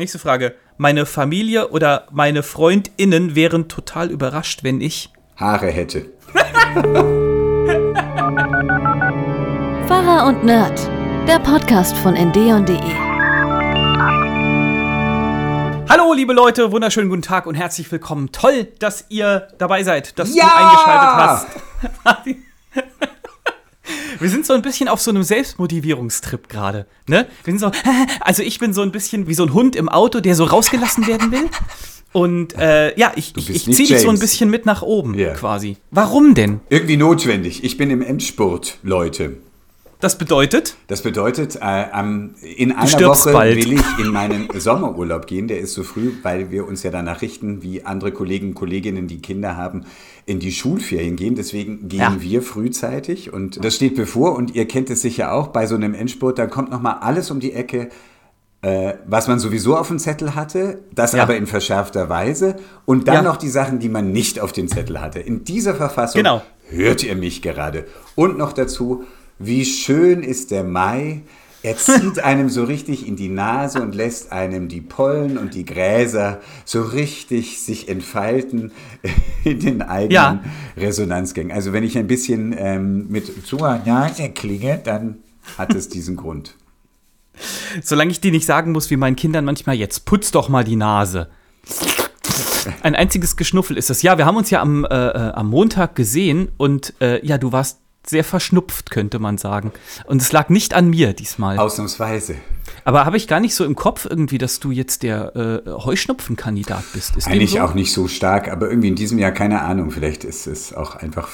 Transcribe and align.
Nächste 0.00 0.18
Frage. 0.18 0.54
Meine 0.78 1.04
Familie 1.04 1.68
oder 1.72 2.06
meine 2.10 2.42
FreundInnen 2.42 3.34
wären 3.34 3.68
total 3.68 4.10
überrascht, 4.10 4.60
wenn 4.64 4.80
ich 4.80 5.10
Haare 5.36 5.66
hätte. 5.66 6.06
Pfarrer 9.86 10.26
und 10.26 10.42
Nerd, 10.42 10.88
der 11.28 11.38
Podcast 11.40 11.94
von 11.98 12.16
endeon.de. 12.16 12.78
Hallo, 15.90 16.14
liebe 16.14 16.32
Leute, 16.32 16.72
wunderschönen 16.72 17.10
guten 17.10 17.20
Tag 17.20 17.44
und 17.44 17.54
herzlich 17.54 17.92
willkommen. 17.92 18.32
Toll, 18.32 18.68
dass 18.78 19.04
ihr 19.10 19.48
dabei 19.58 19.82
seid, 19.82 20.18
dass 20.18 20.34
Ja! 20.34 20.46
du 20.46 20.64
eingeschaltet 20.64 21.10
hast. 22.06 22.36
Wir 24.20 24.28
sind 24.28 24.44
so 24.46 24.52
ein 24.52 24.62
bisschen 24.62 24.88
auf 24.88 25.00
so 25.00 25.10
einem 25.10 25.22
Selbstmotivierungstrip 25.22 26.48
gerade, 26.48 26.86
ne? 27.08 27.26
Wir 27.44 27.52
sind 27.52 27.58
so, 27.58 27.70
also 28.20 28.42
ich 28.42 28.58
bin 28.58 28.72
so 28.74 28.82
ein 28.82 28.92
bisschen 28.92 29.26
wie 29.26 29.34
so 29.34 29.44
ein 29.44 29.54
Hund 29.54 29.76
im 29.76 29.88
Auto, 29.88 30.20
der 30.20 30.34
so 30.34 30.44
rausgelassen 30.44 31.06
werden 31.06 31.32
will. 31.32 31.48
Und 32.12 32.54
äh, 32.58 32.98
ja, 32.98 33.12
ich, 33.16 33.36
ich, 33.36 33.50
ich 33.50 33.64
ziehe 33.64 33.88
dich 33.88 34.00
so 34.00 34.10
ein 34.10 34.18
bisschen 34.18 34.50
mit 34.50 34.66
nach 34.66 34.82
oben 34.82 35.14
Ja. 35.14 35.32
quasi. 35.34 35.76
Warum 35.90 36.34
denn? 36.34 36.60
Irgendwie 36.68 36.96
notwendig. 36.96 37.62
Ich 37.64 37.76
bin 37.76 37.90
im 37.90 38.02
Endspurt, 38.02 38.78
Leute. 38.82 39.36
Das 40.00 40.16
bedeutet, 40.16 40.76
Das 40.86 41.02
bedeutet, 41.02 41.56
äh, 41.56 41.60
am- 41.60 42.30
in 42.56 42.72
einer 42.72 42.90
Woche 43.08 43.32
bald. 43.32 43.56
will 43.56 43.74
ich 43.74 43.98
in 43.98 44.12
meinen 44.12 44.48
Sommerurlaub 44.58 45.26
gehen. 45.26 45.46
Der 45.46 45.60
ist 45.60 45.74
so 45.74 45.82
früh, 45.82 46.12
weil 46.22 46.50
wir 46.50 46.66
uns 46.66 46.82
ja 46.82 46.90
danach 46.90 47.20
richten, 47.20 47.62
wie 47.62 47.84
andere 47.84 48.10
Kollegen 48.10 48.48
und 48.48 48.54
Kolleginnen, 48.54 49.08
die 49.08 49.20
Kinder 49.20 49.58
haben, 49.58 49.84
in 50.24 50.38
die 50.38 50.52
Schulferien 50.52 51.16
gehen. 51.16 51.34
Deswegen 51.34 51.88
gehen 51.88 52.00
Ja. 52.00 52.16
wir 52.18 52.40
frühzeitig 52.42 53.32
und 53.32 53.62
das 53.64 53.74
steht 53.76 53.94
bevor. 53.94 54.34
Und 54.36 54.54
ihr 54.54 54.66
kennt 54.66 54.88
es 54.88 55.02
sicher 55.02 55.32
auch 55.32 55.48
bei 55.48 55.66
so 55.66 55.74
einem 55.74 55.92
Endspurt. 55.92 56.38
Da 56.38 56.46
kommt 56.46 56.70
noch 56.70 56.80
mal 56.80 56.94
alles 57.00 57.30
um 57.30 57.38
die 57.40 57.52
Ecke, 57.52 57.90
äh, 58.62 58.94
was 59.06 59.28
man 59.28 59.38
sowieso 59.38 59.76
auf 59.76 59.88
dem 59.88 59.98
Zettel 59.98 60.34
hatte, 60.34 60.80
das 60.94 61.12
Ja. 61.12 61.22
aber 61.24 61.36
in 61.36 61.46
verschärfter 61.46 62.08
Weise. 62.08 62.56
Und 62.86 63.06
dann 63.08 63.16
Ja. 63.16 63.22
noch 63.22 63.36
die 63.36 63.48
Sachen, 63.48 63.78
die 63.80 63.88
man 63.90 64.12
nicht 64.12 64.40
auf 64.40 64.52
dem 64.52 64.68
Zettel 64.68 65.00
hatte. 65.00 65.18
In 65.18 65.44
dieser 65.44 65.74
Verfassung 65.74 66.20
Genau. 66.22 66.42
hört 66.70 67.02
ihr 67.02 67.16
mich 67.16 67.42
gerade. 67.42 67.84
Und 68.14 68.38
noch 68.38 68.52
dazu, 68.54 69.04
wie 69.40 69.64
schön 69.64 70.22
ist 70.22 70.50
der 70.50 70.62
Mai. 70.64 71.22
Er 71.62 71.76
zieht 71.76 72.18
einem 72.24 72.48
so 72.48 72.64
richtig 72.64 73.06
in 73.08 73.16
die 73.16 73.28
Nase 73.28 73.82
und 73.82 73.94
lässt 73.94 74.32
einem 74.32 74.68
die 74.68 74.80
Pollen 74.80 75.36
und 75.38 75.54
die 75.54 75.64
Gräser 75.64 76.40
so 76.64 76.82
richtig 76.82 77.60
sich 77.60 77.88
entfalten 77.88 78.70
in 79.44 79.58
den 79.60 79.82
eigenen 79.82 80.12
Ja. 80.12 80.44
Resonanzgängen. 80.76 81.52
Also 81.52 81.72
wenn 81.72 81.82
ich 81.82 81.98
ein 81.98 82.06
bisschen 82.06 82.54
ähm, 82.56 83.08
mit 83.08 83.46
zu 83.46 83.56
Nase 83.56 84.30
klinge, 84.30 84.78
dann 84.82 85.18
hat 85.58 85.74
es 85.74 85.88
diesen 85.88 86.16
Grund. 86.16 86.56
solange 87.82 88.10
ich 88.10 88.20
dir 88.20 88.30
nicht 88.30 88.46
sagen 88.46 88.72
muss, 88.72 88.90
wie 88.90 88.96
meinen 88.96 89.16
Kindern 89.16 89.44
manchmal, 89.46 89.76
jetzt 89.76 90.04
putz 90.04 90.30
doch 90.30 90.48
mal 90.48 90.64
die 90.64 90.76
Nase. 90.76 91.28
Ein 92.82 92.94
einziges 92.94 93.36
Geschnuffel 93.36 93.78
ist 93.78 93.88
das. 93.88 94.02
Ja, 94.02 94.18
wir 94.18 94.26
haben 94.26 94.36
uns 94.36 94.50
ja 94.50 94.60
am, 94.60 94.84
äh, 94.84 94.88
äh, 94.88 95.32
am 95.32 95.48
Montag 95.48 95.94
gesehen 95.94 96.50
und 96.58 96.92
äh, 97.00 97.24
ja, 97.24 97.38
du 97.38 97.52
warst 97.52 97.80
sehr 98.06 98.24
verschnupft, 98.24 98.90
könnte 98.90 99.18
man 99.18 99.38
sagen. 99.38 99.72
Und 100.06 100.22
es 100.22 100.32
lag 100.32 100.48
nicht 100.48 100.74
an 100.74 100.90
mir 100.90 101.12
diesmal. 101.12 101.58
Ausnahmsweise. 101.58 102.36
Aber 102.84 103.04
habe 103.04 103.16
ich 103.16 103.28
gar 103.28 103.40
nicht 103.40 103.54
so 103.54 103.64
im 103.64 103.74
Kopf 103.74 104.06
irgendwie, 104.08 104.38
dass 104.38 104.58
du 104.60 104.70
jetzt 104.70 105.02
der 105.02 105.36
äh, 105.66 105.70
Heuschnupfenkandidat 105.70 106.84
bist. 106.92 107.16
Ist 107.16 107.26
Eigentlich 107.28 107.52
so? 107.52 107.60
auch 107.60 107.74
nicht 107.74 107.92
so 107.92 108.08
stark, 108.08 108.50
aber 108.50 108.68
irgendwie 108.70 108.88
in 108.88 108.96
diesem 108.96 109.18
Jahr 109.18 109.32
keine 109.32 109.62
Ahnung. 109.62 109.90
Vielleicht 109.90 110.24
ist 110.24 110.46
es 110.46 110.72
auch 110.72 110.96
einfach 110.96 111.28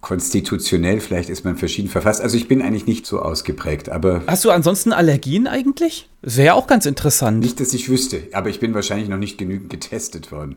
konstitutionell, 0.00 1.00
vielleicht 1.00 1.30
ist 1.30 1.44
man 1.44 1.56
verschieden 1.56 1.88
verfasst. 1.88 2.20
Also 2.20 2.36
ich 2.36 2.48
bin 2.48 2.60
eigentlich 2.60 2.86
nicht 2.86 3.06
so 3.06 3.20
ausgeprägt, 3.22 3.88
aber 3.88 4.22
Hast 4.26 4.44
du 4.44 4.50
ansonsten 4.50 4.92
Allergien 4.92 5.46
eigentlich? 5.46 6.10
Das 6.22 6.36
wäre 6.36 6.48
ja 6.48 6.54
auch 6.54 6.66
ganz 6.66 6.86
interessant. 6.86 7.38
nicht, 7.38 7.60
dass 7.60 7.72
ich 7.72 7.88
wüsste. 7.88 8.24
Aber 8.32 8.50
ich 8.50 8.58
bin 8.58 8.74
wahrscheinlich 8.74 9.08
noch 9.08 9.16
nicht 9.16 9.38
genügend 9.38 9.70
getestet 9.70 10.32
worden. 10.32 10.56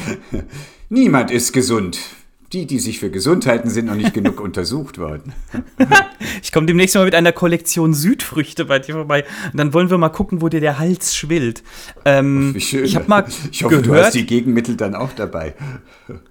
Niemand 0.90 1.30
ist 1.30 1.54
gesund. 1.54 1.98
Die, 2.52 2.66
die 2.66 2.78
sich 2.78 2.98
für 2.98 3.10
gesund 3.10 3.46
halten, 3.46 3.70
sind 3.70 3.86
noch 3.86 3.94
nicht 3.94 4.12
genug 4.12 4.38
untersucht 4.40 4.98
worden. 4.98 5.32
Ich 6.42 6.52
komme 6.52 6.66
demnächst 6.66 6.94
mal 6.94 7.04
mit 7.06 7.14
einer 7.14 7.32
Kollektion 7.32 7.94
Südfrüchte 7.94 8.66
bei 8.66 8.78
dir 8.78 8.94
vorbei. 8.94 9.24
Und 9.52 9.58
dann 9.58 9.72
wollen 9.72 9.88
wir 9.88 9.96
mal 9.96 10.10
gucken, 10.10 10.42
wo 10.42 10.48
dir 10.48 10.60
der 10.60 10.78
Hals 10.78 11.16
schwillt. 11.16 11.62
Ähm, 12.04 12.54
Wie 12.54 12.60
schön. 12.60 12.84
Ich 12.84 12.94
habe 12.94 13.08
mal 13.08 13.24
ich 13.50 13.64
hoffe, 13.64 13.80
gehört, 13.80 13.86
du 13.86 13.94
hast 14.06 14.14
die 14.14 14.26
Gegenmittel 14.26 14.76
dann 14.76 14.94
auch 14.94 15.12
dabei. 15.12 15.54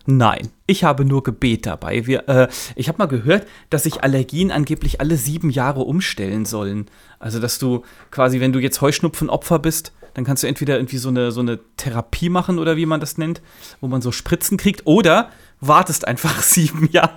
Nein, 0.05 0.49
ich 0.67 0.83
habe 0.83 1.05
nur 1.05 1.23
Gebet 1.23 1.65
dabei. 1.65 2.05
Wir, 2.05 2.29
äh, 2.29 2.47
ich 2.75 2.87
habe 2.87 2.99
mal 2.99 3.07
gehört, 3.07 3.47
dass 3.71 3.83
sich 3.83 4.03
Allergien 4.03 4.51
angeblich 4.51 5.01
alle 5.01 5.17
sieben 5.17 5.49
Jahre 5.49 5.81
umstellen 5.81 6.45
sollen. 6.45 6.85
Also, 7.17 7.39
dass 7.39 7.57
du 7.57 7.83
quasi, 8.11 8.39
wenn 8.39 8.53
du 8.53 8.59
jetzt 8.59 8.81
Heuschnupfenopfer 8.81 9.57
bist, 9.57 9.91
dann 10.13 10.25
kannst 10.25 10.43
du 10.43 10.47
entweder 10.47 10.75
irgendwie 10.75 10.97
so 10.97 11.09
eine, 11.09 11.31
so 11.31 11.41
eine 11.41 11.59
Therapie 11.77 12.29
machen 12.29 12.59
oder 12.59 12.75
wie 12.77 12.85
man 12.85 12.99
das 12.99 13.17
nennt, 13.17 13.41
wo 13.79 13.87
man 13.87 14.01
so 14.01 14.11
Spritzen 14.11 14.57
kriegt, 14.57 14.85
oder 14.85 15.31
wartest 15.61 16.07
einfach 16.07 16.41
sieben 16.41 16.89
Jahre. 16.91 17.11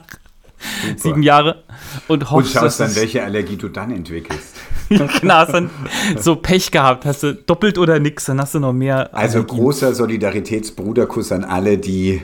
Sieben 0.97 1.23
Jahre 1.23 1.63
und 2.09 2.23
Und 2.23 2.31
hoffst, 2.31 2.53
schaust 2.55 2.81
dann, 2.81 2.95
welche 2.97 3.23
Allergie 3.23 3.57
du 3.57 3.69
dann 3.69 3.91
entwickelst. 3.91 4.55
Genau, 4.91 5.35
hast 5.35 5.53
dann 5.55 5.71
so 6.19 6.37
Pech 6.37 6.71
gehabt, 6.71 7.07
hast 7.07 7.23
du 7.23 7.35
doppelt 7.35 7.79
oder 7.79 7.99
nix, 7.99 8.27
dann 8.27 8.39
hast 8.39 8.55
du 8.55 8.61
noch 8.61 8.75
mehr. 8.75 9.15
Also 9.15 9.39
Allergien. 9.39 9.59
großer 9.59 9.95
Solidaritätsbruderkuss 9.95 11.33
an 11.33 11.43
alle, 11.45 11.79
die 11.79 12.21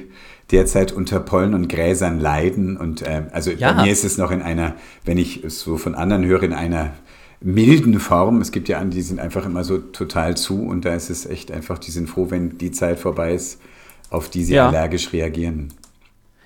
derzeit 0.51 0.93
unter 0.93 1.21
Pollen 1.21 1.55
und 1.55 1.69
Gräsern 1.69 2.21
leiden. 2.21 2.77
Und 2.77 3.03
ähm, 3.07 3.29
also 3.33 3.51
Ja. 3.51 3.73
bei 3.73 3.85
mir 3.85 3.93
ist 3.93 4.05
es 4.05 4.19
noch 4.19 4.31
in 4.31 4.43
einer, 4.43 4.75
wenn 5.07 5.17
ich 5.17 5.43
es 5.43 5.61
so 5.61 5.79
von 5.79 5.95
anderen 5.95 6.25
höre, 6.27 6.43
in 6.43 6.53
einer 6.53 6.91
milden 7.41 7.99
Form. 7.99 8.41
Es 8.43 8.53
gibt 8.53 8.69
ja 8.69 8.79
andere, 8.79 8.97
die 8.97 9.03
sind 9.03 9.21
einfach 9.21 9.47
immer 9.47 9.65
so 9.65 9.79
total 9.79 10.37
zu 10.37 10.63
und 10.63 10.85
da 10.85 10.95
ist 10.95 11.09
es 11.09 11.25
echt 11.25 11.51
einfach, 11.51 11.79
die 11.79 11.91
sind 11.91 12.09
froh, 12.11 12.27
wenn 12.31 12.59
die 12.59 12.71
Zeit 12.73 12.99
vorbei 13.01 13.33
ist, 13.35 13.59
auf 14.11 14.29
die 14.29 14.45
sie 14.45 14.55
Ja. 14.55 14.69
allergisch 14.69 15.13
reagieren. 15.15 15.73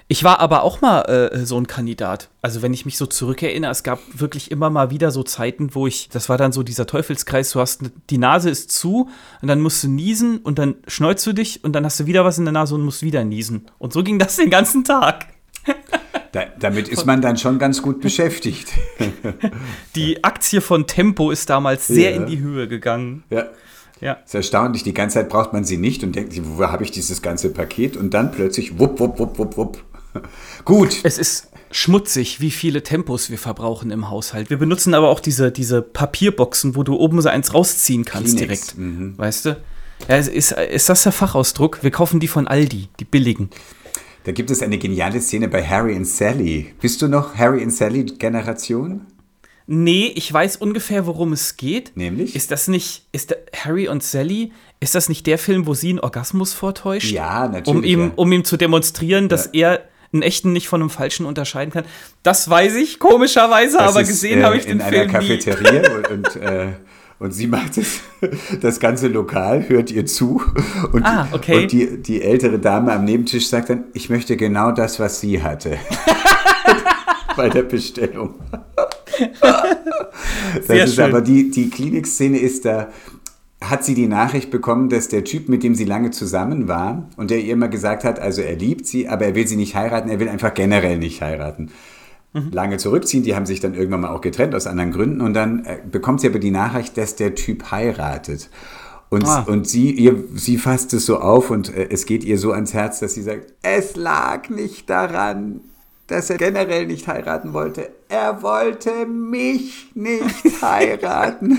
Ich 0.07 0.23
war 0.23 0.39
aber 0.41 0.63
auch 0.65 0.83
mal 0.83 1.01
äh, 1.33 1.45
so 1.47 1.57
ein 1.59 1.67
Kandidat. 1.67 2.29
Also 2.43 2.61
wenn 2.61 2.75
ich 2.75 2.85
mich 2.85 2.99
so 2.99 3.07
zurückerinnere, 3.07 3.71
es 3.71 3.83
gab 3.83 4.01
wirklich 4.13 4.51
immer 4.51 4.69
mal 4.69 4.91
wieder 4.91 5.11
so 5.11 5.23
Zeiten, 5.23 5.75
wo 5.75 5.87
ich, 5.87 6.11
das 6.11 6.29
war 6.29 6.37
dann 6.37 6.53
so 6.53 6.63
dieser 6.63 6.87
Teufelskreis, 6.87 7.51
du 7.53 7.61
hast, 7.61 7.81
die 8.11 8.19
Nase 8.19 8.51
ist 8.51 8.71
zu 8.71 9.09
und 9.41 9.49
dann 9.49 9.63
musst 9.63 9.83
du 9.83 9.89
niesen 9.89 10.39
und 10.39 10.59
dann 10.59 10.75
schneuzt 10.87 11.27
du 11.27 11.33
dich 11.33 11.65
und 11.65 11.73
dann 11.73 11.87
hast 11.87 12.01
du 12.01 12.07
wieder 12.07 12.23
was 12.25 12.37
in 12.37 12.45
der 12.45 12.53
Nase 12.53 12.75
und 12.75 12.83
musst 12.83 13.03
wieder 13.03 13.25
niesen. 13.25 13.67
Und 13.79 13.95
so 13.95 14.03
ging 14.03 14.19
das 14.19 14.37
den 14.37 14.51
ganzen 14.51 14.85
Tag. 14.85 15.27
Da, 16.33 16.47
damit 16.59 16.89
ist 16.89 17.07
man 17.07 17.23
dann 17.23 17.37
schon 17.37 17.61
ganz 17.61 17.81
gut 17.81 18.01
beschäftigt. 18.01 18.67
Die 19.95 20.25
Aktie 20.25 20.61
von 20.61 20.89
Tempo 20.89 21.31
ist 21.31 21.49
damals 21.49 21.87
sehr 21.87 22.11
Ja. 22.11 22.17
in 22.17 22.27
die 22.27 22.41
Höhe 22.41 22.67
gegangen. 22.69 23.23
ja. 23.31 23.47
Ja. 24.01 24.15
Ist 24.25 24.35
erstaunlich, 24.35 24.83
die 24.83 24.93
ganze 24.93 25.15
Zeit 25.21 25.29
braucht 25.29 25.53
man 25.53 25.63
sie 25.65 25.77
nicht 25.77 26.03
und 26.03 26.17
denkt 26.17 26.33
sich, 26.33 26.43
wo 26.45 26.65
habe 26.67 26.83
ich 26.83 26.91
dieses 26.91 27.23
ganze 27.23 27.51
Paket? 27.51 27.97
Und 27.97 28.13
dann 28.13 28.33
plötzlich 28.33 28.79
wupp, 28.81 28.99
wupp, 28.99 29.21
wupp, 29.21 29.39
wupp, 29.39 29.57
wupp. 29.57 29.85
Gut. 30.65 30.99
Es 31.03 31.19
ist 31.19 31.49
schmutzig, 31.71 32.41
wie 32.41 32.51
viele 32.51 32.83
Tempos 32.83 33.31
wir 33.31 33.39
verbrauchen 33.39 33.91
im 33.91 34.11
Haushalt. 34.11 34.51
Wir 34.51 34.57
benutzen 34.59 34.95
aber 34.95 35.09
auch 35.09 35.21
diese, 35.21 35.51
diese 35.51 35.83
Papierboxen, 35.83 36.77
wo 36.77 36.83
du 36.83 36.97
oben 36.97 37.21
so 37.21 37.29
eins 37.29 37.53
rausziehen 37.53 38.05
kannst 38.05 38.37
Kleenex, 38.37 38.75
direkt. 38.77 39.19
Weißt 39.19 39.45
du? 39.47 39.57
Ja, 40.09 40.17
ist, 40.17 40.53
ist, 40.53 40.89
das 40.89 41.03
der 41.03 41.13
Fachausdruck? 41.13 41.83
Wir 41.83 41.91
kaufen 41.91 42.21
die 42.21 42.29
von 42.29 42.47
Aldi, 42.47 42.89
die 43.01 43.05
billigen. 43.05 43.51
Da 44.25 44.33
gibt 44.33 44.51
es 44.51 44.63
eine 44.63 44.79
geniale 44.79 45.21
Szene 45.21 45.49
bei 45.49 45.67
Harry 45.67 45.97
und 45.97 46.07
Sally. 46.07 46.75
Bist 46.81 47.03
du 47.03 47.09
noch 47.09 47.35
Harry 47.37 47.63
und 47.63 47.71
Sally 47.71 48.05
Generation? 48.05 49.03
Nee, 49.67 50.13
ich 50.15 50.31
weiß 50.33 50.57
ungefähr, 50.57 51.07
worum 51.07 51.33
es 51.33 51.57
geht. 51.57 51.97
Nämlich? 51.97 52.37
Ist 52.37 52.51
das 52.51 52.69
nicht, 52.69 53.07
ist 53.13 53.31
der, 53.31 53.39
Harry 53.57 53.89
und 53.89 54.03
Sally, 54.03 54.53
ist 54.81 54.95
das 54.95 55.09
nicht 55.09 55.27
der 55.27 55.39
Film, 55.39 55.67
wo 55.67 55.73
sie 55.75 55.91
einen 55.91 56.01
Orgasmus 56.01 56.53
vortäuscht? 56.53 57.11
Ja, 57.11 57.49
natürlich, 57.49 57.69
Um 57.69 57.83
ihm, 57.85 58.01
ja. 58.01 58.13
um 58.17 58.33
ihm 58.33 58.45
zu 58.45 58.57
demonstrieren, 58.59 59.29
dass 59.29 59.51
Ja. 59.53 59.73
er 59.73 59.89
einen 60.15 60.23
echten 60.23 60.53
nicht 60.53 60.69
von 60.69 60.81
einem 60.81 60.91
falschen 60.91 61.27
unterscheiden 61.27 61.73
kann. 61.73 61.85
Das 62.23 62.49
weiß 62.49 62.77
ich, 62.77 62.99
komischerweise, 62.99 63.77
Das 63.79 63.89
aber 63.91 64.01
ist, 64.01 64.09
gesehen 64.09 64.41
äh, 64.41 64.45
habe 64.45 64.57
ich 64.57 64.65
den 64.65 64.81
in 64.81 64.81
Film 64.81 64.95
einer 65.11 65.21
nie. 65.21 65.39
Cafeteria 65.39 65.83
und, 65.97 66.09
und, 66.11 66.37
äh, 66.37 66.69
und 67.19 67.33
sie 67.33 67.47
macht 67.47 67.77
es, 67.79 68.01
das 68.61 68.81
ganze 68.81 69.09
Lokal 69.09 69.69
hört 69.69 69.91
ihr 69.91 70.05
zu 70.06 70.43
und, 70.93 71.05
Ah, 71.05 71.29
okay. 71.33 71.62
und 71.62 71.73
die, 71.73 72.03
die 72.03 72.23
ältere 72.23 72.59
Dame 72.59 72.93
am 72.93 73.05
Nebentisch 73.05 73.49
sagt 73.49 73.71
dann, 73.71 73.85
ich 73.93 74.09
möchte 74.11 74.37
genau 74.37 74.73
das, 74.73 74.99
was 75.00 75.21
sie 75.21 75.43
hatte. 75.43 75.79
Bei 77.37 77.49
der 77.49 77.62
Bestellung. 77.62 78.35
das 80.56 80.67
Sehr 80.67 80.85
ist 80.85 80.94
schön. 80.97 81.05
aber 81.05 81.21
die, 81.21 81.50
die 81.50 81.71
Klinikszene 81.71 82.38
ist 82.38 82.65
da, 82.65 82.88
hat 83.70 83.84
sie 83.84 83.94
die 83.94 84.06
Nachricht 84.08 84.50
bekommen, 84.50 84.88
dass 84.88 85.08
der 85.08 85.25
Typ, 85.25 85.49
mit 85.49 85.62
dem 85.62 85.75
sie 85.75 85.84
lange 85.84 86.11
zusammen 86.11 86.69
war 86.69 87.08
und 87.16 87.31
der 87.31 87.38
ihr 87.40 87.52
immer 87.52 87.69
gesagt 87.69 88.05
hat, 88.05 88.19
also 88.20 88.43
er 88.43 88.56
liebt 88.56 88.87
sie, 88.87 89.08
aber 89.08 89.25
er 89.26 89.34
will 89.34 89.46
sie 89.46 89.56
nicht 89.56 89.75
heiraten, 89.75 90.08
er 90.11 90.20
will 90.20 90.28
einfach 90.28 90.55
generell 90.55 90.99
nicht 90.99 91.20
heiraten. 91.22 91.70
Lange 92.50 92.78
zurückziehen, 92.78 93.22
die 93.22 93.37
haben 93.37 93.46
sich 93.46 93.61
dann 93.61 93.75
irgendwann 93.75 94.00
mal 94.00 94.08
auch 94.11 94.20
getrennt 94.20 94.56
aus 94.56 94.66
anderen 94.66 94.90
Gründen 94.90 95.20
und 95.20 95.34
dann 95.34 95.64
äh, 95.64 95.78
bekommt 95.88 96.20
sie 96.20 96.26
aber 96.28 96.40
die 96.40 96.50
Nachricht, 96.50 96.96
dass 96.99 97.14
der 97.14 97.37
Typ 97.37 97.70
heiratet. 97.70 98.50
Und, 99.08 99.25
Ah. 99.25 99.44
und 99.46 99.69
sie, 99.69 99.93
ihr, 99.93 100.16
sie 100.34 100.58
fasst 100.58 100.93
es 100.94 101.06
so 101.06 101.20
auf 101.20 101.50
und 101.50 101.72
äh, 101.72 101.87
es 101.90 102.06
geht 102.06 102.25
ihr 102.25 102.37
so 102.37 102.50
ans 102.50 102.75
Herz, 102.75 102.99
dass 102.99 103.14
sie 103.14 103.22
sagt, 103.22 103.52
es 103.62 103.94
lag 103.94 104.49
nicht 104.49 104.90
daran, 104.90 105.61
dass 106.08 106.28
er 106.28 106.37
generell 106.38 106.87
nicht 106.88 107.06
heiraten 107.06 107.52
wollte. 107.52 107.90
Er 108.09 108.43
wollte 108.43 109.06
mich 109.06 109.91
nicht 109.95 110.45
heiraten. 110.62 111.59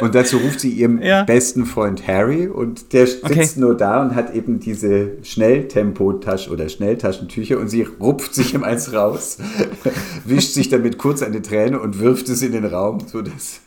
Und 0.00 0.14
dazu 0.14 0.38
ruft 0.38 0.60
sie 0.60 0.70
ihrem 0.70 1.02
Ja. 1.02 1.24
besten 1.24 1.66
Freund 1.66 2.06
Harry 2.06 2.46
und 2.48 2.92
der 2.92 3.06
sitzt 3.06 3.24
Okay. 3.24 3.48
nur 3.56 3.76
da 3.76 4.00
und 4.02 4.14
hat 4.14 4.34
eben 4.34 4.60
diese 4.60 5.12
Schnelltempotasch 5.22 6.48
oder 6.48 6.68
Schnelltaschentücher 6.68 7.58
und 7.58 7.68
sie 7.68 7.82
rupft 8.00 8.34
sich 8.34 8.54
ihm 8.54 8.62
eins 8.64 8.92
raus, 8.92 9.38
wischt 10.24 10.52
sich 10.54 10.68
damit 10.68 10.98
kurz 10.98 11.22
eine 11.22 11.42
Träne 11.42 11.80
und 11.80 11.98
wirft 12.00 12.28
es 12.28 12.42
in 12.42 12.52
den 12.52 12.64
Raum. 12.64 12.98
So 13.06 13.22
dass, 13.22 13.60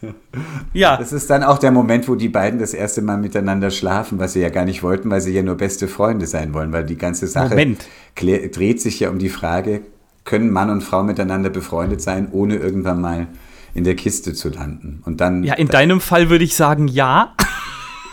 Ja, 0.74 0.98
das 0.98 1.14
ist 1.14 1.30
dann 1.30 1.44
auch 1.44 1.58
der 1.58 1.72
Moment, 1.72 2.08
wo 2.08 2.16
die 2.16 2.30
beiden 2.30 2.60
das 2.60 2.74
erste 2.74 3.02
Mal 3.02 3.18
miteinander 3.18 3.70
schlafen, 3.70 4.20
was 4.20 4.34
sie 4.34 4.42
ja 4.42 4.50
gar 4.50 4.66
nicht 4.66 4.84
wollten, 4.84 5.10
weil 5.10 5.22
sie 5.22 5.34
ja 5.34 5.44
nur 5.44 5.56
beste 5.56 5.88
Freunde 5.88 6.26
sein 6.26 6.54
wollen, 6.54 6.72
weil 6.72 6.86
die 6.86 6.98
ganze 6.98 7.28
Sache 7.28 7.50
Moment. 7.50 7.86
klär, 8.16 8.48
dreht 8.50 8.82
sich 8.82 9.00
ja 9.00 9.10
um 9.10 9.20
die 9.20 9.30
Frage, 9.30 9.82
können 10.28 10.52
Mann 10.52 10.70
und 10.70 10.82
Frau 10.82 11.02
miteinander 11.04 11.50
befreundet 11.50 12.02
sein, 12.02 12.28
ohne 12.32 12.58
irgendwann 12.58 13.02
mal 13.02 13.28
in 13.74 13.84
der 13.84 13.96
Kiste 13.96 14.34
zu 14.34 14.50
landen. 14.50 15.02
Und 15.06 15.22
dann 15.22 15.44
ja, 15.44 15.56
in 15.56 15.70
deinem 15.70 16.02
Fall 16.02 16.30
würde 16.30 16.44
ich 16.44 16.56
sagen, 16.56 16.88
ja. 16.88 17.34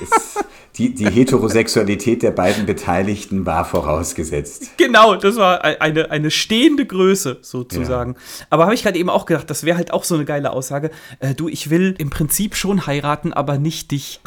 ist 0.00 0.44
die, 0.76 0.94
die 0.94 1.08
Heterosexualität 1.08 2.22
der 2.22 2.32
beiden 2.32 2.66
Beteiligten 2.66 3.46
war 3.46 3.64
vorausgesetzt. 3.64 4.76
Genau, 4.76 5.14
das 5.16 5.36
war 5.36 5.64
ei- 5.64 5.80
eine, 5.80 6.10
eine 6.10 6.30
stehende 6.30 6.84
Größe 6.84 7.38
sozusagen. 7.42 8.16
Aber 8.50 8.64
habe 8.64 8.74
ich 8.74 8.82
gerade 8.82 8.98
eben 8.98 9.08
auch 9.10 9.26
gedacht, 9.26 9.48
das 9.50 9.64
wäre 9.64 9.76
halt 9.76 9.92
auch 9.92 10.04
so 10.04 10.14
eine 10.16 10.24
geile 10.24 10.50
Aussage. 10.50 10.90
Äh, 11.20 11.34
du, 11.34 11.48
ich 11.48 11.70
will 11.70 11.94
im 11.98 12.10
Prinzip 12.10 12.56
schon 12.56 12.86
heiraten, 12.86 13.32
aber 13.32 13.58
nicht 13.58 13.90
dich. 13.92 14.20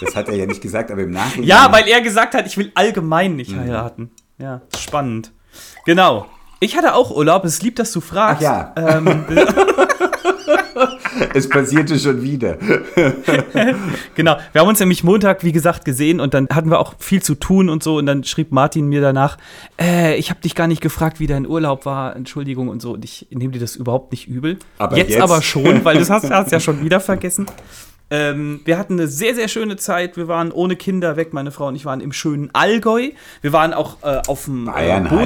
Das 0.00 0.16
hat 0.16 0.28
er 0.28 0.36
ja 0.36 0.46
nicht 0.46 0.62
gesagt, 0.62 0.90
aber 0.90 1.02
im 1.02 1.10
Nachhinein. 1.10 1.48
Ja, 1.48 1.72
weil 1.72 1.86
er 1.88 2.00
gesagt 2.00 2.34
hat, 2.34 2.46
ich 2.46 2.56
will 2.56 2.70
allgemein 2.74 3.36
nicht 3.36 3.54
heiraten. 3.56 4.10
Ja, 4.38 4.62
spannend. 4.76 5.32
Genau. 5.84 6.26
Ich 6.60 6.76
hatte 6.76 6.94
auch 6.94 7.10
Urlaub, 7.10 7.44
es 7.44 7.54
ist 7.54 7.62
lieb, 7.62 7.76
dass 7.76 7.90
du 7.92 8.00
fragst. 8.02 8.46
Ach 8.46 8.76
ja. 8.76 8.78
Ähm, 8.98 9.24
es 11.34 11.48
passierte 11.48 11.98
schon 11.98 12.22
wieder. 12.22 12.56
genau. 14.14 14.36
Wir 14.52 14.60
haben 14.60 14.68
uns 14.68 14.80
nämlich 14.80 15.04
Montag, 15.04 15.44
wie 15.44 15.52
gesagt, 15.52 15.84
gesehen 15.84 16.20
und 16.20 16.34
dann 16.34 16.48
hatten 16.52 16.70
wir 16.70 16.78
auch 16.78 16.94
viel 16.98 17.22
zu 17.22 17.34
tun 17.34 17.68
und 17.70 17.82
so. 17.82 17.96
Und 17.96 18.06
dann 18.06 18.24
schrieb 18.24 18.52
Martin 18.52 18.86
mir 18.88 19.00
danach, 19.00 19.38
äh, 19.80 20.16
ich 20.16 20.30
habe 20.30 20.40
dich 20.40 20.54
gar 20.54 20.66
nicht 20.66 20.82
gefragt, 20.82 21.20
wie 21.20 21.26
dein 21.26 21.46
Urlaub 21.46 21.86
war. 21.86 22.14
Entschuldigung 22.16 22.68
und 22.68 22.82
so. 22.82 22.92
Und 22.92 23.04
ich 23.04 23.26
nehme 23.30 23.52
dir 23.52 23.60
das 23.60 23.76
überhaupt 23.76 24.12
nicht 24.12 24.28
übel. 24.28 24.58
Aber 24.78 24.96
jetzt, 24.96 25.10
jetzt- 25.10 25.22
aber 25.22 25.42
schon, 25.42 25.84
weil 25.84 25.98
das 25.98 26.10
hast 26.10 26.24
du 26.28 26.34
ja 26.50 26.60
schon 26.60 26.84
wieder 26.84 27.00
vergessen. 27.00 27.46
Ähm, 28.12 28.60
wir 28.64 28.76
hatten 28.76 28.94
eine 28.94 29.06
sehr, 29.06 29.34
sehr 29.36 29.46
schöne 29.48 29.76
Zeit. 29.76 30.16
Wir 30.16 30.26
waren 30.26 30.50
ohne 30.50 30.74
Kinder 30.76 31.16
weg. 31.16 31.32
Meine 31.32 31.52
Frau 31.52 31.68
und 31.68 31.76
ich 31.76 31.84
waren 31.84 32.00
im 32.00 32.12
schönen 32.12 32.50
Allgäu. 32.52 33.10
Wir 33.40 33.52
waren 33.52 33.72
auch 33.72 33.98
äh, 34.02 34.20
auf 34.26 34.46
dem 34.46 34.66
äh, 34.68 34.72
Bayern 34.72 35.10
halt. 35.10 35.20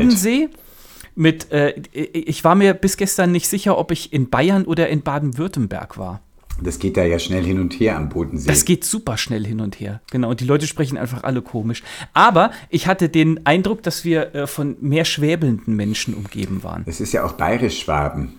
Mit, 1.15 1.53
äh, 1.53 1.75
ich 1.93 2.43
war 2.45 2.55
mir 2.55 2.75
bis 2.75 2.97
gestern 2.97 3.33
nicht 3.33 3.49
sicher, 3.49 3.79
ob 3.79 3.91
ich 3.91 4.13
in 4.13 4.31
Bayern 4.31 4.65
oder 4.65 4.89
in 4.89 5.03
Baden-Württemberg 5.03 5.97
war. 5.97 6.21
Das 6.63 6.79
geht 6.79 6.97
da 6.97 7.05
ja 7.05 7.19
schnell 7.19 7.45
hin 7.45 7.59
und 7.59 7.79
her 7.81 7.97
am 7.97 8.09
Bodensee. 8.09 8.49
Das 8.49 8.65
geht 8.65 8.85
super 8.85 9.19
schnell 9.19 9.45
hin 9.45 9.61
und 9.61 9.81
her. 9.81 10.01
Genau, 10.11 10.31
und 10.31 10.41
die 10.41 10.45
Leute 10.45 10.67
sprechen 10.67 10.97
einfach 10.97 11.25
alle 11.25 11.43
komisch. 11.43 11.83
Aber 12.13 12.53
ich 12.71 12.87
hatte 12.87 13.09
den 13.09 13.45
Eindruck, 13.45 13.83
dass 13.83 14.05
wir 14.05 14.35
äh, 14.35 14.47
von 14.47 14.77
mehr 14.81 15.05
schwäbelnden 15.05 15.75
Menschen 15.75 16.15
umgeben 16.15 16.63
waren. 16.63 16.85
Das 16.87 17.01
ist 17.01 17.13
ja 17.13 17.25
auch 17.25 17.33
bayerisch-Schwaben. 17.33 18.35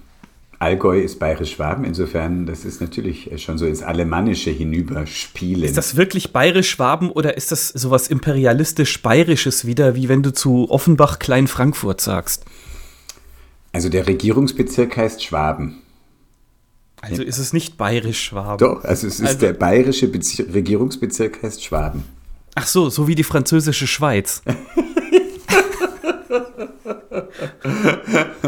Allgäu 0.57 1.01
ist 1.01 1.19
bayerisch-Schwaben, 1.19 1.83
insofern, 1.83 2.45
das 2.45 2.63
ist 2.63 2.79
natürlich 2.79 3.29
schon 3.43 3.57
so 3.57 3.65
ins 3.65 3.83
Alemannische 3.83 4.51
hinüberspielen. 4.51 5.63
Ist 5.63 5.77
das 5.77 5.97
wirklich 5.97 6.31
bayerisch-Schwaben 6.31 7.11
oder 7.11 7.35
ist 7.35 7.51
das 7.51 7.67
sowas 7.67 8.07
imperialistisch-bayerisches 8.07 9.65
wieder, 9.65 9.95
wie 9.95 10.07
wenn 10.07 10.23
du 10.23 10.31
zu 10.31 10.71
Offenbach 10.71 11.19
Klein-Frankfurt 11.19 11.99
sagst? 11.99 12.45
Also 13.75 13.89
der 13.89 14.07
Regierungsbezirk 14.07 14.95
heißt 14.95 15.21
Schwaben. 15.21 15.81
Also 17.01 17.21
ist 17.23 17.37
es 17.39 17.51
nicht 17.51 17.77
bayerisch-Schwaben. 17.77 18.57
Doch, 18.57 18.85
also 18.85 19.05
es 19.05 19.19
ist 19.19 19.27
Also- 19.27 19.39
der 19.39 19.51
bayerische 19.53 20.07
Bezir 20.07 20.51
Regierungsbezirk 20.53 21.43
heißt 21.43 21.61
Schwaben. 21.61 22.03
Ach 22.55 22.65
so, 22.67 22.89
so 22.89 23.05
wie 23.09 23.15
die 23.15 23.23
französische 23.25 23.85
Schweiz. 23.85 24.41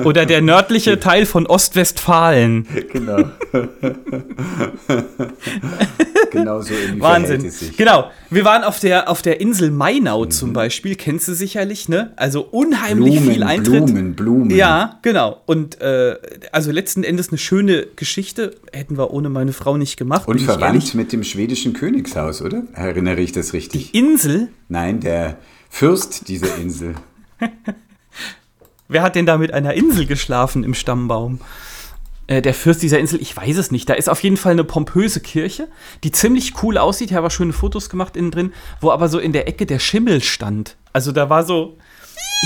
Oder 0.04 0.26
der 0.26 0.42
nördliche 0.42 1.00
Teil 1.00 1.26
von 1.26 1.48
Ostwestfalen. 1.48 2.68
Genau. 2.92 3.24
genau 6.32 6.62
so 6.62 6.74
irgendwie 6.74 7.02
Wahnsinn. 7.02 7.52
Genau. 7.78 8.12
Wir 8.30 8.46
waren 8.46 8.64
auf 8.64 8.80
der, 8.80 9.10
auf 9.10 9.22
der 9.22 9.40
Insel 9.42 9.72
Mainau 9.72 10.26
Mhm. 10.26 10.32
zum 10.32 10.54
Beispiel, 10.54 10.96
kennst 10.96 11.28
du 11.28 11.34
sicherlich, 11.34 11.90
ne? 11.90 12.14
Also 12.16 12.42
unheimlich 12.42 13.16
Blumen, 13.16 13.32
viel 13.34 13.44
Eintritt. 13.44 13.86
Blumen, 13.86 14.16
Blumen. 14.16 14.50
Ja, 14.56 15.00
genau. 15.02 15.42
Und 15.46 15.82
äh, 15.82 16.16
also 16.52 16.72
letzten 16.72 17.04
Endes 17.04 17.30
eine 17.30 17.38
schöne 17.38 17.88
Geschichte. 17.96 18.56
Hätten 18.72 18.98
wir 18.98 19.12
ohne 19.12 19.30
meine 19.30 19.54
Frau 19.54 19.78
nicht 19.78 19.98
gemacht. 19.98 20.28
Und 20.28 20.42
verwandt 20.42 20.96
mit 20.96 21.14
dem 21.14 21.24
schwedischen 21.24 21.74
Königshaus, 21.74 22.42
oder? 22.42 22.64
Erinnere 22.74 23.22
ich 23.22 23.32
das 23.32 23.54
richtig? 23.54 23.94
Insel? 23.94 24.50
Nein, 24.70 25.00
der 25.00 25.38
Fürst 25.70 26.28
dieser 26.28 26.56
Insel. 26.58 26.96
Wer 28.88 29.02
hat 29.02 29.16
denn 29.16 29.26
da 29.26 29.38
mit 29.38 29.54
einer 29.54 29.74
Insel 29.74 30.06
geschlafen 30.06 30.64
im 30.64 30.74
Stammbaum? 30.74 31.40
Äh, 32.28 32.42
der 32.42 32.54
Fürst 32.54 32.82
dieser 32.84 33.00
Insel, 33.00 33.22
ich 33.22 33.36
weiß 33.36 33.58
es 33.58 33.72
nicht. 33.72 33.90
Da 33.90 33.94
ist 33.94 34.10
auf 34.10 34.22
jeden 34.24 34.38
Fall 34.38 34.54
eine 34.54 34.64
pompöse 34.64 35.20
Kirche, 35.22 35.68
die 36.04 36.12
ziemlich 36.12 36.62
cool 36.64 36.78
aussieht. 36.78 37.12
Ich 37.12 37.16
habe 37.16 37.28
auch 37.28 37.32
schöne 37.32 37.54
Fotos 37.54 37.90
gemacht 37.90 38.16
innen 38.18 38.32
drin, 38.32 38.54
wo 38.82 38.92
aber 38.92 39.08
so 39.10 39.20
in 39.20 39.34
der 39.34 39.48
Ecke 39.48 39.66
der 39.66 39.80
Schimmel 39.80 40.22
stand. 40.22 40.76
Also 40.94 41.12
da 41.12 41.30
war 41.30 41.44
so, 41.44 41.78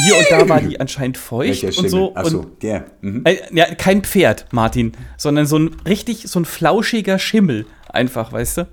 hier 0.06 0.18
und 0.18 0.26
da 0.30 0.48
war 0.48 0.62
die 0.62 0.80
anscheinend 0.80 1.18
feucht 1.18 1.50
Welcher 1.64 1.68
und 1.68 1.74
Schimmel? 1.74 1.90
so. 1.90 2.12
Ach 2.16 2.26
so, 2.26 2.40
Und, 2.40 2.64
der. 2.64 2.86
Mhm. 3.02 3.22
äh, 3.26 3.38
ja, 3.52 3.74
kein 3.76 4.04
Pferd, 4.04 4.46
Martin, 4.52 4.94
sondern 5.18 5.46
so 5.46 5.58
ein 5.58 5.76
richtig, 5.88 6.24
so 6.28 6.40
ein 6.40 6.46
flauschiger 6.46 7.20
Schimmel. 7.20 7.66
Einfach, 7.90 8.32
weißt 8.32 8.58
du? 8.60 8.68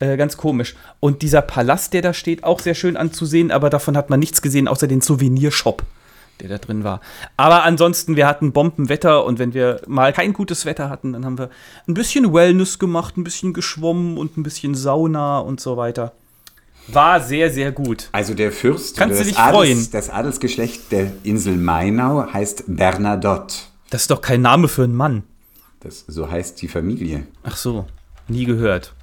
Äh, 0.00 0.16
ganz 0.16 0.36
komisch. 0.36 0.76
Und 1.00 1.22
dieser 1.22 1.42
Palast, 1.42 1.92
der 1.92 2.02
da 2.02 2.14
steht, 2.14 2.44
auch 2.44 2.60
sehr 2.60 2.74
schön 2.74 2.96
anzusehen, 2.96 3.50
aber 3.50 3.68
davon 3.70 3.96
hat 3.96 4.10
man 4.10 4.20
nichts 4.20 4.42
gesehen, 4.42 4.68
außer 4.68 4.86
den 4.86 5.00
Souvenirshop, 5.00 5.82
der 6.40 6.48
da 6.48 6.58
drin 6.58 6.84
war. 6.84 7.00
Aber 7.36 7.64
ansonsten, 7.64 8.14
wir 8.14 8.28
hatten 8.28 8.52
Bombenwetter 8.52 9.24
und 9.24 9.38
wenn 9.40 9.54
wir 9.54 9.80
mal 9.88 10.12
kein 10.12 10.32
gutes 10.32 10.66
Wetter 10.66 10.88
hatten, 10.88 11.12
dann 11.12 11.24
haben 11.24 11.38
wir 11.38 11.50
ein 11.88 11.94
bisschen 11.94 12.32
Wellness 12.32 12.78
gemacht, 12.78 13.16
ein 13.16 13.24
bisschen 13.24 13.52
geschwommen 13.52 14.18
und 14.18 14.36
ein 14.36 14.44
bisschen 14.44 14.74
Sauna 14.76 15.40
und 15.40 15.60
so 15.60 15.76
weiter. 15.76 16.12
War 16.86 17.20
sehr, 17.20 17.50
sehr 17.50 17.72
gut. 17.72 18.08
Also 18.12 18.34
der 18.34 18.50
Fürst, 18.50 18.96
Kannst 18.96 19.16
du 19.16 19.18
das, 19.18 19.28
dich 19.28 19.36
freuen? 19.36 19.72
Adels, 19.72 19.90
das 19.90 20.10
Adelsgeschlecht 20.10 20.90
der 20.90 21.12
Insel 21.22 21.56
Mainau 21.56 22.32
heißt 22.32 22.64
Bernadotte. 22.66 23.56
Das 23.90 24.02
ist 24.02 24.10
doch 24.10 24.22
kein 24.22 24.42
Name 24.42 24.68
für 24.68 24.84
einen 24.84 24.94
Mann. 24.96 25.24
Das, 25.80 26.04
so 26.06 26.30
heißt 26.30 26.62
die 26.62 26.68
Familie. 26.68 27.26
Ach 27.42 27.56
so, 27.56 27.86
nie 28.26 28.44
gehört. 28.44 28.94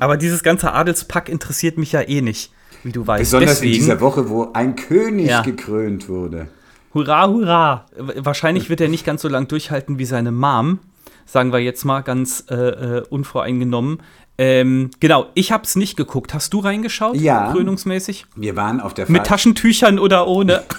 Aber 0.00 0.16
dieses 0.16 0.42
ganze 0.42 0.72
Adelspack 0.72 1.28
interessiert 1.28 1.78
mich 1.78 1.92
ja 1.92 2.00
eh 2.00 2.20
nicht, 2.22 2.52
wie 2.82 2.92
du 2.92 3.06
weißt. 3.06 3.20
Besonders 3.20 3.50
in 3.60 3.68
Deswegen, 3.68 3.74
dieser 3.84 4.00
Woche, 4.00 4.28
wo 4.28 4.50
ein 4.52 4.74
König 4.76 5.26
Ja. 5.28 5.42
gekrönt 5.42 6.08
wurde. 6.08 6.48
hurra, 6.94 7.26
hurra. 7.28 7.86
Wahrscheinlich 7.96 8.68
wird 8.70 8.80
er 8.80 8.88
nicht 8.88 9.04
ganz 9.06 9.22
so 9.22 9.28
lang 9.28 9.48
durchhalten 9.48 9.98
wie 9.98 10.04
seine 10.04 10.32
Mom, 10.32 10.78
sagen 11.26 11.52
wir 11.52 11.58
jetzt 11.60 11.84
mal 11.84 12.00
ganz 12.00 12.44
äh, 12.50 12.54
äh, 12.54 13.02
unvoreingenommen. 13.08 14.00
Ähm, 14.38 14.90
genau, 14.98 15.26
ich 15.34 15.52
habe 15.52 15.64
es 15.64 15.76
nicht 15.76 15.96
geguckt. 15.96 16.34
Hast 16.34 16.52
du 16.52 16.60
reingeschaut? 16.60 17.16
Ja. 17.16 17.52
Krönungsmäßig? 17.52 18.26
Wir 18.34 18.56
waren 18.56 18.80
auf 18.80 18.94
der 18.94 19.06
Mit 19.08 19.18
Fahrt. 19.18 19.28
Taschentüchern 19.28 19.98
oder 19.98 20.26
ohne? 20.26 20.62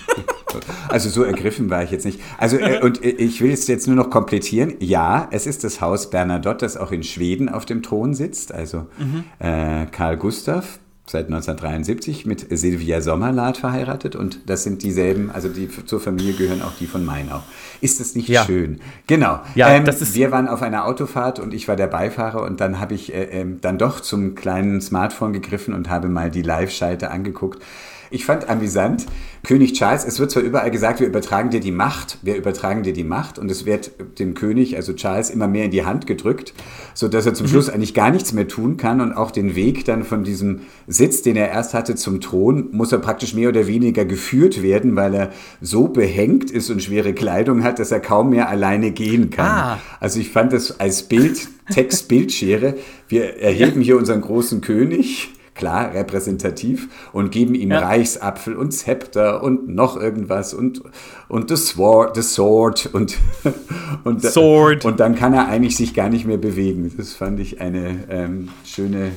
Also 0.87 1.09
so 1.09 1.23
ergriffen 1.23 1.71
war 1.71 1.81
ich 1.83 1.89
jetzt 1.89 2.05
nicht. 2.05 2.19
Also 2.37 2.57
äh, 2.57 2.79
und 2.79 3.03
äh, 3.03 3.09
ich 3.09 3.41
will 3.41 3.51
es 3.51 3.65
jetzt 3.65 3.87
nur 3.87 3.95
noch 3.95 4.11
komplettieren. 4.11 4.75
Ja, 4.79 5.27
es 5.31 5.47
ist 5.47 5.63
das 5.63 5.81
Haus 5.81 6.11
Bernadotte, 6.11 6.63
das 6.63 6.77
auch 6.77 6.91
in 6.91 7.01
Schweden 7.01 7.49
auf 7.49 7.65
dem 7.65 7.81
Thron 7.81 8.13
sitzt. 8.13 8.51
Also 8.53 8.85
äh, 9.39 9.87
Karl 9.87 10.17
Gustav 10.17 10.79
seit 11.05 11.25
1973 11.25 12.25
mit 12.25 12.45
Silvia 12.57 13.01
Sommerlath 13.01 13.57
verheiratet 13.57 14.15
und 14.15 14.39
das 14.45 14.63
sind 14.63 14.83
dieselben, 14.83 15.31
also 15.31 15.49
die 15.49 15.67
zur 15.85 15.99
Familie 15.99 16.33
gehören 16.33 16.61
auch 16.61 16.71
die 16.79 16.87
von 16.87 17.03
Mainau. 17.03 17.43
Ist 17.81 17.99
das 17.99 18.15
nicht 18.15 18.29
Ja. 18.29 18.45
schön? 18.45 18.79
Genau. 19.07 19.41
Ja, 19.55 19.79
das 19.81 20.01
ist- 20.01 20.15
wir 20.15 20.31
waren 20.31 20.47
auf 20.47 20.61
einer 20.61 20.85
Autofahrt 20.85 21.39
und 21.39 21.53
ich 21.53 21.67
war 21.67 21.75
der 21.75 21.87
Beifahrer 21.87 22.41
und 22.43 22.61
dann 22.61 22.79
habe 22.79 22.93
ich 22.93 23.13
äh, 23.13 23.23
ähm, 23.41 23.59
dann 23.61 23.77
doch 23.77 23.99
zum 23.99 24.35
kleinen 24.35 24.79
Smartphone 24.79 25.33
gegriffen 25.33 25.73
und 25.73 25.89
habe 25.89 26.07
mal 26.07 26.31
die 26.31 26.41
Live-Schalte 26.41 27.11
angeguckt. 27.11 27.61
Ich 28.13 28.25
fand 28.25 28.47
amüsant, 28.47 29.07
König 29.41 29.73
Charles, 29.73 30.05
es 30.05 30.19
wird 30.19 30.29
zwar 30.29 30.43
überall 30.43 30.69
gesagt, 30.69 30.99
wir 30.99 31.07
übertragen 31.07 31.49
dir 31.49 31.59
die 31.59 31.71
Macht, 31.71 32.19
wir 32.21 32.35
übertragen 32.35 32.83
dir 32.83 32.93
die 32.93 33.03
Macht 33.03 33.39
und 33.39 33.49
es 33.49 33.65
wird 33.65 33.91
dem 34.19 34.35
König, 34.35 34.75
also 34.75 34.93
Charles, 34.93 35.31
immer 35.31 35.47
mehr 35.47 35.65
in 35.65 35.71
die 35.71 35.83
Hand 35.83 36.05
gedrückt, 36.05 36.53
sodass 36.93 37.25
er 37.25 37.33
zum 37.33 37.47
Schluss 37.47 37.69
eigentlich 37.69 37.95
gar 37.95 38.11
nichts 38.11 38.31
mehr 38.31 38.47
tun 38.47 38.77
kann 38.77 39.01
und 39.01 39.13
auch 39.13 39.31
den 39.31 39.55
Weg 39.55 39.85
dann 39.85 40.03
von 40.03 40.23
diesem 40.23 40.61
Sitz, 40.85 41.23
den 41.23 41.35
er 41.35 41.49
erst 41.49 41.73
hatte, 41.73 41.95
zum 41.95 42.21
Thron, 42.21 42.69
muss 42.71 42.91
er 42.91 42.99
praktisch 42.99 43.33
mehr 43.33 43.49
oder 43.49 43.65
weniger 43.65 44.05
geführt 44.05 44.61
werden, 44.61 44.95
weil 44.95 45.15
er 45.15 45.31
so 45.59 45.87
behängt 45.87 46.51
ist 46.51 46.69
und 46.69 46.83
schwere 46.83 47.13
Kleidung 47.13 47.63
hat, 47.63 47.79
dass 47.79 47.91
er 47.91 47.99
kaum 47.99 48.29
mehr 48.29 48.47
alleine 48.47 48.91
gehen 48.91 49.31
kann. 49.31 49.45
Ah. 49.47 49.79
Also 49.99 50.19
ich 50.19 50.29
fand 50.29 50.53
das 50.53 50.79
als 50.79 51.01
Bild, 51.01 51.47
Text-Bildschere, 51.71 52.75
wir 53.07 53.37
erheben 53.39 53.81
hier 53.81 53.97
unseren 53.97 54.21
großen 54.21 54.61
König, 54.61 55.33
klar 55.55 55.93
repräsentativ 55.93 56.89
und 57.11 57.31
geben 57.31 57.55
ihm 57.55 57.71
Ja. 57.71 57.79
Reichsapfel 57.79 58.55
und 58.55 58.71
Zepter 58.71 59.43
und 59.43 59.67
noch 59.67 59.97
irgendwas 59.97 60.53
und, 60.53 60.81
und 61.27 61.49
the, 61.49 61.55
sword, 61.55 62.15
sword 62.23 62.89
und, 62.93 63.17
und, 64.03 64.23
Sword. 64.23 64.85
und 64.85 64.99
dann 64.99 65.15
kann 65.15 65.33
er 65.33 65.47
eigentlich 65.47 65.77
sich 65.77 65.93
gar 65.93 66.09
nicht 66.09 66.25
mehr 66.25 66.37
bewegen. 66.37 66.91
Das 66.97 67.13
fand 67.13 67.39
ich 67.39 67.61
eine 67.61 68.05
ähm, 68.09 68.49
schöne, 68.65 69.11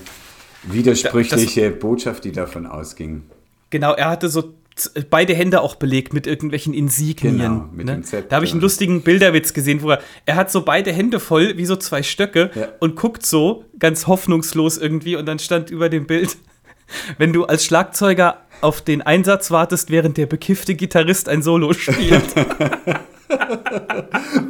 widersprüchliche 0.64 1.71
Botschaft, 1.71 2.25
die 2.25 2.33
davon 2.33 2.66
ausging. 2.66 3.23
Genau, 3.71 3.95
er 3.95 4.11
hatte 4.11 4.28
so 4.28 4.55
beide 5.11 5.35
Hände 5.35 5.61
auch 5.62 5.75
belegt 5.76 6.12
mit 6.12 6.26
irgendwelchen 6.26 6.75
Insignien. 6.75 7.38
Genau, 7.38 7.68
mit 7.73 7.87
ne? 7.87 7.92
dem 7.95 8.04
Zepter. 8.04 8.28
Da 8.28 8.37
habe 8.37 8.45
ich 8.45 8.52
einen 8.52 8.61
lustigen 8.61 9.02
Bilderwitz 9.02 9.52
gesehen, 9.54 9.83
wo 9.83 9.90
er, 9.90 10.00
er 10.26 10.37
hat 10.37 10.50
so 10.50 10.62
beide 10.62 10.92
Hände 10.92 11.21
voll, 11.21 11.56
wie 11.56 11.66
so 11.66 11.76
zwei 11.76 12.02
Stöcke, 12.02 12.50
Ja. 12.54 12.68
und 12.80 12.97
guckt 12.97 13.25
so 13.25 13.64
ganz 13.78 14.06
hoffnungslos 14.06 14.78
irgendwie. 14.78 15.16
Und 15.16 15.26
dann 15.26 15.38
stand 15.38 15.71
über 15.71 15.88
dem 15.88 16.06
Bild, 16.06 16.37
wenn 17.18 17.33
du 17.33 17.45
als 17.45 17.64
Schlagzeuger 17.64 18.42
auf 18.61 18.83
den 18.83 19.02
Einsatz 19.02 19.50
wartest, 19.50 19.90
während 19.90 20.16
der 20.16 20.26
bekiffte 20.26 20.75
Gitarrist 20.75 21.28
ein 21.28 21.42
Solo 21.42 21.73
spielt. 21.73 22.35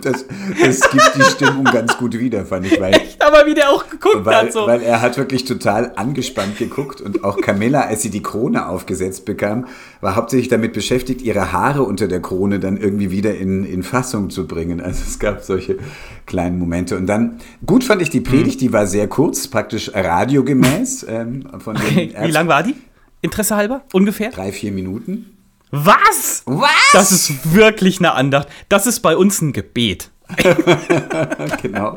Das, 0.03 0.27
das 0.61 0.91
gibt 0.91 1.13
die 1.17 1.23
Stimmung 1.23 1.65
ganz 1.65 1.97
gut 1.97 2.19
wieder, 2.19 2.45
fand 2.45 2.67
ich, 2.67 2.81
weil, 2.81 2.95
Aber 3.19 3.47
wie 3.47 3.55
der 3.55 3.71
auch 3.71 3.89
geguckt 3.89 4.25
weil, 4.25 4.37
hat, 4.37 4.53
so. 4.53 4.67
weil 4.67 4.83
er 4.83 5.01
hat 5.01 5.17
wirklich 5.17 5.45
total 5.45 5.93
angespannt 5.97 6.59
geguckt 6.59 7.01
und 7.01 7.25
auch 7.25 7.41
Camilla, 7.41 7.83
als 7.83 8.03
sie 8.03 8.11
die 8.11 8.23
Krone 8.23 8.69
aufgesetzt 8.69 9.25
bekam, 9.25 9.67
war 10.01 10.17
hauptsächlich 10.17 10.49
damit 10.49 10.73
beschäftigt, 10.73 11.23
ihre 11.23 11.53
Haare 11.53 11.83
unter 11.83 12.09
der 12.09 12.21
Krone 12.21 12.61
dann 12.61 12.77
irgendwie 12.77 13.11
wieder 13.11 13.35
in, 13.35 13.65
in 13.65 13.83
Fassung 13.83 14.31
zu 14.31 14.47
bringen. 14.47 14.81
Also 14.81 15.03
es 15.07 15.19
gab 15.19 15.43
solche 15.43 15.79
kleinen 16.27 16.59
Momente. 16.59 16.97
Und 16.97 17.07
dann, 17.07 17.39
gut 17.65 17.85
fand 17.85 18.03
ich 18.03 18.11
die 18.11 18.21
Predigt, 18.21 18.61
die 18.61 18.73
war 18.73 18.87
sehr 18.87 19.09
kurz, 19.09 19.49
praktisch 19.49 19.93
radiogemäß. 19.95 21.07
Ähm, 21.09 21.49
von 21.59 21.77
den 21.77 22.15
wie 22.23 22.31
lang 22.31 22.49
war 22.49 22.63
die? 22.63 22.75
Interesse 23.23 23.57
halber? 23.57 23.83
Ungefähr? 23.93 24.31
Drei, 24.31 24.53
vier 24.53 24.73
Minuten. 24.73 25.36
Was? 25.71 26.43
Was? 26.47 26.71
Das 26.93 27.13
ist 27.13 27.55
wirklich 27.55 27.99
eine 27.99 28.13
Andacht. 28.13 28.49
Das 28.69 28.87
ist 28.87 29.01
bei 29.01 29.17
uns 29.17 29.41
ein 29.43 29.53
Gebet. 29.53 30.11
genau. 31.63 31.97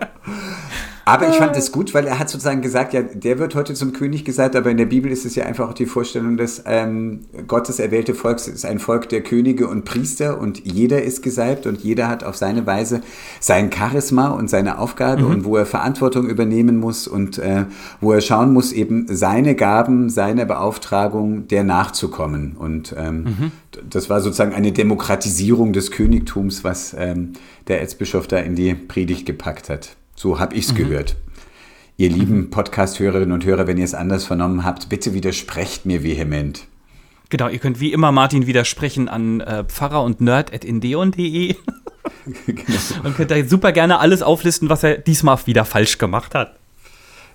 Aber 1.10 1.28
ich 1.30 1.36
fand 1.36 1.56
es 1.56 1.72
gut, 1.72 1.94
weil 1.94 2.06
er 2.08 2.20
hat 2.20 2.30
sozusagen 2.30 2.62
gesagt, 2.62 2.94
ja, 2.94 3.02
der 3.02 3.40
wird 3.40 3.56
heute 3.56 3.74
zum 3.74 3.94
König 3.94 4.24
gesagt, 4.26 4.56
aber 4.56 4.70
in 4.70 4.78
der 4.78 4.86
Bibel 4.86 5.12
ist 5.12 5.26
es 5.26 5.36
ja 5.36 5.46
einfach 5.46 5.70
auch 5.70 5.74
die 5.74 5.86
Vorstellung, 5.86 6.38
dass 6.38 6.64
ähm, 6.66 7.22
Gottes 7.48 7.80
erwählte 7.80 8.14
Volk 8.14 8.38
ist 8.38 8.66
ein 8.66 8.80
Volk 8.80 9.10
der 9.10 9.22
Könige 9.22 9.68
und 9.68 9.86
Priester 9.86 10.40
und 10.40 10.66
jeder 10.66 11.02
ist 11.02 11.22
gesalbt 11.24 11.66
und 11.66 11.80
jeder 11.82 12.08
hat 12.08 12.24
auf 12.24 12.36
seine 12.38 12.66
Weise 12.66 13.02
sein 13.40 13.72
Charisma 13.72 14.28
und 14.30 14.50
seine 14.50 14.78
Aufgabe 14.80 15.26
und 15.26 15.46
wo 15.46 15.58
er 15.58 15.66
Verantwortung 15.66 16.28
übernehmen 16.30 16.78
muss 16.80 17.08
und 17.08 17.38
äh, 17.40 17.66
wo 18.02 18.14
er 18.14 18.22
schauen 18.22 18.54
muss, 18.54 18.72
eben 18.72 19.06
seine 19.10 19.56
Gaben, 19.56 20.10
seine 20.10 20.46
Beauftragung 20.46 21.48
der 21.48 21.64
nachzukommen. 21.64 22.56
Und 22.58 22.94
ähm, 22.98 23.52
d- 23.76 23.80
das 23.90 24.10
war 24.10 24.22
sozusagen 24.22 24.54
eine 24.54 24.72
Demokratisierung 24.72 25.74
des 25.74 25.92
Königtums, 25.92 26.64
was 26.64 26.96
ähm, 26.98 27.34
der 27.68 27.82
Erzbischof 27.82 28.28
da 28.28 28.38
in 28.38 28.56
die 28.56 28.74
Predigt 28.76 29.26
gepackt 29.26 29.70
hat. 29.70 29.96
So 30.20 30.38
habe 30.38 30.54
ich 30.56 30.66
es 30.66 30.76
gehört. 30.76 31.16
Ihr 31.96 32.10
lieben 32.10 32.50
Podcast-Hörerinnen 32.50 33.32
und 33.32 33.46
Hörer, 33.46 33.68
wenn 33.68 33.78
ihr 33.78 33.86
es 33.86 33.94
anders 33.94 34.26
vernommen 34.26 34.66
habt, 34.66 34.90
bitte 34.90 35.14
widersprecht 35.14 35.86
mir 35.86 36.04
vehement. 36.04 36.68
Genau, 37.30 37.48
ihr 37.48 37.60
könnt 37.60 37.80
wie 37.80 37.94
immer 37.94 38.12
Martin 38.12 38.46
widersprechen 38.46 39.08
an 39.08 39.40
äh, 39.40 39.64
pfarrer 39.64 40.04
und 40.04 40.20
nerd 40.20 40.54
at 40.54 40.66
indeon.de 40.66 41.56
und 43.06 43.16
könnt 43.16 43.32
da 43.32 43.42
super 43.46 43.72
gerne 43.72 44.00
alles 44.00 44.22
auflisten, 44.22 44.70
was 44.70 44.84
er 44.84 44.98
diesmal 44.98 45.38
wieder 45.46 45.64
falsch 45.64 45.98
gemacht 46.00 46.36
hat. 46.36 46.59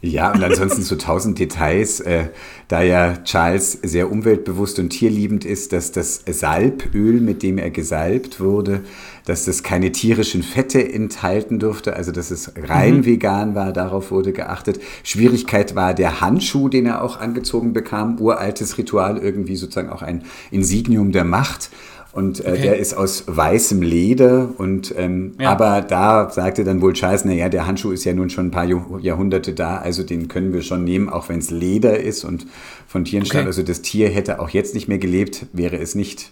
Ja, 0.05 0.33
und 0.33 0.45
ansonsten 0.45 0.83
so 0.83 0.97
tausend 0.97 1.39
Details, 1.39 1.99
äh, 2.01 2.27
da 2.69 2.83
ja 2.83 3.17
Charles 3.25 3.73
sehr 3.83 4.13
umweltbewusst 4.13 4.79
und 4.79 4.91
tierliebend 4.91 5.47
ist, 5.47 5.73
dass 5.73 5.93
das 5.93 6.23
Salböl, 6.27 7.23
mit 7.23 7.43
dem 7.43 7.57
er 7.57 7.71
gesalbt 7.71 8.39
wurde, 8.39 8.83
dass 9.25 9.47
das 9.47 9.63
keine 9.63 9.93
tierischen 9.93 10.43
Fette 10.43 10.93
enthalten 10.93 11.59
durfte, 11.59 11.97
also 11.97 12.13
dass 12.13 12.31
es 12.31 12.53
rein 12.55 13.07
vegan 13.07 13.55
war, 13.55 13.73
darauf 13.73 14.11
wurde 14.11 14.35
geachtet. 14.35 14.79
Schwierigkeit 15.05 15.75
war 15.75 15.95
der 15.95 16.21
Handschuh, 16.21 16.69
den 16.69 16.85
er 16.85 17.03
auch 17.03 17.19
angezogen 17.19 17.73
bekam, 17.73 18.21
uraltes 18.21 18.77
Ritual, 18.77 19.17
irgendwie 19.17 19.57
sozusagen 19.57 19.89
auch 19.89 20.03
ein 20.03 20.25
Insignium 20.51 21.13
der 21.13 21.25
Macht. 21.25 21.71
Und 22.15 22.45
äh, 22.45 22.51
Okay. 22.53 22.63
der 22.63 22.79
ist 22.79 22.95
aus 22.97 23.25
weißem 23.27 23.83
Leder 23.83 24.49
und 24.59 24.95
ähm, 24.97 25.33
Ja. 25.41 25.51
aber 25.51 25.81
da 25.83 26.31
sagte 26.31 26.63
dann 26.63 26.81
wohl 26.81 26.93
Charles, 26.93 27.25
naja, 27.25 27.49
der 27.49 27.67
Handschuh 27.67 27.91
ist 27.91 28.05
ja 28.05 28.13
nun 28.13 28.31
schon 28.31 28.47
ein 28.47 28.51
paar 28.53 28.65
Jahr- 28.65 28.87
Jahrhunderte 29.01 29.53
da, 29.53 29.79
also 29.79 30.05
den 30.05 30.29
können 30.29 30.53
wir 30.53 30.63
schon 30.63 30.85
nehmen, 30.85 31.09
auch 31.09 31.29
wenn 31.29 31.41
es 31.41 31.51
Leder 31.51 31.99
ist 31.99 32.23
und 32.25 32.47
von 32.87 33.05
Tieren 33.05 33.27
stammt. 33.27 33.41
Okay. 33.43 33.47
Also 33.49 33.63
das 33.65 33.83
Tier 33.83 34.09
hätte 34.11 34.39
auch 34.39 34.49
jetzt 34.51 34.75
nicht 34.75 34.87
mehr 34.87 34.99
gelebt, 34.99 35.47
wäre 35.53 35.77
es 35.79 35.95
nicht. 35.97 36.31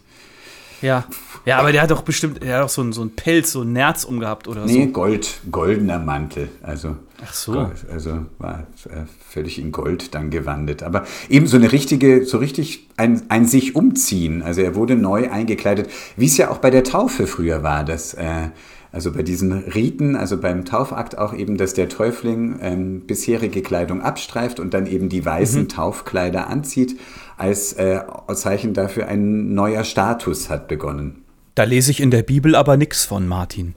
Ja. 0.82 1.04
Ja, 1.44 1.58
aber 1.58 1.72
der 1.72 1.82
hat 1.82 1.90
doch 1.90 2.02
bestimmt, 2.02 2.42
der 2.42 2.56
hat 2.56 2.64
doch 2.64 2.68
so 2.68 2.82
einen, 2.82 2.92
so 2.92 3.00
einen 3.00 3.16
Pelz, 3.16 3.52
so 3.52 3.62
ein 3.62 3.72
Nerz 3.72 4.04
umgehabt 4.04 4.46
oder 4.46 4.64
Nee, 4.64 4.86
so. 4.86 4.92
Gold, 4.92 5.40
goldener 5.50 5.98
Mantel. 5.98 6.48
Also, 6.62 6.96
Ach 7.24 7.32
so. 7.32 7.52
Gold, 7.52 7.84
also 7.92 8.26
war 8.38 8.66
äh, 8.84 9.04
völlig 9.28 9.58
in 9.58 9.72
Gold 9.72 10.14
dann 10.14 10.30
gewandet. 10.30 10.82
Aber 10.82 11.04
eben 11.28 11.46
so 11.46 11.56
eine 11.56 11.72
richtige, 11.72 12.24
so 12.24 12.38
richtig 12.38 12.88
ein, 12.96 13.22
ein 13.28 13.46
sich 13.46 13.74
umziehen. 13.74 14.42
Also 14.42 14.60
er 14.60 14.76
wurde 14.76 14.94
neu 14.94 15.30
eingekleidet, 15.30 15.90
wie 16.16 16.26
es 16.26 16.36
ja 16.36 16.50
auch 16.50 16.58
bei 16.58 16.70
der 16.70 16.84
Taufe 16.84 17.26
früher 17.26 17.62
war, 17.62 17.84
dass 17.84 18.14
äh, 18.14 18.50
also 18.92 19.10
bei 19.10 19.22
diesen 19.22 19.52
Riten, 19.52 20.16
also 20.16 20.38
beim 20.38 20.66
Taufakt 20.66 21.16
auch 21.16 21.32
eben, 21.32 21.56
dass 21.56 21.72
der 21.72 21.88
Täufling 21.88 22.58
ähm, 22.60 23.00
bisherige 23.06 23.62
Kleidung 23.62 24.02
abstreift 24.02 24.60
und 24.60 24.74
dann 24.74 24.86
eben 24.86 25.08
die 25.08 25.24
weißen 25.24 25.68
Taufkleider 25.68 26.48
anzieht, 26.48 27.00
als 27.38 27.72
äh, 27.72 28.02
Zeichen 28.34 28.74
dafür 28.74 29.08
ein 29.08 29.54
neuer 29.54 29.84
Status 29.84 30.50
hat 30.50 30.68
begonnen. 30.68 31.21
Da 31.54 31.64
lese 31.64 31.90
ich 31.90 32.00
in 32.00 32.10
der 32.10 32.22
Bibel 32.22 32.54
aber 32.54 32.76
nichts 32.76 33.04
von, 33.04 33.26
Martin. 33.28 33.74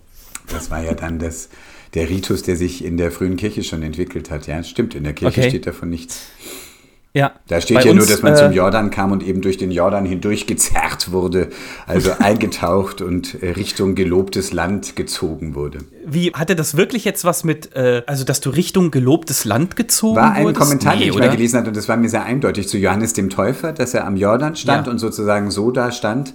Das 0.51 0.71
war 0.71 0.81
ja 0.83 0.93
dann 0.93 1.19
das, 1.19 1.49
der 1.93 2.09
Ritus, 2.09 2.43
der 2.43 2.55
sich 2.55 2.83
in 2.85 2.97
der 2.97 3.11
frühen 3.11 3.35
Kirche 3.35 3.63
schon 3.63 3.83
entwickelt 3.83 4.31
hat. 4.31 4.47
Ja, 4.47 4.63
stimmt, 4.63 4.95
in 4.95 5.03
der 5.03 5.13
Kirche 5.13 5.41
Okay. 5.41 5.49
steht 5.49 5.67
davon 5.67 5.89
nichts. 5.89 6.27
Ja. 7.13 7.31
Da 7.47 7.61
steht 7.61 7.77
ja 7.85 7.93
nur, 7.93 8.03
uns, 8.03 8.11
dass 8.11 8.21
man 8.23 8.33
äh, 8.33 8.35
zum 8.35 8.51
Jordan 8.51 8.89
kam 8.91 9.13
und 9.13 9.23
eben 9.23 9.39
durch 9.41 9.55
den 9.55 9.71
Jordan 9.71 10.05
hindurch 10.05 10.47
gezerrt 10.47 11.13
wurde, 11.13 11.47
also 11.87 12.11
eingetaucht 12.19 13.01
und 13.01 13.41
äh, 13.41 13.51
Richtung 13.51 13.95
gelobtes 13.95 14.51
Land 14.51 14.97
gezogen 14.97 15.55
wurde. 15.55 15.77
Wie, 16.05 16.33
hatte 16.33 16.57
das 16.57 16.75
wirklich 16.75 17.05
jetzt 17.05 17.23
was 17.23 17.45
mit, 17.45 17.73
äh, 17.73 18.03
also 18.05 18.25
dass 18.25 18.41
du 18.41 18.49
Richtung 18.49 18.91
gelobtes 18.91 19.45
Land 19.45 19.77
gezogen 19.77 20.17
War 20.17 20.33
ein 20.33 20.43
wurdest? 20.43 20.59
Kommentar, 20.61 20.95
Nee, 20.95 21.03
den 21.03 21.09
ich 21.11 21.15
oder? 21.15 21.27
mal 21.27 21.35
gelesen 21.37 21.57
habe, 21.59 21.69
und 21.69 21.77
das 21.77 21.87
war 21.87 21.95
mir 21.95 22.09
sehr 22.09 22.25
eindeutig 22.25 22.67
zu 22.67 22.77
Johannes 22.77 23.13
dem 23.13 23.29
Täufer, 23.29 23.71
dass 23.71 23.93
er 23.93 24.05
am 24.05 24.17
Jordan 24.17 24.57
stand 24.57 24.87
Ja. 24.87 24.91
und 24.91 24.99
sozusagen 24.99 25.51
so 25.51 25.71
da 25.71 25.93
stand, 25.93 26.33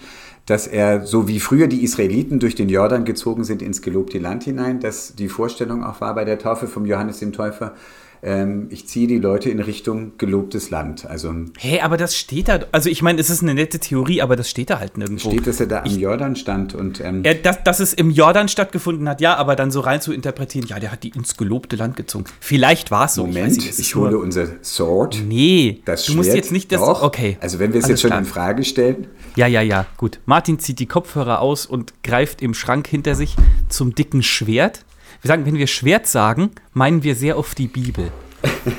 dass 0.50 0.66
er, 0.66 1.06
so 1.06 1.28
wie 1.28 1.38
früher 1.38 1.68
die 1.68 1.84
Israeliten 1.84 2.40
durch 2.40 2.56
den 2.56 2.68
Jordan 2.68 3.04
gezogen 3.04 3.44
sind 3.44 3.62
ins 3.62 3.82
gelobte 3.82 4.18
Land 4.18 4.42
hinein, 4.42 4.80
dass 4.80 5.14
die 5.14 5.28
Vorstellung 5.28 5.84
auch 5.84 6.00
war 6.00 6.12
bei 6.16 6.24
der 6.24 6.40
Taufe 6.40 6.66
vom 6.66 6.86
Johannes 6.86 7.20
dem 7.20 7.32
Täufer, 7.32 7.76
ähm, 8.22 8.66
ich 8.70 8.86
ziehe 8.86 9.06
die 9.06 9.18
Leute 9.18 9.48
in 9.50 9.60
Richtung 9.60 10.12
gelobtes 10.18 10.70
Land. 10.70 11.06
Also 11.06 11.34
Hä, 11.58 11.80
aber 11.80 11.96
das 11.96 12.16
steht 12.16 12.48
da. 12.48 12.60
Also 12.72 12.90
ich 12.90 13.00
meine, 13.02 13.20
es 13.20 13.30
ist 13.30 13.42
eine 13.42 13.54
nette 13.54 13.78
Theorie, 13.78 14.20
aber 14.22 14.36
das 14.36 14.50
steht 14.50 14.70
da 14.70 14.78
halt 14.78 14.98
nirgendwo. 14.98 15.30
steht, 15.30 15.46
dass 15.46 15.60
er 15.60 15.66
da 15.66 15.82
am 15.82 15.98
Jordan 15.98 16.36
stand 16.36 16.74
und 16.74 17.00
ähm, 17.00 17.22
Ja, 17.24 17.34
dass, 17.34 17.62
dass 17.64 17.80
es 17.80 17.94
im 17.94 18.10
Jordan 18.10 18.48
stattgefunden 18.48 19.08
hat, 19.08 19.20
ja, 19.20 19.36
aber 19.36 19.56
dann 19.56 19.70
so 19.70 19.80
rein 19.80 20.00
zu 20.00 20.12
interpretieren, 20.12 20.66
ja, 20.66 20.78
der 20.78 20.92
hat 20.92 21.02
die 21.02 21.08
ins 21.10 21.36
gelobte 21.36 21.76
Land 21.76 21.96
gezogen. 21.96 22.24
Vielleicht 22.40 22.90
war 22.90 23.06
es 23.06 23.14
so. 23.14 23.26
Moment, 23.26 23.52
ich, 23.52 23.58
ich, 23.58 23.64
nicht, 23.66 23.78
ist 23.78 23.94
hole 23.94 24.10
nur- 24.12 24.22
unser 24.22 24.46
Sword. 24.62 25.22
Nee, 25.26 25.80
Das 25.84 26.04
du 26.06 26.14
musst 26.14 26.26
Schwert. 26.28 26.36
jetzt 26.36 26.52
nicht 26.52 26.70
das. 26.72 26.80
Doch. 26.80 27.02
Okay. 27.02 27.38
Also 27.40 27.58
wenn 27.58 27.72
wir 27.72 27.80
es 27.80 27.88
jetzt 27.88 28.00
schon 28.02 28.10
klar. 28.10 28.20
in 28.20 28.26
Frage 28.26 28.64
stellen, 28.64 29.06
Ja, 29.36 29.46
ja, 29.46 29.62
ja, 29.62 29.86
gut. 29.96 30.20
Martin 30.26 30.58
zieht 30.58 30.78
die 30.78 30.86
Kopfhörer 30.86 31.40
aus 31.40 31.64
und 31.66 31.94
greift 32.02 32.42
im 32.42 32.52
Schrank 32.54 32.86
hinter 32.86 33.14
sich 33.14 33.36
zum 33.68 33.94
dicken 33.94 34.22
Schwert. 34.22 34.84
Wir 35.22 35.28
sagen, 35.28 35.44
wenn 35.44 35.56
wir 35.56 35.66
Schwert 35.66 36.06
sagen, 36.06 36.50
meinen 36.72 37.02
wir 37.02 37.14
sehr 37.14 37.36
oft 37.36 37.58
die 37.58 37.66
Bibel. 37.66 38.10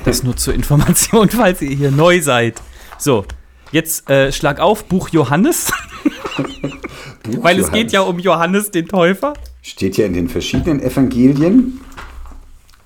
Das 0.05 0.24
nur 0.24 0.36
zur 0.36 0.53
Information, 0.55 1.29
falls 1.31 1.62
ihr 1.62 1.75
hier 1.75 1.91
neu 1.91 2.19
seid. 2.21 2.62
So, 2.98 3.25
jetzt 3.71 4.10
äh, 4.10 4.31
schlag 4.31 4.60
auf, 4.60 4.86
Buch 4.86 5.10
Johannes, 5.10 5.71
Buch 7.24 7.43
weil 7.43 7.60
es 7.60 7.67
Johannes. 7.67 7.71
geht 7.71 7.91
ja 7.91 8.01
um 8.01 8.17
Johannes 8.17 8.71
den 8.71 8.88
Täufer. 8.88 9.33
Steht 9.62 9.98
ja 9.98 10.07
in 10.07 10.13
den 10.13 10.29
verschiedenen 10.29 10.79
Evangelien. 10.81 11.79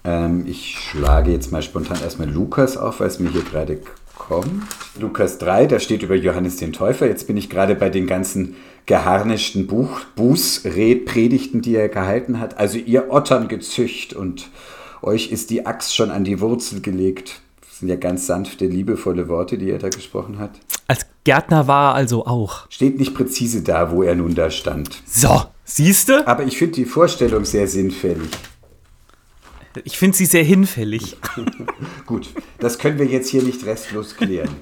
Ähm, 0.03 0.45
ich 0.45 0.77
schlage 0.77 1.31
jetzt 1.31 1.53
mal 1.53 1.61
spontan 1.61 2.01
erstmal 2.01 2.29
Lukas 2.29 2.75
auf, 2.75 2.99
weil 2.99 3.07
es 3.07 3.19
mir 3.19 3.29
hier 3.31 3.43
gerade 3.43 3.79
kommt. 4.17 4.63
Lukas 4.99 5.37
3, 5.37 5.67
da 5.67 5.79
steht 5.79 6.03
über 6.03 6.15
Johannes 6.15 6.57
den 6.57 6.73
Täufer. 6.73 7.07
Jetzt 7.07 7.25
bin 7.27 7.37
ich 7.37 7.49
gerade 7.49 7.75
bei 7.75 7.89
den 7.89 8.05
ganzen 8.05 8.55
geharnischten 8.85 9.67
Buch, 9.67 10.01
Bußpredigten, 10.15 11.61
die 11.61 11.75
er 11.75 11.89
gehalten 11.89 12.39
hat. 12.39 12.57
Also 12.57 12.77
ihr 12.77 13.11
Ottern 13.11 13.47
gezücht 13.47 14.13
und 14.13 14.49
euch 15.01 15.31
ist 15.31 15.49
die 15.49 15.65
Axt 15.65 15.95
schon 15.95 16.11
an 16.11 16.23
die 16.23 16.39
Wurzel 16.39 16.81
gelegt. 16.81 17.41
Das 17.61 17.79
sind 17.79 17.89
ja 17.89 17.95
ganz 17.95 18.27
sanfte, 18.27 18.67
liebevolle 18.67 19.27
Worte, 19.27 19.57
die 19.57 19.69
er 19.69 19.79
da 19.79 19.89
gesprochen 19.89 20.39
hat. 20.39 20.51
Als 20.87 21.05
Gärtner 21.23 21.67
war 21.67 21.91
er 21.91 21.95
also 21.95 22.25
auch. 22.25 22.69
Steht 22.69 22.99
nicht 22.99 23.15
präzise 23.15 23.63
da, 23.63 23.91
wo 23.91 24.03
er 24.03 24.15
nun 24.15 24.35
da 24.35 24.51
stand. 24.51 25.01
So, 25.05 25.43
siehste? 25.63 26.27
Aber 26.27 26.43
ich 26.43 26.57
finde 26.57 26.75
die 26.75 26.85
Vorstellung 26.85 27.43
sehr 27.45 27.67
sinnfällig. 27.67 28.29
Ich 29.83 29.97
finde 29.97 30.15
sie 30.15 30.25
sehr 30.25 30.43
hinfällig. 30.43 31.17
Gut, 32.05 32.29
das 32.59 32.79
können 32.79 32.97
wir 32.97 33.07
jetzt 33.07 33.29
hier 33.29 33.43
nicht 33.43 33.65
restlos 33.65 34.15
klären. 34.15 34.55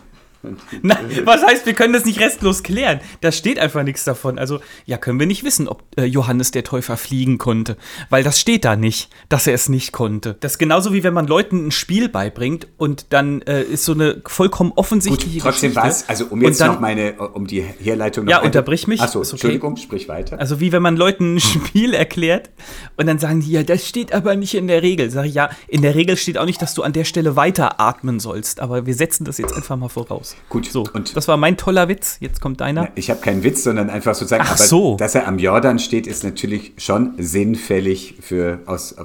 Na, 0.81 0.99
was 1.23 1.43
heißt, 1.43 1.65
wir 1.65 1.73
können 1.73 1.93
das 1.93 2.05
nicht 2.05 2.19
restlos 2.19 2.63
klären? 2.63 2.99
Da 3.21 3.31
steht 3.31 3.59
einfach 3.59 3.83
nichts 3.83 4.03
davon. 4.03 4.37
Also, 4.37 4.59
ja, 4.85 4.97
können 4.97 5.19
wir 5.19 5.27
nicht 5.27 5.43
wissen, 5.43 5.67
ob 5.67 5.83
äh, 5.97 6.03
Johannes 6.03 6.51
der 6.51 6.63
Täufer 6.63 6.97
fliegen 6.97 7.37
konnte. 7.37 7.77
Weil 8.09 8.23
das 8.23 8.39
steht 8.39 8.65
da 8.65 8.75
nicht, 8.75 9.09
dass 9.29 9.47
er 9.47 9.53
es 9.53 9.69
nicht 9.69 9.91
konnte. 9.91 10.35
Das 10.41 10.53
ist 10.53 10.57
genauso 10.57 10.93
wie 10.93 11.03
wenn 11.03 11.13
man 11.13 11.27
Leuten 11.27 11.67
ein 11.67 11.71
Spiel 11.71 12.09
beibringt 12.09 12.67
und 12.77 13.07
dann 13.09 13.41
äh, 13.43 13.63
ist 13.63 13.85
so 13.85 13.93
eine 13.93 14.21
vollkommen 14.25 14.73
offensichtliche 14.75 15.39
Gut, 15.39 15.43
trotzdem 15.43 15.75
war 15.75 15.87
es, 15.87 16.07
also 16.09 16.25
um 16.25 16.41
jetzt 16.41 16.59
dann, 16.59 16.73
noch 16.73 16.79
meine, 16.79 17.13
um 17.13 17.47
die 17.47 17.61
Herleitung 17.61 18.25
noch 18.25 18.31
Ja, 18.31 18.41
unterbrich 18.41 18.87
mich. 18.87 19.01
Achso, 19.01 19.19
okay. 19.19 19.31
Entschuldigung, 19.31 19.77
sprich 19.77 20.07
weiter. 20.09 20.39
Also 20.39 20.59
wie 20.59 20.71
wenn 20.71 20.81
man 20.81 20.97
Leuten 20.97 21.35
ein 21.35 21.39
Spiel 21.39 21.93
erklärt 21.93 22.49
und 22.97 23.07
dann 23.07 23.19
sagen 23.19 23.41
die, 23.41 23.51
ja, 23.51 23.63
das 23.63 23.87
steht 23.87 24.13
aber 24.13 24.35
nicht 24.35 24.55
in 24.55 24.67
der 24.67 24.81
Regel. 24.81 25.09
Sag 25.09 25.25
ich, 25.25 25.33
ja, 25.33 25.49
in 25.67 25.81
der 25.81 25.95
Regel 25.95 26.17
steht 26.17 26.37
auch 26.37 26.45
nicht, 26.45 26.61
dass 26.61 26.73
du 26.73 26.83
an 26.83 26.93
der 26.93 27.05
Stelle 27.05 27.35
weiter 27.35 27.79
atmen 27.79 28.19
sollst. 28.19 28.59
Aber 28.59 28.85
wir 28.85 28.93
setzen 28.93 29.25
das 29.25 29.37
jetzt 29.37 29.53
einfach 29.53 29.77
mal 29.77 29.89
voraus. 29.89 30.32
Gut, 30.49 30.65
So, 30.67 30.83
und- 30.93 31.15
das 31.15 31.27
war 31.27 31.37
mein 31.37 31.57
toller 31.57 31.87
Witz. 31.89 32.17
Jetzt 32.19 32.41
kommt 32.41 32.61
deiner. 32.61 32.89
Ich 32.95 33.09
habe 33.09 33.21
keinen 33.21 33.43
Witz, 33.43 33.63
sondern 33.63 33.89
einfach 33.89 34.13
sozusagen, 34.15 34.43
Ach 34.45 34.51
aber 34.55 34.63
so. 34.63 34.95
dass 34.97 35.15
er 35.15 35.27
am 35.27 35.39
Jordan 35.39 35.79
steht, 35.79 36.05
ist 36.07 36.23
natürlich 36.23 36.73
schon 36.77 37.13
sinnfällig 37.17 38.15
für 38.21 38.59
aus 38.65 38.95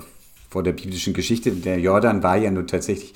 vor 0.51 0.63
der 0.63 0.73
biblischen 0.73 1.13
Geschichte. 1.13 1.51
Der 1.53 1.79
Jordan 1.79 2.23
war 2.23 2.37
ja 2.37 2.51
nun 2.51 2.67
tatsächlich 2.67 3.15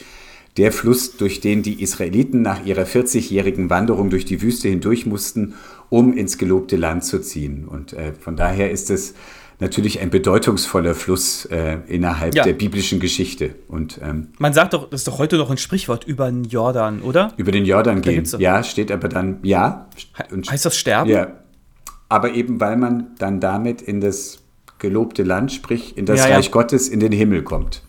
der 0.59 0.71
Fluss, 0.71 1.17
durch 1.17 1.41
den 1.41 1.63
die 1.63 1.83
Israeliten 1.83 2.43
nach 2.43 2.65
ihrer 2.67 2.83
40-jährigen 2.85 3.71
Wanderung 3.71 4.11
durch 4.11 4.27
die 4.27 4.43
Wüste 4.43 4.69
hindurch 4.69 5.07
mussten, 5.07 5.55
um 5.89 6.13
ins 6.15 6.37
gelobte 6.37 6.77
Land 6.77 7.05
zu 7.05 7.21
ziehen. 7.23 7.67
Und 7.67 7.95
äh, 7.95 8.13
von 8.13 8.37
daher 8.37 8.71
ist 8.71 8.91
es 8.91 9.15
natürlich 9.63 10.01
ein 10.01 10.11
bedeutungsvoller 10.11 10.95
Fluss 10.95 11.47
äh, 11.47 11.79
innerhalb 11.87 12.35
Ja. 12.35 12.45
der 12.45 12.53
biblischen 12.53 13.01
Geschichte. 13.01 13.55
Und 13.69 13.99
ähm, 14.03 14.29
Man 14.39 14.53
sagt 14.53 14.75
doch, 14.75 14.91
das 14.91 15.01
ist 15.01 15.09
doch 15.09 15.19
heute 15.19 15.37
noch 15.39 15.51
ein 15.51 15.57
Sprichwort 15.59 16.05
über 16.05 16.31
den 16.31 16.45
Jordan, 16.45 17.01
oder? 17.01 17.33
über 17.39 17.53
den 17.53 17.65
Jordan 17.65 18.03
gehen, 18.03 18.17
gibt's 18.17 18.33
doch- 18.33 18.41
ja, 18.41 18.63
steht 18.63 18.93
aber 18.93 19.09
dann 19.09 19.39
ja. 19.43 19.89
Und 20.31 20.51
Heißt 20.51 20.67
das 20.67 20.77
Sterben? 20.77 21.09
Ja. 21.11 21.29
Aber 22.11 22.33
eben, 22.35 22.61
weil 22.61 22.77
man 22.77 23.15
dann 23.19 23.41
damit 23.41 23.81
in 23.81 24.01
das 24.03 24.41
gelobte 24.79 25.23
Land, 25.23 25.53
sprich 25.53 25.97
in 25.97 26.05
das 26.05 26.19
Ja, 26.21 26.29
ja. 26.29 26.37
Reich 26.37 26.51
Gottes, 26.51 26.89
in 26.89 27.01
den 27.01 27.13
Himmel 27.13 27.43
kommt. 27.43 27.83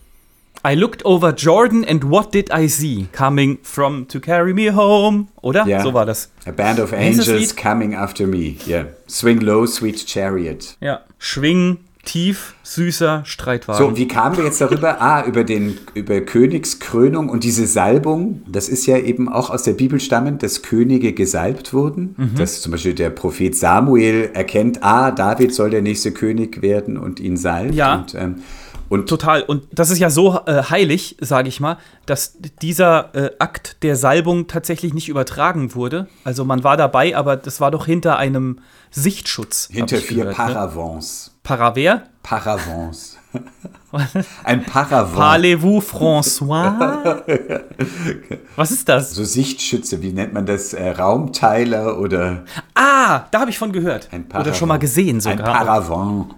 I 0.66 0.74
looked 0.74 1.04
over 1.04 1.34
Jordan 1.34 1.84
and 1.84 2.08
what 2.08 2.32
did 2.32 2.48
I 2.50 2.68
see? 2.68 3.06
Coming 3.12 3.58
from 3.62 4.08
to 4.08 4.18
carry 4.18 4.54
me 4.54 4.74
home, 4.74 5.26
oder? 5.42 5.66
Ja. 5.66 5.82
So 5.82 5.92
war 5.92 6.06
das. 6.06 6.30
A 6.46 6.52
band 6.52 6.80
of 6.80 6.94
angels 6.94 7.54
coming 7.54 7.94
after 7.94 8.26
me. 8.26 8.54
Yeah. 8.66 8.86
Swing 9.06 9.40
low, 9.40 9.66
sweet 9.66 10.06
chariot. 10.06 10.78
Ja. 10.80 11.00
Schwing, 11.24 11.78
tief, 12.04 12.54
süßer 12.62 13.22
Streitwagen. 13.24 13.82
So, 13.82 13.96
wie 13.96 14.06
kamen 14.06 14.36
wir 14.36 14.44
jetzt 14.44 14.60
darüber? 14.60 15.00
Ah, 15.00 15.24
über, 15.24 15.42
den, 15.42 15.78
über 15.94 16.20
Königskrönung 16.20 17.30
und 17.30 17.44
diese 17.44 17.66
Salbung. 17.66 18.42
Das 18.46 18.68
ist 18.68 18.84
ja 18.84 18.98
eben 18.98 19.30
auch 19.30 19.48
aus 19.48 19.62
der 19.62 19.72
Bibel 19.72 20.00
stammend, 20.00 20.42
dass 20.42 20.60
Könige 20.60 21.14
gesalbt 21.14 21.72
wurden. 21.72 22.14
Mhm. 22.18 22.34
Dass 22.36 22.60
zum 22.60 22.72
Beispiel 22.72 22.92
der 22.92 23.08
Prophet 23.08 23.56
Samuel 23.56 24.32
erkennt, 24.34 24.82
ah, 24.82 25.12
David 25.12 25.54
soll 25.54 25.70
der 25.70 25.80
nächste 25.80 26.12
König 26.12 26.60
werden 26.60 26.98
und 26.98 27.20
ihn 27.20 27.38
salbt. 27.38 27.74
Ja. 27.74 27.94
Und, 27.94 28.14
ähm, 28.14 28.42
und 28.90 29.08
Total. 29.08 29.42
Und 29.42 29.66
das 29.72 29.88
ist 29.88 29.98
ja 29.98 30.10
so 30.10 30.40
äh, 30.44 30.62
heilig, 30.64 31.16
sage 31.22 31.48
ich 31.48 31.58
mal, 31.58 31.78
dass 32.04 32.36
dieser 32.60 33.14
äh, 33.14 33.30
Akt 33.38 33.82
der 33.82 33.96
Salbung 33.96 34.46
tatsächlich 34.46 34.92
nicht 34.92 35.08
übertragen 35.08 35.74
wurde. 35.74 36.06
Also 36.22 36.44
man 36.44 36.64
war 36.64 36.76
dabei, 36.76 37.16
aber 37.16 37.36
das 37.36 37.62
war 37.62 37.70
doch 37.70 37.86
hinter 37.86 38.18
einem 38.18 38.58
Sichtschutz. 38.94 39.68
hinter 39.70 39.96
vier 39.98 40.24
gehört, 40.24 40.38
ne? 40.38 40.44
Paravents. 40.54 41.30
Paraver? 41.42 42.02
Paravents. 42.22 43.16
Ein 44.44 44.64
Paravent. 44.64 45.16
Parlez-vous 45.16 45.80
François? 45.82 47.22
Was 48.56 48.70
ist 48.70 48.88
das? 48.88 49.10
so 49.12 49.24
Sichtschütze, 49.24 50.00
wie 50.02 50.12
nennt 50.12 50.32
man 50.32 50.46
das? 50.46 50.72
Äh, 50.72 50.90
Raumteiler 50.90 51.98
oder 51.98 52.44
Ah, 52.74 53.26
da 53.30 53.40
habe 53.40 53.50
ich 53.50 53.58
von 53.58 53.72
gehört. 53.72 54.08
ein 54.12 54.22
Oder 54.22 54.28
Paravent. 54.30 54.56
schon 54.56 54.68
mal 54.68 54.78
gesehen 54.78 55.16
Ein 55.16 55.20
sogar. 55.20 55.52
Paravent. 55.52 56.34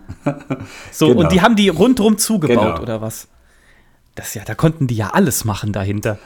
so, 0.90 1.08
genau. 1.08 1.20
und 1.20 1.32
die 1.32 1.40
haben 1.42 1.56
die 1.56 1.68
rundrum 1.68 2.18
zugebaut, 2.18 2.56
Genau. 2.76 2.80
oder 2.82 3.00
was? 3.00 3.28
Das 4.14 4.34
ja, 4.34 4.42
da 4.44 4.54
konnten 4.54 4.86
die 4.86 4.96
ja 4.96 5.10
alles 5.10 5.44
machen 5.44 5.72
dahinter. 5.72 6.18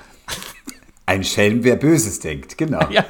Ein 1.06 1.24
Schelm, 1.24 1.64
wer 1.64 1.74
Böses 1.76 2.20
denkt, 2.20 2.56
genau. 2.56 2.80
Ja. 2.90 3.04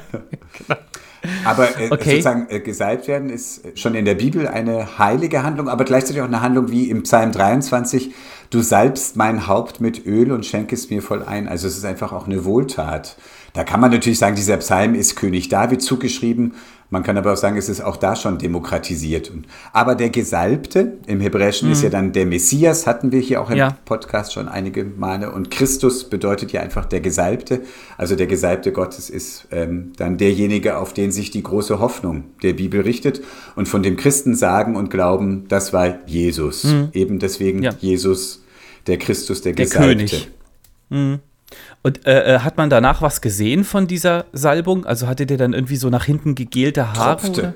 Aber 1.45 1.79
äh, 1.79 1.89
Okay. 1.91 2.09
sozusagen 2.11 2.47
äh, 2.49 2.59
gesalbt 2.59 3.07
werden 3.07 3.29
ist 3.29 3.61
schon 3.75 3.95
in 3.95 4.05
der 4.05 4.15
Bibel 4.15 4.47
eine 4.47 4.97
heilige 4.97 5.43
Handlung, 5.43 5.69
aber 5.69 5.83
gleichzeitig 5.83 6.21
auch 6.21 6.27
eine 6.27 6.41
Handlung 6.41 6.71
wie 6.71 6.89
im 6.89 7.03
Psalm 7.03 7.31
23, 7.31 8.13
du 8.49 8.61
salbst 8.61 9.15
mein 9.15 9.47
Haupt 9.47 9.81
mit 9.81 10.05
Öl 10.05 10.31
und 10.31 10.45
schenkest 10.45 10.89
mir 10.89 11.01
voll 11.01 11.23
ein. 11.23 11.47
Also 11.47 11.67
es 11.67 11.77
ist 11.77 11.85
einfach 11.85 12.11
auch 12.11 12.25
eine 12.25 12.45
Wohltat. 12.45 13.17
Da 13.53 13.63
kann 13.63 13.79
man 13.81 13.91
natürlich 13.91 14.19
sagen, 14.19 14.35
dieser 14.35 14.57
Psalm 14.57 14.95
ist 14.95 15.15
König 15.15 15.49
David 15.49 15.81
zugeschrieben. 15.81 16.53
Man 16.91 17.03
kann 17.03 17.17
aber 17.17 17.31
auch 17.33 17.37
sagen, 17.37 17.55
es 17.57 17.69
ist 17.69 17.79
auch 17.81 17.95
da 17.95 18.15
schon 18.17 18.37
demokratisiert. 18.37 19.31
Aber 19.71 19.95
der 19.95 20.09
Gesalbte 20.09 20.97
im 21.07 21.21
Hebräischen 21.21 21.71
ist 21.71 21.81
ja 21.83 21.89
dann 21.89 22.11
der 22.11 22.25
Messias, 22.25 22.85
hatten 22.85 23.11
wir 23.13 23.21
hier 23.21 23.41
auch 23.41 23.47
im 23.49 23.53
Mhm. 23.53 23.59
Ja. 23.59 23.77
Podcast 23.85 24.33
schon 24.33 24.49
einige 24.49 24.83
Male. 24.83 25.31
Und 25.31 25.49
Christus 25.51 26.09
bedeutet 26.09 26.51
ja 26.51 26.59
einfach 26.61 26.85
der 26.85 26.99
Gesalbte. 26.99 27.61
Also 27.97 28.15
der 28.17 28.27
Gesalbte 28.27 28.73
Gottes 28.73 29.09
ist 29.09 29.47
ähm, 29.51 29.93
dann 29.95 30.17
derjenige, 30.17 30.77
auf 30.77 30.93
den 30.93 31.11
sich 31.13 31.31
die 31.31 31.41
große 31.43 31.79
Hoffnung 31.79 32.25
der 32.43 32.53
Bibel 32.53 32.81
richtet. 32.81 33.21
Und 33.55 33.69
von 33.69 33.83
dem 33.83 33.95
Christen 33.95 34.35
sagen 34.35 34.75
und 34.75 34.89
glauben, 34.89 35.45
das 35.47 35.71
war 35.71 35.99
Jesus. 36.07 36.67
Eben 36.91 37.19
deswegen 37.19 37.59
Mhm. 37.59 37.63
Ja. 37.63 37.71
Jesus, 37.79 38.43
der 38.87 38.97
Christus, 38.97 39.41
der, 39.41 39.53
Der 39.53 39.65
Gesalbte. 39.65 39.95
König. 40.89 41.21
Und 41.81 42.05
äh, 42.05 42.35
äh, 42.35 42.39
hat 42.39 42.57
man 42.57 42.69
danach 42.69 43.01
was 43.01 43.21
gesehen 43.21 43.63
von 43.63 43.87
dieser 43.87 44.25
Salbung? 44.33 44.85
Also 44.85 45.07
hatte 45.07 45.25
der 45.25 45.37
dann 45.37 45.53
irgendwie 45.53 45.75
so 45.77 45.89
nach 45.89 46.05
hinten 46.05 46.35
gegelte 46.35 46.93
Haare? 46.93 47.21
Tropfte. 47.21 47.55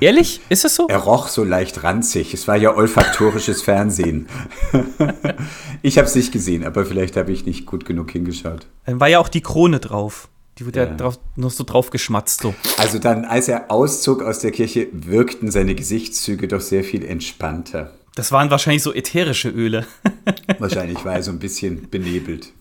Ehrlich? 0.00 0.40
Ist 0.50 0.64
das 0.64 0.74
so? 0.74 0.86
Er 0.88 0.98
roch 0.98 1.28
so 1.28 1.44
leicht 1.44 1.82
ranzig. 1.82 2.34
Es 2.34 2.46
war 2.46 2.56
ja 2.56 2.74
olfaktorisches 2.76 3.62
Fernsehen. 3.62 4.26
ich 5.82 5.96
habe 5.98 6.06
es 6.06 6.14
nicht 6.14 6.32
gesehen, 6.32 6.64
aber 6.64 6.84
vielleicht 6.84 7.16
habe 7.16 7.32
ich 7.32 7.46
nicht 7.46 7.64
gut 7.66 7.84
genug 7.86 8.10
hingeschaut. 8.10 8.66
Dann 8.84 9.00
war 9.00 9.08
ja 9.08 9.18
auch 9.20 9.28
die 9.28 9.40
Krone 9.40 9.80
drauf. 9.80 10.28
Die 10.58 10.66
wurde 10.66 10.80
ja, 10.80 10.86
Ja. 10.86 10.94
drauf, 10.94 11.18
noch 11.36 11.50
so 11.50 11.64
drauf 11.64 11.90
geschmatzt. 11.90 12.42
So. 12.42 12.54
Also 12.78 12.98
dann, 12.98 13.24
als 13.24 13.48
er 13.48 13.70
auszog 13.70 14.22
aus 14.22 14.40
der 14.40 14.50
Kirche, 14.52 14.88
wirkten 14.92 15.50
seine 15.50 15.74
Gesichtszüge 15.74 16.46
doch 16.46 16.60
sehr 16.60 16.84
viel 16.84 17.04
entspannter. 17.04 17.92
Das 18.14 18.30
waren 18.30 18.50
wahrscheinlich 18.50 18.82
so 18.82 18.94
ätherische 18.94 19.48
Öle. 19.48 19.86
Wahrscheinlich 20.58 21.04
war 21.04 21.14
er 21.14 21.22
so 21.22 21.32
ein 21.32 21.40
bisschen 21.40 21.90
benebelt. 21.90 22.52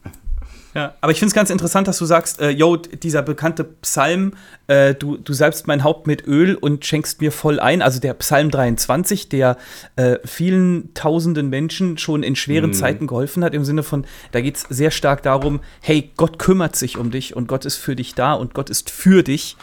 Ja, 0.73 0.95
aber 1.01 1.11
ich 1.11 1.19
finde 1.19 1.27
es 1.27 1.35
ganz 1.35 1.51
interessant, 1.51 1.87
dass 1.87 1.99
du 1.99 2.05
sagst, 2.05 2.41
äh, 2.41 2.49
yo, 2.49 2.77
dieser 2.77 3.21
bekannte 3.21 3.63
Psalm, 3.63 4.33
äh, 4.65 4.95
du, 4.95 5.17
du 5.17 5.31
salbst 5.33 5.67
mein 5.67 5.83
Haupt 5.83 6.07
mit 6.07 6.25
Öl 6.25 6.55
und 6.55 6.83
schenkst 6.83 7.21
mir 7.21 7.31
voll 7.31 7.59
ein. 7.59 7.83
Also 7.83 7.99
der 7.99 8.15
Psalm 8.15 8.49
23, 8.49 9.29
der 9.29 9.57
äh, 9.95 10.17
vielen 10.25 10.91
tausenden 10.95 11.49
Menschen 11.49 11.99
schon 11.99 12.23
in 12.23 12.35
schweren 12.35 12.73
Zeiten 12.73 13.05
geholfen 13.05 13.43
hat, 13.43 13.53
im 13.53 13.65
Sinne 13.65 13.83
von, 13.83 14.05
da 14.31 14.41
geht 14.41 14.57
es 14.57 14.65
sehr 14.67 14.89
stark 14.89 15.21
darum, 15.21 15.59
hey, 15.81 16.11
Gott 16.17 16.39
kümmert 16.39 16.75
sich 16.75 16.97
um 16.97 17.11
dich 17.11 17.35
und 17.35 17.47
Gott 17.47 17.65
ist 17.65 17.77
für 17.77 17.95
dich 17.95 18.15
da 18.15 18.33
und 18.33 18.55
Gott 18.55 18.71
ist 18.71 18.89
für 18.89 19.21
dich. 19.21 19.57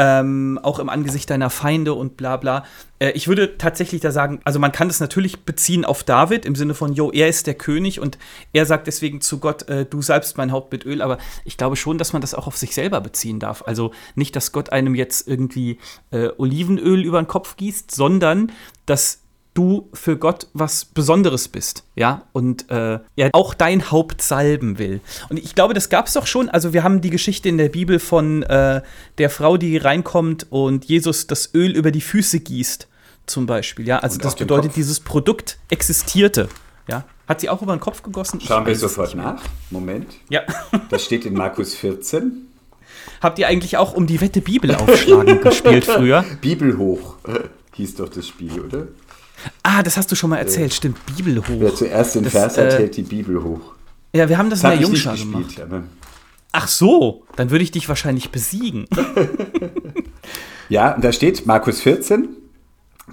Ähm, 0.00 0.60
auch 0.62 0.78
im 0.78 0.88
Angesicht 0.88 1.28
deiner 1.28 1.50
Feinde 1.50 1.92
und 1.92 2.16
bla 2.16 2.36
bla. 2.36 2.64
Äh, 3.00 3.10
ich 3.10 3.26
würde 3.26 3.58
tatsächlich 3.58 4.00
da 4.00 4.12
sagen, 4.12 4.40
also 4.44 4.60
man 4.60 4.70
kann 4.70 4.86
das 4.86 5.00
natürlich 5.00 5.44
beziehen 5.44 5.84
auf 5.84 6.04
David 6.04 6.44
im 6.44 6.54
Sinne 6.54 6.74
von, 6.74 6.92
jo, 6.92 7.10
er 7.10 7.28
ist 7.28 7.48
der 7.48 7.54
König 7.54 7.98
und 7.98 8.16
er 8.52 8.64
sagt 8.64 8.86
deswegen 8.86 9.20
zu 9.20 9.40
Gott, 9.40 9.68
äh, 9.68 9.86
du 9.86 10.00
salbst 10.00 10.36
mein 10.36 10.52
Haupt 10.52 10.70
mit 10.70 10.86
Öl, 10.86 11.02
aber 11.02 11.18
ich 11.44 11.56
glaube 11.56 11.74
schon, 11.74 11.98
dass 11.98 12.12
man 12.12 12.22
das 12.22 12.34
auch 12.34 12.46
auf 12.46 12.56
sich 12.56 12.74
selber 12.74 13.00
beziehen 13.00 13.40
darf. 13.40 13.64
Also 13.66 13.92
nicht, 14.14 14.36
dass 14.36 14.52
Gott 14.52 14.70
einem 14.70 14.94
jetzt 14.94 15.26
irgendwie 15.26 15.78
äh, 16.12 16.28
Olivenöl 16.38 17.04
über 17.04 17.20
den 17.20 17.26
Kopf 17.26 17.56
gießt, 17.56 17.90
sondern 17.90 18.52
dass 18.86 19.22
du 19.58 19.88
für 19.92 20.16
Gott 20.16 20.46
was 20.54 20.84
Besonderes 20.84 21.48
bist, 21.48 21.84
ja, 21.96 22.22
und 22.32 22.70
äh, 22.70 23.00
er 23.16 23.30
auch 23.32 23.54
dein 23.54 23.90
Haupt 23.90 24.22
salben 24.22 24.78
will. 24.78 25.00
Und 25.28 25.38
ich 25.38 25.56
glaube, 25.56 25.74
das 25.74 25.88
gab 25.88 26.06
es 26.06 26.12
doch 26.12 26.26
schon. 26.26 26.48
Also 26.48 26.72
wir 26.72 26.84
haben 26.84 27.00
die 27.00 27.10
Geschichte 27.10 27.48
in 27.48 27.58
der 27.58 27.68
Bibel 27.68 27.98
von 27.98 28.44
äh, 28.44 28.82
der 29.18 29.30
Frau, 29.30 29.56
die 29.56 29.76
reinkommt 29.76 30.46
und 30.50 30.84
Jesus 30.84 31.26
das 31.26 31.52
Öl 31.54 31.72
über 31.72 31.90
die 31.90 32.00
Füße 32.00 32.38
gießt, 32.38 32.86
zum 33.26 33.46
Beispiel, 33.46 33.86
ja. 33.86 33.98
Also 33.98 34.14
Und 34.14 34.24
das 34.24 34.36
bedeutet, 34.36 34.76
dieses 34.76 35.00
Produkt 35.00 35.58
existierte, 35.68 36.48
ja. 36.88 37.04
Hat 37.26 37.42
sie 37.42 37.50
auch 37.50 37.60
über 37.60 37.76
den 37.76 37.80
Kopf 37.80 38.02
gegossen? 38.02 38.40
Schauen 38.40 38.64
wir 38.64 38.74
sofort 38.74 39.14
nach. 39.14 39.42
Moment. 39.70 40.06
Ja. 40.30 40.42
Das 40.88 41.04
steht 41.04 41.26
in 41.26 41.34
Markus 41.34 41.74
14. 41.74 42.48
Habt 43.20 43.38
ihr 43.38 43.46
eigentlich 43.48 43.76
auch 43.76 43.92
um 43.92 44.06
die 44.06 44.22
Wette 44.22 44.40
Bibel 44.40 44.74
aufschlagen 44.74 45.40
gespielt 45.42 45.84
früher? 45.84 46.24
Bibel 46.40 46.78
hoch 46.78 47.16
hieß 47.74 47.96
doch 47.96 48.08
das 48.08 48.26
Spiel, 48.26 48.60
oder? 48.60 48.88
Ah, 49.62 49.82
das 49.82 49.96
hast 49.96 50.10
du 50.10 50.16
schon 50.16 50.30
mal 50.30 50.38
erzählt, 50.38 50.74
stimmt. 50.74 50.98
Bibel 51.16 51.42
Wer 51.46 51.68
hoch. 51.70 51.74
zuerst 51.74 52.14
den 52.14 52.24
Das, 52.24 52.32
Vers 52.32 52.56
äh, 52.58 52.66
hat, 52.66 52.78
hält 52.78 52.96
die 52.96 53.02
Bibel 53.02 53.42
hoch. 53.42 53.74
Ja, 54.14 54.28
wir 54.28 54.38
haben 54.38 54.50
das, 54.50 54.62
Das 54.62 54.72
in 54.72 54.78
der 54.78 54.88
Jungschar 54.88 55.16
gemacht. 55.16 55.44
gespielt, 55.46 55.66
aber 55.66 55.82
Ach 56.52 56.66
so, 56.66 57.24
dann 57.36 57.50
würde 57.50 57.62
ich 57.62 57.70
dich 57.70 57.88
wahrscheinlich 57.88 58.30
besiegen. 58.30 58.86
Ja, 60.68 60.94
und 60.94 61.02
da 61.02 61.12
steht 61.12 61.46
Markus 61.46 61.80
14, 61.80 62.28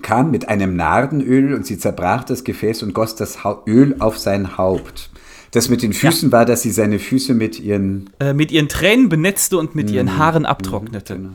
kam 0.02 0.30
mit 0.30 0.50
einem 0.50 0.76
Nardenöl 0.76 1.54
und 1.54 1.66
sie 1.66 1.78
zerbrach 1.78 2.24
das 2.26 2.44
Gefäß 2.44 2.84
und 2.84 2.94
goss 2.94 3.16
das 3.16 3.38
Öl 3.66 3.96
auf 4.00 4.18
sein 4.18 4.58
Haupt. 4.58 5.10
Das 5.52 5.70
mit 5.70 5.82
den 5.82 5.94
Füßen 5.94 6.30
ja. 6.30 6.34
war, 6.34 6.46
dass 6.46 6.64
sie 6.64 6.72
seine 6.72 7.00
Füße 7.00 7.34
mit 7.34 7.62
ihren 7.62 8.10
äh, 8.20 8.34
mit 8.34 8.52
ihren 8.52 8.68
Tränen 8.68 9.08
benetzte 9.08 9.58
und 9.58 9.74
mit 9.74 9.90
ihren 9.90 10.08
mhm. 10.08 10.18
Haaren 10.18 10.46
abtrocknete. 10.46 11.16
Genau. 11.16 11.30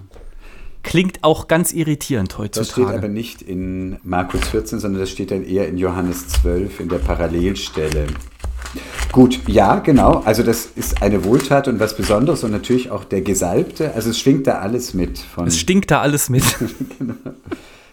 Klingt 0.82 1.22
auch 1.22 1.46
ganz 1.46 1.72
irritierend 1.72 2.38
heutzutage. 2.38 2.66
Das 2.66 2.72
steht 2.72 2.98
aber 2.98 3.08
nicht 3.08 3.42
in 3.42 3.98
Markus 4.02 4.48
14, 4.48 4.80
sondern 4.80 5.00
das 5.00 5.10
steht 5.10 5.30
dann 5.30 5.44
eher 5.44 5.68
in 5.68 5.76
Johannes 5.76 6.28
12 6.28 6.80
in 6.80 6.88
der 6.88 6.98
Parallelstelle. 6.98 8.06
Gut, 9.12 9.40
ja, 9.48 9.80
genau. 9.80 10.22
Also 10.24 10.42
das 10.42 10.66
ist 10.66 11.02
eine 11.02 11.24
Wohltat 11.24 11.68
und 11.68 11.80
was 11.80 11.96
Besonderes 11.96 12.44
und 12.44 12.52
natürlich 12.52 12.90
auch 12.90 13.04
der 13.04 13.20
Gesalbte. 13.22 13.94
Also 13.94 14.10
es 14.10 14.18
schwingt 14.18 14.46
da 14.46 14.60
alles 14.60 14.94
mit. 14.94 15.18
Von 15.18 15.46
es 15.46 15.58
stinkt 15.58 15.90
da 15.90 16.00
alles 16.00 16.30
mit. 16.30 16.44
genau. 16.98 17.14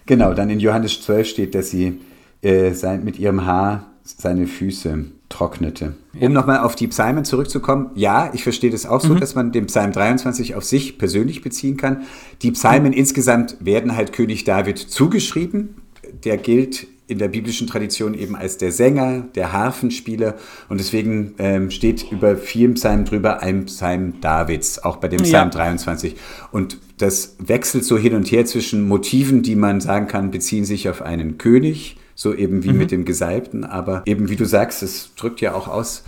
genau, 0.05 0.33
dann 0.33 0.49
in 0.49 0.59
Johannes 0.59 1.01
12 1.01 1.27
steht, 1.27 1.55
dass 1.55 1.71
sie 1.71 1.99
äh, 2.41 2.71
sein, 2.73 3.03
mit 3.03 3.17
ihrem 3.17 3.45
Haar 3.45 3.91
seine 4.03 4.47
Füße 4.47 5.05
trocknete. 5.29 5.95
Um 6.19 6.33
nochmal 6.33 6.59
auf 6.59 6.75
die 6.75 6.87
Psalmen 6.87 7.25
zurückzukommen, 7.25 7.91
ja, 7.95 8.31
ich 8.33 8.43
verstehe 8.43 8.71
das 8.71 8.85
auch 8.85 9.01
so, 9.01 9.13
mhm. 9.13 9.19
dass 9.19 9.35
man 9.35 9.51
den 9.51 9.67
Psalm 9.67 9.91
23 9.91 10.55
auf 10.55 10.63
sich 10.63 10.97
persönlich 10.97 11.41
beziehen 11.41 11.77
kann. 11.77 12.03
Die 12.41 12.51
Psalmen 12.51 12.91
mhm. 12.91 12.97
insgesamt 12.97 13.57
werden 13.59 13.95
halt 13.95 14.13
König 14.13 14.43
David 14.43 14.77
zugeschrieben. 14.77 15.75
Der 16.23 16.37
gilt 16.37 16.87
in 17.07 17.19
der 17.19 17.29
biblischen 17.29 17.67
Tradition 17.67 18.13
eben 18.13 18.35
als 18.35 18.57
der 18.57 18.71
Sänger, 18.71 19.21
der 19.35 19.53
Harfenspieler 19.53 20.35
und 20.67 20.79
deswegen 20.79 21.35
ähm, 21.37 21.71
steht 21.71 22.11
über 22.11 22.35
vielen 22.35 22.73
Psalmen 22.73 23.05
drüber 23.05 23.41
ein 23.41 23.65
Psalm 23.65 24.19
Davids, 24.19 24.79
auch 24.79 24.97
bei 24.97 25.07
dem 25.07 25.19
Psalm 25.19 25.49
ja. 25.53 25.57
23. 25.57 26.15
Und 26.51 26.77
das 26.97 27.37
wechselt 27.39 27.85
so 27.85 27.97
hin 27.97 28.13
und 28.13 28.29
her 28.31 28.45
zwischen 28.45 28.87
Motiven, 28.87 29.41
die 29.41 29.55
man 29.55 29.79
sagen 29.79 30.07
kann, 30.07 30.31
beziehen 30.31 30.65
sich 30.65 30.89
auf 30.89 31.01
einen 31.01 31.37
König, 31.37 31.97
so 32.17 32.33
eben 32.33 32.63
wie 32.63 32.71
mhm. 32.71 32.79
mit 32.79 32.91
dem 32.91 33.05
Gesalbten, 33.05 33.63
aber 33.63 34.01
eben 34.05 34.27
wie 34.27 34.35
du 34.35 34.45
sagst, 34.45 34.81
es 34.81 35.11
drückt 35.15 35.39
ja 35.39 35.53
auch 35.53 35.67
aus, 35.67 36.03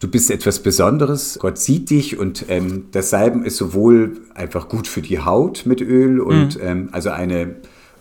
du 0.00 0.08
bist 0.08 0.32
etwas 0.32 0.58
Besonderes, 0.58 1.38
Gott 1.40 1.58
sieht 1.58 1.90
dich 1.90 2.18
und 2.18 2.46
ähm, 2.48 2.86
das 2.90 3.10
Salben 3.10 3.44
ist 3.44 3.56
sowohl 3.56 4.20
einfach 4.34 4.68
gut 4.68 4.88
für 4.88 5.00
die 5.00 5.20
Haut 5.20 5.62
mit 5.64 5.80
Öl 5.80 6.18
und 6.18 6.56
mhm. 6.56 6.62
ähm, 6.62 6.88
also 6.90 7.10
eine 7.10 7.54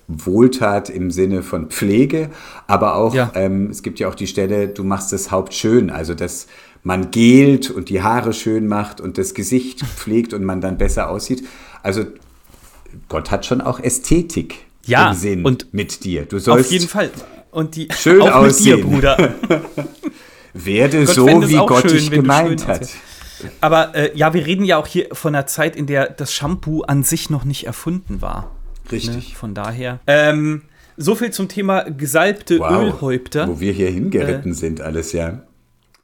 Wohltat 0.07 0.89
im 0.89 1.11
Sinne 1.11 1.43
von 1.43 1.67
Pflege, 1.67 2.31
aber 2.65 2.95
auch, 2.95 3.13
ja. 3.13 3.31
ähm, 3.35 3.69
es 3.69 3.83
gibt 3.83 3.99
ja 3.99 4.09
auch 4.09 4.15
die 4.15 4.27
Stelle, 4.27 4.67
du 4.67 4.83
machst 4.83 5.13
das 5.13 5.29
Haupt 5.29 5.53
schön, 5.53 5.91
also 5.91 6.15
dass 6.15 6.47
man 6.81 7.11
gelt 7.11 7.69
und 7.69 7.89
die 7.89 8.01
Haare 8.01 8.33
schön 8.33 8.67
macht 8.67 8.99
und 8.99 9.19
das 9.19 9.35
Gesicht 9.35 9.85
pflegt 9.95 10.33
und 10.33 10.43
man 10.43 10.59
dann 10.59 10.79
besser 10.79 11.07
aussieht. 11.07 11.47
Also 11.83 12.03
Gott 13.09 13.29
hat 13.29 13.45
schon 13.45 13.61
auch 13.61 13.79
Ästhetik 13.79 14.65
ja, 14.85 15.11
im 15.11 15.17
Sinn 15.17 15.45
und 15.45 15.71
mit 15.71 16.03
dir. 16.03 16.25
Du 16.25 16.39
sollst 16.39 16.65
auf 16.65 16.71
jeden 16.71 16.87
Fall. 16.87 17.11
Und 17.53 17.75
die 17.75 17.87
schön 17.97 18.21
auch 18.21 18.31
aussehen. 18.31 18.77
dir, 18.77 18.85
Bruder. 18.85 19.17
Werde 20.53 21.05
Gott 21.05 21.15
so, 21.15 21.27
wie 21.27 21.55
Gott 21.55 21.81
schön, 21.81 21.91
dich 21.91 22.11
gemeint 22.11 22.67
hat. 22.67 22.87
Aber 23.61 23.95
äh, 23.95 24.11
ja, 24.15 24.33
wir 24.33 24.45
reden 24.45 24.65
ja 24.65 24.77
auch 24.77 24.87
hier 24.87 25.07
von 25.11 25.35
einer 25.35 25.47
Zeit, 25.47 25.75
in 25.75 25.85
der 25.85 26.09
das 26.09 26.33
Shampoo 26.33 26.81
an 26.81 27.03
sich 27.03 27.29
noch 27.29 27.43
nicht 27.43 27.65
erfunden 27.65 28.21
war. 28.21 28.51
Richtig. 28.91 29.29
Ne? 29.29 29.35
Von 29.35 29.53
daher. 29.53 29.99
Ähm, 30.07 30.63
so 30.97 31.15
viel 31.15 31.31
zum 31.31 31.47
Thema 31.47 31.83
gesalbte 31.83 32.59
wow, 32.59 32.71
Ölhäupter. 32.71 33.47
Wo 33.47 33.59
wir 33.59 33.71
hier 33.71 33.89
hingeritten 33.89 34.51
äh, 34.51 34.55
sind, 34.55 34.81
alles, 34.81 35.11
ja 35.11 35.43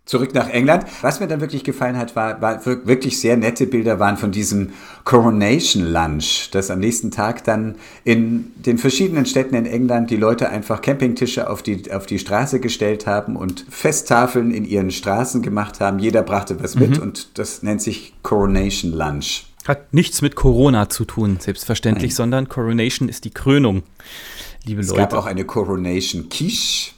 zurück 0.09 0.33
nach 0.33 0.49
England. 0.49 0.85
Was 1.01 1.19
mir 1.19 1.27
dann 1.27 1.39
wirklich 1.39 1.63
gefallen 1.63 1.95
hat, 1.95 2.15
war, 2.15 2.41
war 2.41 2.65
wirklich 2.65 3.19
sehr 3.19 3.37
nette 3.37 3.67
Bilder 3.67 3.99
waren 3.99 4.17
von 4.17 4.31
diesem 4.31 4.71
Coronation 5.05 5.83
Lunch, 5.83 6.49
das 6.51 6.71
am 6.71 6.79
nächsten 6.79 7.11
Tag 7.11 7.43
dann 7.43 7.75
in 8.03 8.51
den 8.55 8.79
verschiedenen 8.79 9.27
Städten 9.27 9.53
in 9.53 9.67
England 9.67 10.09
die 10.09 10.17
Leute 10.17 10.49
einfach 10.49 10.81
Campingtische 10.81 11.47
auf 11.47 11.61
die, 11.61 11.91
auf 11.91 12.07
die 12.07 12.17
Straße 12.17 12.59
gestellt 12.59 13.05
haben 13.05 13.35
und 13.35 13.65
Festtafeln 13.69 14.51
in 14.51 14.65
ihren 14.65 14.89
Straßen 14.89 15.43
gemacht 15.43 15.79
haben. 15.79 15.99
Jeder 15.99 16.23
brachte 16.23 16.61
was 16.61 16.73
mit 16.73 16.97
mhm. 16.97 17.03
und 17.03 17.37
das 17.37 17.61
nennt 17.61 17.83
sich 17.83 18.13
Coronation 18.23 18.91
Lunch. 18.91 19.45
Hat 19.67 19.93
nichts 19.93 20.23
mit 20.23 20.35
Corona 20.35 20.89
zu 20.89 21.05
tun, 21.05 21.37
selbstverständlich, 21.39 22.11
Nein. 22.11 22.15
sondern 22.15 22.49
Coronation 22.49 23.09
ist 23.09 23.25
die 23.25 23.29
Krönung, 23.29 23.83
liebe 24.65 24.81
es 24.81 24.87
Leute. 24.87 25.03
Es 25.03 25.09
gab 25.09 25.19
auch 25.19 25.27
eine 25.27 25.45
Coronation 25.45 26.29
Quiche, 26.29 26.93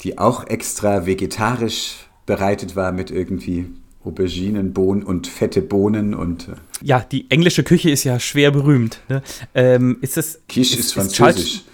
die 0.00 0.16
auch 0.16 0.46
extra 0.46 1.04
vegetarisch 1.04 2.06
bereitet 2.26 2.76
war 2.76 2.92
mit 2.92 3.10
irgendwie 3.10 3.66
Auberginen, 4.04 4.72
Bohnen 4.72 5.02
und 5.02 5.26
fette 5.26 5.62
Bohnen 5.62 6.14
und. 6.14 6.48
Äh, 6.48 6.52
ja, 6.82 7.00
die 7.00 7.30
englische 7.30 7.64
Küche 7.64 7.90
ist 7.90 8.04
ja 8.04 8.20
schwer 8.20 8.50
berühmt. 8.50 9.00
Ne? 9.08 9.22
Ähm, 9.54 9.98
ist 10.00 10.16
das. 10.16 10.40
Quiche 10.48 10.74
ist, 10.74 10.86
ist 10.86 10.94
französisch. 10.94 11.16
Charles, 11.16 11.64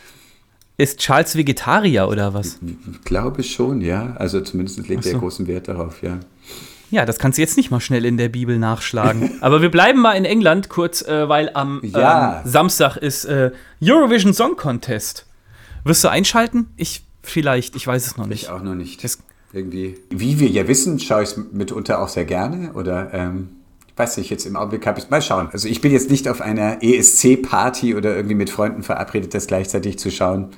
ist 0.77 0.99
Charles 0.99 1.37
Vegetarier 1.37 2.09
oder 2.09 2.33
was? 2.33 2.59
Ich 2.63 3.05
glaube 3.05 3.43
schon, 3.43 3.81
ja. 3.81 4.15
Also 4.17 4.41
zumindest 4.41 4.89
legt 4.89 5.05
so. 5.05 5.11
er 5.11 5.19
großen 5.19 5.47
Wert 5.47 5.69
darauf, 5.69 6.03
ja. 6.03 6.21
Ja, 6.91 7.05
das 7.05 7.19
kannst 7.19 7.39
du 7.39 7.43
jetzt 7.43 7.57
nicht 7.57 7.71
mal 7.71 7.81
schnell 7.81 8.05
in 8.05 8.17
der 8.17 8.29
Bibel 8.29 8.59
nachschlagen. 8.59 9.37
Aber 9.43 9.63
wir 9.63 9.71
bleiben 9.71 10.01
mal 10.01 10.13
in 10.13 10.25
England 10.25 10.69
kurz, 10.69 11.03
äh, 11.03 11.29
weil 11.29 11.51
am 11.55 11.81
ja. 11.85 12.41
ähm, 12.41 12.51
Samstag 12.51 12.97
ist 12.97 13.27
äh, 13.27 13.51
Eurovision 13.83 14.33
Song 14.33 14.57
Contest. 14.57 15.27
Wirst 15.85 16.03
du 16.03 16.09
einschalten? 16.09 16.69
Ich 16.77 17.05
vielleicht, 17.23 17.77
ich 17.77 17.87
weiß 17.87 18.07
es 18.07 18.17
noch 18.17 18.27
nicht. 18.27 18.45
Ich 18.45 18.49
auch 18.49 18.63
noch 18.63 18.75
nicht. 18.75 19.05
Das 19.05 19.19
irgendwie. 19.53 19.97
Wie 20.11 20.39
wir 20.39 20.49
ja 20.49 20.69
wissen, 20.69 20.99
schaue 20.99 21.23
ich 21.23 21.31
es 21.31 21.37
mitunter 21.53 22.01
auch 22.01 22.09
sehr 22.09 22.25
gerne 22.25 22.73
oder 22.75 23.13
ähm, 23.13 23.49
ich 23.89 23.99
weiß 23.99 24.17
nicht, 24.17 24.31
jetzt 24.31 24.47
im 24.47 24.57
Augenblick 24.57 24.87
habe 24.87 24.99
ich 24.99 25.11
mal 25.11 25.21
schauen. 25.21 25.49
Also 25.53 25.69
ich 25.69 25.81
bin 25.81 25.93
jetzt 25.93 26.11
nicht 26.11 26.29
auf 26.29 26.41
einer 26.41 26.83
ESC-Party 26.83 27.95
oder 27.95 28.17
irgendwie 28.17 28.37
mit 28.37 28.49
Freunden 28.49 28.83
verabredet, 28.83 29.35
das 29.35 29.47
gleichzeitig 29.47 29.99
zu 29.99 30.11
schauen. 30.11 30.51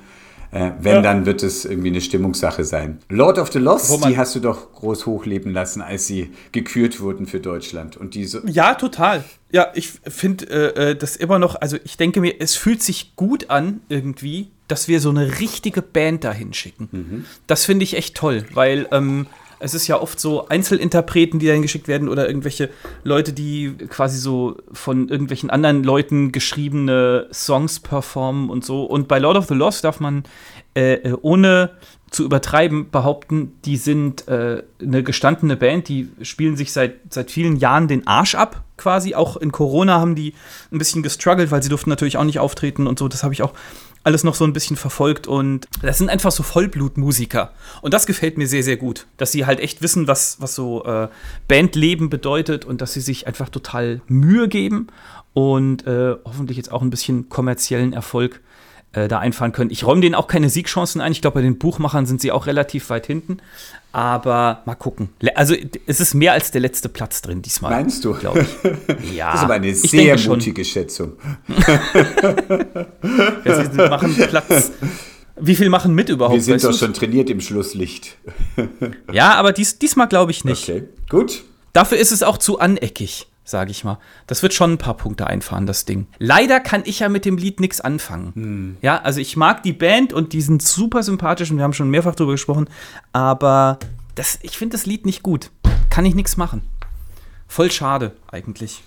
Äh, 0.53 0.71
wenn, 0.79 0.95
ja. 0.95 1.01
dann 1.01 1.25
wird 1.25 1.41
es 1.41 1.65
irgendwie 1.65 1.87
eine 1.87 1.99
Stimmungssache 1.99 2.63
sein. 2.63 2.99
Lord 3.09 3.39
of 3.39 3.51
the 3.51 3.57
Lost, 3.57 4.05
die 4.05 4.17
hast 4.17 4.35
du 4.35 4.39
doch 4.39 4.71
groß 4.73 5.07
hochleben 5.07 5.51
lassen, 5.51 5.81
als 5.81 6.05
sie 6.05 6.29
gekürt 6.51 7.01
wurden 7.01 7.25
für 7.25 7.39
Deutschland. 7.39 7.97
Und 7.97 8.13
diese 8.13 8.43
ja, 8.45 8.75
total. 8.75 9.23
Ja, 9.51 9.69
ich 9.73 9.89
finde 9.89 10.45
äh, 10.45 10.91
äh, 10.91 10.95
das 10.95 11.15
immer 11.15 11.39
noch, 11.39 11.55
also 11.59 11.77
ich 11.83 11.97
denke 11.97 12.21
mir, 12.21 12.35
es 12.39 12.55
fühlt 12.55 12.83
sich 12.83 13.15
gut 13.15 13.49
an 13.49 13.81
irgendwie, 13.89 14.51
dass 14.73 14.87
wir 14.87 14.99
so 14.99 15.11
eine 15.11 15.39
richtige 15.39 15.83
Band 15.83 16.23
dahin 16.23 16.51
schicken. 16.51 16.89
Mhm. 16.91 17.25
Das 17.45 17.63
finde 17.63 17.83
ich 17.83 17.95
echt 17.95 18.15
toll, 18.15 18.43
weil 18.53 18.87
ähm, 18.91 19.27
es 19.59 19.75
ist 19.75 19.87
ja 19.87 20.01
oft 20.01 20.19
so 20.19 20.47
Einzelinterpreten, 20.47 21.37
die 21.37 21.45
dahin 21.45 21.61
geschickt 21.61 21.87
werden 21.87 22.09
oder 22.09 22.27
irgendwelche 22.27 22.71
Leute, 23.03 23.33
die 23.33 23.75
quasi 23.87 24.17
so 24.17 24.57
von 24.71 25.09
irgendwelchen 25.09 25.51
anderen 25.51 25.83
Leuten 25.83 26.31
geschriebene 26.31 27.27
Songs 27.31 27.81
performen 27.81 28.49
und 28.49 28.65
so. 28.65 28.83
Und 28.85 29.07
bei 29.07 29.19
Lord 29.19 29.37
of 29.37 29.45
the 29.45 29.53
Lost 29.53 29.83
darf 29.83 29.99
man 29.99 30.23
äh, 30.75 30.93
äh 30.93 31.17
ohne 31.21 31.69
zu 32.09 32.23
übertreiben 32.23 32.89
behaupten, 32.89 33.53
die 33.65 33.77
sind 33.77 34.27
äh, 34.27 34.63
eine 34.81 35.03
gestandene 35.03 35.55
Band, 35.55 35.87
die 35.87 36.09
spielen 36.23 36.57
sich 36.57 36.71
seit, 36.73 36.95
seit 37.09 37.29
vielen 37.29 37.57
Jahren 37.57 37.87
den 37.87 38.07
Arsch 38.07 38.33
ab, 38.33 38.63
quasi. 38.77 39.13
Auch 39.13 39.37
in 39.37 39.51
Corona 39.51 39.99
haben 39.99 40.15
die 40.15 40.33
ein 40.71 40.79
bisschen 40.79 41.03
gestruggelt, 41.03 41.51
weil 41.51 41.61
sie 41.61 41.69
durften 41.69 41.91
natürlich 41.91 42.17
auch 42.17 42.23
nicht 42.23 42.39
auftreten 42.39 42.87
und 42.87 42.97
so. 42.97 43.07
Das 43.07 43.23
habe 43.23 43.33
ich 43.33 43.43
auch 43.43 43.53
alles 44.03 44.23
noch 44.23 44.35
so 44.35 44.43
ein 44.43 44.53
bisschen 44.53 44.75
verfolgt 44.75 45.27
und 45.27 45.67
das 45.81 45.97
sind 45.97 46.09
einfach 46.09 46.31
so 46.31 46.43
Vollblutmusiker. 46.43 47.53
Und 47.81 47.93
das 47.93 48.05
gefällt 48.05 48.37
mir 48.37 48.47
sehr, 48.47 48.63
sehr 48.63 48.77
gut, 48.77 49.07
dass 49.17 49.31
sie 49.31 49.45
halt 49.45 49.59
echt 49.59 49.81
wissen, 49.81 50.07
was, 50.07 50.41
was 50.41 50.55
so 50.55 50.83
äh, 50.85 51.07
Bandleben 51.47 52.09
bedeutet 52.09 52.65
und 52.65 52.81
dass 52.81 52.93
sie 52.93 53.01
sich 53.01 53.27
einfach 53.27 53.49
total 53.49 54.01
Mühe 54.07 54.47
geben 54.47 54.87
und 55.33 55.87
äh, 55.87 56.15
hoffentlich 56.25 56.57
jetzt 56.57 56.71
auch 56.71 56.81
ein 56.81 56.89
bisschen 56.89 57.29
kommerziellen 57.29 57.93
Erfolg 57.93 58.41
äh, 58.93 59.07
da 59.07 59.19
einfahren 59.19 59.51
können. 59.51 59.71
Ich 59.71 59.85
räume 59.85 60.01
denen 60.01 60.15
auch 60.15 60.27
keine 60.27 60.49
Siegchancen 60.49 61.01
ein. 61.01 61.11
Ich 61.11 61.21
glaube, 61.21 61.35
bei 61.35 61.41
den 61.41 61.57
Buchmachern 61.57 62.05
sind 62.05 62.21
sie 62.21 62.31
auch 62.31 62.45
relativ 62.45 62.89
weit 62.89 63.07
hinten. 63.07 63.37
Aber 63.91 64.61
mal 64.65 64.75
gucken. 64.75 65.09
Also 65.35 65.55
es 65.85 65.99
ist 65.99 66.13
mehr 66.13 66.33
als 66.33 66.51
der 66.51 66.61
letzte 66.61 66.89
Platz 66.89 67.21
drin 67.21 67.41
diesmal. 67.41 67.71
Meinst 67.71 68.05
du? 68.05 68.13
Glaube 68.13 68.41
ich. 68.41 68.47
Ja. 69.13 69.31
Das 69.31 69.41
ist 69.41 69.43
aber 69.43 69.53
eine 69.55 69.73
sehr 69.75 70.17
mutige 70.19 70.65
Schätzung. 70.65 71.13
ja, 73.45 73.65
sie 73.65 73.77
machen 73.77 74.15
Platz. 74.15 74.71
Wie 75.39 75.55
viel 75.55 75.69
machen 75.69 75.93
mit 75.93 76.09
überhaupt? 76.09 76.35
Wir 76.35 76.41
sind 76.41 76.63
doch 76.63 76.73
schon 76.73 76.93
trainiert 76.93 77.29
im 77.29 77.41
Schlusslicht. 77.41 78.17
ja, 79.11 79.33
aber 79.35 79.51
dies, 79.51 79.77
diesmal 79.77 80.07
glaube 80.07 80.31
ich 80.31 80.45
nicht. 80.45 80.69
Okay, 80.69 80.83
gut. 81.09 81.43
Dafür 81.73 81.97
ist 81.97 82.11
es 82.11 82.23
auch 82.23 82.37
zu 82.37 82.59
aneckig 82.59 83.27
sage 83.43 83.71
ich 83.71 83.83
mal. 83.83 83.97
Das 84.27 84.41
wird 84.43 84.53
schon 84.53 84.73
ein 84.73 84.77
paar 84.77 84.95
Punkte 84.95 85.27
einfahren, 85.27 85.65
das 85.65 85.85
Ding. 85.85 86.07
Leider 86.19 86.59
kann 86.59 86.83
ich 86.85 86.99
ja 86.99 87.09
mit 87.09 87.25
dem 87.25 87.37
Lied 87.37 87.59
nichts 87.59 87.81
anfangen. 87.81 88.33
Hm. 88.35 88.77
Ja, 88.81 89.01
also 89.01 89.19
ich 89.19 89.35
mag 89.35 89.63
die 89.63 89.73
Band 89.73 90.13
und 90.13 90.33
die 90.33 90.41
sind 90.41 90.61
super 90.61 91.03
sympathisch 91.03 91.51
und 91.51 91.57
wir 91.57 91.63
haben 91.63 91.73
schon 91.73 91.89
mehrfach 91.89 92.15
darüber 92.15 92.33
gesprochen, 92.33 92.69
aber 93.11 93.79
das, 94.15 94.39
ich 94.41 94.57
finde 94.57 94.77
das 94.77 94.85
Lied 94.85 95.05
nicht 95.05 95.23
gut. 95.23 95.49
Kann 95.89 96.05
ich 96.05 96.15
nichts 96.15 96.37
machen. 96.37 96.61
Voll 97.47 97.71
schade 97.71 98.13
eigentlich. 98.31 98.83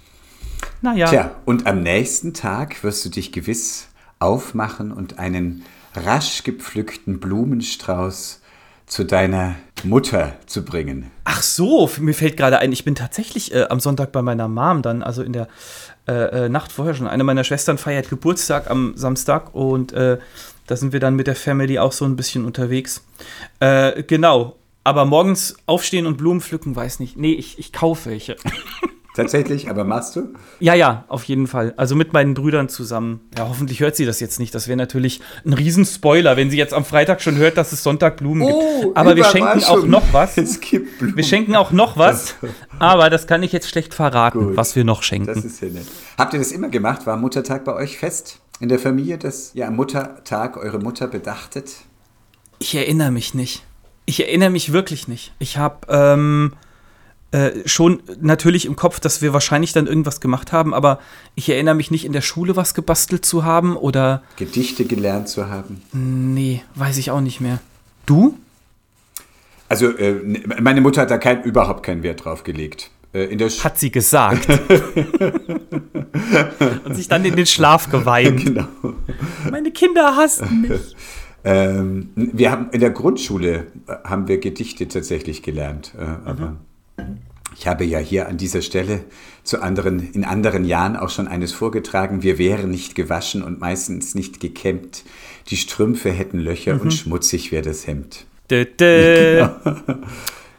Naja. 0.82 1.06
Tja, 1.06 1.36
und 1.44 1.66
am 1.66 1.82
nächsten 1.82 2.34
Tag 2.34 2.82
wirst 2.82 3.04
du 3.04 3.10
dich 3.10 3.32
gewiss 3.32 3.88
aufmachen 4.18 4.92
und 4.92 5.18
einen 5.18 5.64
rasch 5.94 6.42
gepflückten 6.42 7.20
Blumenstrauß 7.20 8.40
zu 8.86 9.04
deiner 9.04 9.56
Mutter 9.84 10.36
zu 10.46 10.64
bringen. 10.64 11.10
Ach 11.24 11.42
so, 11.42 11.90
mir 11.98 12.14
fällt 12.14 12.36
gerade 12.36 12.58
ein, 12.58 12.72
ich 12.72 12.84
bin 12.84 12.94
tatsächlich 12.94 13.52
äh, 13.52 13.66
am 13.68 13.80
Sonntag 13.80 14.12
bei 14.12 14.22
meiner 14.22 14.48
Mom 14.48 14.82
dann, 14.82 15.02
also 15.02 15.22
in 15.22 15.32
der 15.32 15.48
äh, 16.08 16.44
äh, 16.44 16.48
Nacht 16.48 16.72
vorher 16.72 16.94
schon. 16.94 17.08
Eine 17.08 17.24
meiner 17.24 17.44
Schwestern 17.44 17.78
feiert 17.78 18.08
Geburtstag 18.08 18.70
am 18.70 18.96
Samstag 18.96 19.54
und 19.54 19.92
äh, 19.92 20.18
da 20.66 20.76
sind 20.76 20.92
wir 20.92 21.00
dann 21.00 21.16
mit 21.16 21.26
der 21.26 21.36
Family 21.36 21.78
auch 21.78 21.92
so 21.92 22.04
ein 22.04 22.16
bisschen 22.16 22.44
unterwegs. 22.44 23.04
Äh, 23.60 24.02
genau, 24.04 24.56
aber 24.84 25.04
morgens 25.04 25.56
aufstehen 25.66 26.06
und 26.06 26.16
Blumen 26.16 26.40
pflücken, 26.40 26.76
weiß 26.76 27.00
nicht. 27.00 27.16
Nee, 27.16 27.32
ich, 27.32 27.58
ich 27.58 27.72
kaufe 27.72 28.10
welche. 28.10 28.36
Tatsächlich, 29.16 29.70
aber 29.70 29.84
machst 29.84 30.14
du? 30.14 30.34
Ja, 30.60 30.74
ja, 30.74 31.06
auf 31.08 31.24
jeden 31.24 31.46
Fall. 31.46 31.72
Also 31.78 31.94
mit 31.94 32.12
meinen 32.12 32.34
Brüdern 32.34 32.68
zusammen. 32.68 33.20
Ja, 33.36 33.48
hoffentlich 33.48 33.80
hört 33.80 33.96
sie 33.96 34.04
das 34.04 34.20
jetzt 34.20 34.38
nicht. 34.38 34.54
Das 34.54 34.68
wäre 34.68 34.76
natürlich 34.76 35.22
ein 35.46 35.54
Riesenspoiler, 35.54 36.36
wenn 36.36 36.50
sie 36.50 36.58
jetzt 36.58 36.74
am 36.74 36.84
Freitag 36.84 37.22
schon 37.22 37.36
hört, 37.36 37.56
dass 37.56 37.72
es 37.72 37.82
Sonntag 37.82 38.18
Blumen 38.18 38.42
oh, 38.42 38.82
gibt. 38.82 38.96
Aber 38.96 39.16
wir 39.16 39.24
schenken 39.24 39.64
auch 39.64 39.84
noch 39.86 40.12
was. 40.12 40.36
Es 40.46 40.60
gibt 40.60 40.98
Blumen. 40.98 41.16
Wir 41.16 41.24
schenken 41.24 41.56
auch 41.56 41.72
noch 41.72 41.96
was. 41.96 42.34
aber 42.78 43.08
das 43.08 43.26
kann 43.26 43.42
ich 43.42 43.52
jetzt 43.52 43.70
schlecht 43.70 43.94
verraten, 43.94 44.48
Gut. 44.48 44.56
was 44.56 44.76
wir 44.76 44.84
noch 44.84 45.02
schenken. 45.02 45.34
Das 45.34 45.44
ist 45.44 45.62
ja 45.62 45.68
nett. 45.68 45.86
Habt 46.18 46.34
ihr 46.34 46.38
das 46.38 46.52
immer 46.52 46.68
gemacht? 46.68 47.06
War 47.06 47.16
Muttertag 47.16 47.64
bei 47.64 47.72
euch 47.72 47.96
fest 47.96 48.40
in 48.60 48.68
der 48.68 48.78
Familie, 48.78 49.16
dass 49.16 49.54
ihr 49.54 49.66
am 49.66 49.76
Muttertag 49.76 50.58
eure 50.58 50.78
Mutter 50.78 51.08
bedachtet? 51.08 51.72
Ich 52.58 52.74
erinnere 52.74 53.10
mich 53.10 53.32
nicht. 53.32 53.64
Ich 54.04 54.20
erinnere 54.20 54.50
mich 54.50 54.72
wirklich 54.72 55.08
nicht. 55.08 55.32
Ich 55.38 55.56
habe 55.56 55.86
ähm, 55.88 56.52
äh, 57.36 57.68
schon 57.68 58.02
natürlich 58.20 58.64
im 58.64 58.76
Kopf, 58.76 58.98
dass 58.98 59.20
wir 59.20 59.34
wahrscheinlich 59.34 59.74
dann 59.74 59.86
irgendwas 59.86 60.22
gemacht 60.22 60.52
haben, 60.52 60.72
aber 60.72 61.00
ich 61.34 61.50
erinnere 61.50 61.74
mich 61.74 61.90
nicht 61.90 62.06
in 62.06 62.12
der 62.12 62.22
Schule 62.22 62.56
was 62.56 62.72
gebastelt 62.72 63.26
zu 63.26 63.44
haben 63.44 63.76
oder. 63.76 64.22
Gedichte 64.36 64.86
gelernt 64.86 65.28
zu 65.28 65.50
haben. 65.50 65.82
Nee, 65.92 66.62
weiß 66.76 66.96
ich 66.96 67.10
auch 67.10 67.20
nicht 67.20 67.42
mehr. 67.42 67.58
Du? 68.06 68.38
Also, 69.68 69.88
äh, 69.88 70.14
meine 70.60 70.80
Mutter 70.80 71.02
hat 71.02 71.10
da 71.10 71.18
kein, 71.18 71.42
überhaupt 71.42 71.82
keinen 71.82 72.02
Wert 72.02 72.24
drauf 72.24 72.42
gelegt. 72.42 72.90
Äh, 73.12 73.36
hat 73.36 73.78
sie 73.78 73.90
gesagt. 73.90 74.48
Und 76.84 76.94
sich 76.94 77.08
dann 77.08 77.22
in 77.26 77.36
den 77.36 77.44
Schlaf 77.46 77.90
geweint. 77.90 78.46
Genau. 78.46 78.68
Meine 79.50 79.72
Kinder 79.72 80.16
hassen 80.16 80.62
mich. 80.62 80.96
Ähm, 81.48 82.10
wir 82.16 82.50
haben 82.50 82.70
in 82.72 82.80
der 82.80 82.90
Grundschule 82.90 83.68
äh, 83.86 83.94
haben 84.02 84.26
wir 84.26 84.40
Gedichte 84.40 84.88
tatsächlich 84.88 85.44
gelernt, 85.44 85.92
äh, 85.96 86.02
aber 86.28 86.56
mhm. 86.98 87.18
Ich 87.58 87.66
habe 87.66 87.84
ja 87.84 87.98
hier 87.98 88.28
an 88.28 88.36
dieser 88.36 88.60
Stelle 88.60 89.04
zu 89.42 89.62
anderen, 89.62 90.12
in 90.12 90.24
anderen 90.24 90.64
Jahren 90.64 90.96
auch 90.96 91.08
schon 91.08 91.26
eines 91.26 91.52
vorgetragen. 91.52 92.22
Wir 92.22 92.38
wären 92.38 92.70
nicht 92.70 92.94
gewaschen 92.94 93.42
und 93.42 93.60
meistens 93.60 94.14
nicht 94.14 94.40
gekämmt. 94.40 95.04
Die 95.48 95.56
Strümpfe 95.56 96.10
hätten 96.10 96.38
Löcher 96.38 96.74
mhm. 96.74 96.80
und 96.82 96.90
schmutzig 96.92 97.52
wäre 97.52 97.62
das 97.62 97.86
Hemd. 97.86 98.26
Dö, 98.50 98.64
dö. 98.80 99.48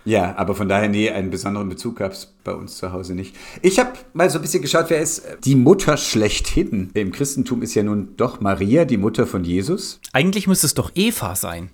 ja, 0.05 0.35
aber 0.37 0.55
von 0.55 0.67
daher, 0.67 0.89
nee, 0.89 1.09
einen 1.09 1.29
besonderen 1.29 1.69
Bezug 1.69 1.97
gab 1.97 2.13
es 2.13 2.33
bei 2.43 2.53
uns 2.53 2.77
zu 2.77 2.91
Hause 2.91 3.13
nicht. 3.13 3.35
Ich 3.61 3.77
habe 3.77 3.91
mal 4.13 4.29
so 4.29 4.39
ein 4.39 4.41
bisschen 4.41 4.63
geschaut, 4.63 4.85
wer 4.89 4.99
ist 4.99 5.23
die 5.45 5.55
Mutter 5.55 5.97
schlechthin. 5.97 6.89
Im 6.95 7.11
Christentum 7.11 7.61
ist 7.61 7.75
ja 7.75 7.83
nun 7.83 8.15
doch 8.17 8.41
Maria, 8.41 8.85
die 8.85 8.97
Mutter 8.97 9.27
von 9.27 9.43
Jesus. 9.43 9.99
Eigentlich 10.13 10.47
müsste 10.47 10.65
es 10.65 10.73
doch 10.73 10.91
Eva 10.95 11.35
sein. 11.35 11.69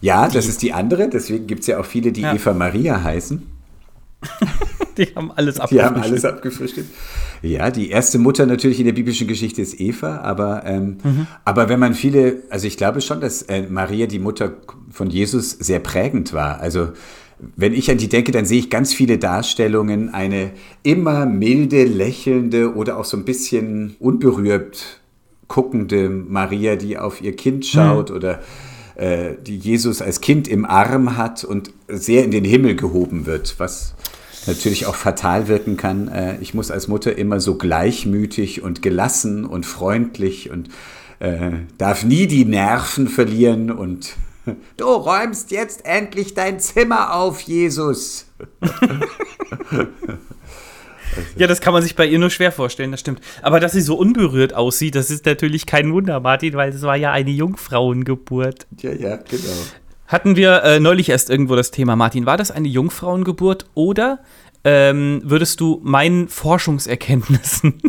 Ja, 0.00 0.28
die. 0.28 0.34
das 0.34 0.46
ist 0.46 0.62
die 0.62 0.72
andere. 0.72 1.08
Deswegen 1.08 1.48
gibt 1.48 1.62
es 1.62 1.66
ja 1.66 1.80
auch 1.80 1.86
viele, 1.86 2.12
die 2.12 2.22
ja. 2.22 2.34
Eva 2.34 2.54
Maria 2.54 3.02
heißen. 3.02 3.42
die 4.96 5.06
haben 5.14 5.32
alles 5.32 5.60
abgefrühstückt. 5.60 5.72
Die 5.72 5.80
haben 5.80 6.02
alles 6.02 6.24
abgefrühstückt. 6.24 6.88
Ja, 7.42 7.70
die 7.70 7.90
erste 7.90 8.18
Mutter 8.18 8.46
natürlich 8.46 8.78
in 8.78 8.86
der 8.86 8.92
biblischen 8.92 9.26
Geschichte 9.26 9.62
ist 9.62 9.80
Eva, 9.80 10.18
aber, 10.18 10.64
ähm, 10.64 10.98
mhm. 11.02 11.26
aber 11.44 11.68
wenn 11.68 11.80
man 11.80 11.94
viele, 11.94 12.42
also 12.50 12.66
ich 12.66 12.76
glaube 12.76 13.00
schon, 13.00 13.20
dass 13.20 13.42
äh, 13.42 13.62
Maria, 13.68 14.06
die 14.06 14.18
Mutter 14.18 14.54
von 14.90 15.10
Jesus, 15.10 15.50
sehr 15.50 15.80
prägend 15.80 16.32
war. 16.32 16.60
Also 16.60 16.90
wenn 17.56 17.72
ich 17.72 17.90
an 17.90 17.98
die 17.98 18.08
denke, 18.08 18.30
dann 18.30 18.44
sehe 18.44 18.60
ich 18.60 18.70
ganz 18.70 18.94
viele 18.94 19.18
Darstellungen, 19.18 20.14
eine 20.14 20.52
immer 20.82 21.26
milde, 21.26 21.84
lächelnde 21.84 22.74
oder 22.74 22.98
auch 22.98 23.04
so 23.04 23.16
ein 23.16 23.24
bisschen 23.24 23.96
unberührt 23.98 25.00
guckende 25.48 26.08
Maria, 26.08 26.76
die 26.76 26.96
auf 26.96 27.20
ihr 27.20 27.36
Kind 27.36 27.66
schaut 27.66 28.10
mhm. 28.10 28.16
oder 28.16 28.40
äh, 28.94 29.34
die 29.44 29.58
Jesus 29.58 30.00
als 30.00 30.20
Kind 30.20 30.48
im 30.48 30.64
Arm 30.64 31.16
hat 31.16 31.44
und 31.44 31.72
sehr 31.88 32.24
in 32.24 32.30
den 32.30 32.44
Himmel 32.44 32.76
gehoben 32.76 33.26
wird, 33.26 33.56
was 33.58 33.94
natürlich 34.46 34.86
auch 34.86 34.94
fatal 34.94 35.48
wirken 35.48 35.76
kann. 35.76 36.08
Äh, 36.08 36.38
ich 36.40 36.54
muss 36.54 36.70
als 36.70 36.88
Mutter 36.88 37.16
immer 37.16 37.40
so 37.40 37.56
gleichmütig 37.56 38.62
und 38.62 38.82
gelassen 38.82 39.44
und 39.44 39.66
freundlich 39.66 40.50
und 40.50 40.68
äh, 41.20 41.52
darf 41.78 42.04
nie 42.04 42.26
die 42.26 42.44
Nerven 42.44 43.08
verlieren 43.08 43.70
und 43.70 44.16
du 44.76 44.84
räumst 44.84 45.50
jetzt 45.50 45.84
endlich 45.84 46.34
dein 46.34 46.60
Zimmer 46.60 47.14
auf, 47.14 47.40
Jesus. 47.40 48.26
Ja, 51.36 51.46
das 51.46 51.60
kann 51.60 51.72
man 51.72 51.82
sich 51.82 51.94
bei 51.94 52.06
ihr 52.06 52.18
nur 52.18 52.30
schwer 52.30 52.52
vorstellen, 52.52 52.90
das 52.90 53.00
stimmt. 53.00 53.20
Aber 53.42 53.60
dass 53.60 53.72
sie 53.72 53.80
so 53.80 53.96
unberührt 53.96 54.54
aussieht, 54.54 54.94
das 54.94 55.10
ist 55.10 55.26
natürlich 55.26 55.66
kein 55.66 55.92
Wunder, 55.92 56.20
Martin, 56.20 56.54
weil 56.54 56.70
es 56.70 56.82
war 56.82 56.96
ja 56.96 57.12
eine 57.12 57.30
Jungfrauengeburt. 57.30 58.66
Ja, 58.80 58.92
ja, 58.92 59.16
genau. 59.16 59.52
Hatten 60.12 60.36
wir 60.36 60.62
äh, 60.62 60.78
neulich 60.78 61.08
erst 61.08 61.30
irgendwo 61.30 61.56
das 61.56 61.70
Thema, 61.70 61.96
Martin, 61.96 62.26
war 62.26 62.36
das 62.36 62.50
eine 62.50 62.68
Jungfrauengeburt 62.68 63.64
oder 63.72 64.18
ähm, 64.62 65.22
würdest 65.24 65.58
du 65.58 65.80
meinen 65.82 66.28
Forschungserkenntnissen, 66.28 67.80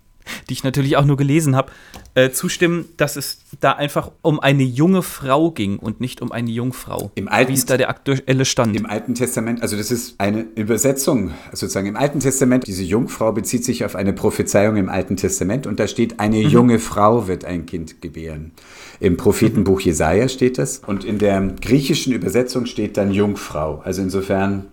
die 0.48 0.52
ich 0.52 0.62
natürlich 0.62 0.98
auch 0.98 1.06
nur 1.06 1.16
gelesen 1.16 1.56
habe, 1.56 1.72
äh, 2.14 2.30
zustimmen, 2.30 2.86
dass 2.96 3.16
es 3.16 3.38
da 3.60 3.72
einfach 3.72 4.10
um 4.22 4.40
eine 4.40 4.62
junge 4.62 5.02
Frau 5.02 5.50
ging 5.50 5.78
und 5.78 6.00
nicht 6.00 6.22
um 6.22 6.32
eine 6.32 6.50
Jungfrau. 6.50 7.10
Im 7.14 7.28
Alten, 7.28 7.50
Wie 7.50 7.54
ist 7.54 7.70
da 7.70 7.76
der 7.76 7.88
aktuelle 7.88 8.44
Stand? 8.44 8.76
Im 8.76 8.86
Alten 8.86 9.14
Testament, 9.14 9.62
also 9.62 9.76
das 9.76 9.90
ist 9.90 10.14
eine 10.18 10.46
Übersetzung 10.54 11.32
sozusagen. 11.52 11.86
Im 11.86 11.96
Alten 11.96 12.20
Testament, 12.20 12.66
diese 12.66 12.82
Jungfrau 12.82 13.32
bezieht 13.32 13.64
sich 13.64 13.84
auf 13.84 13.96
eine 13.96 14.12
Prophezeiung 14.12 14.76
im 14.76 14.88
Alten 14.88 15.16
Testament 15.16 15.66
und 15.66 15.78
da 15.78 15.86
steht, 15.86 16.20
eine 16.20 16.38
mhm. 16.38 16.48
junge 16.48 16.78
Frau 16.78 17.28
wird 17.28 17.44
ein 17.44 17.66
Kind 17.66 18.00
gebären. 18.00 18.52
Im 19.00 19.16
Prophetenbuch 19.16 19.80
Jesaja 19.80 20.28
steht 20.28 20.58
das. 20.58 20.82
Und 20.86 21.04
in 21.04 21.18
der 21.18 21.40
griechischen 21.60 22.12
Übersetzung 22.12 22.66
steht 22.66 22.96
dann 22.96 23.12
Jungfrau. 23.12 23.80
Also 23.84 24.02
insofern 24.02 24.66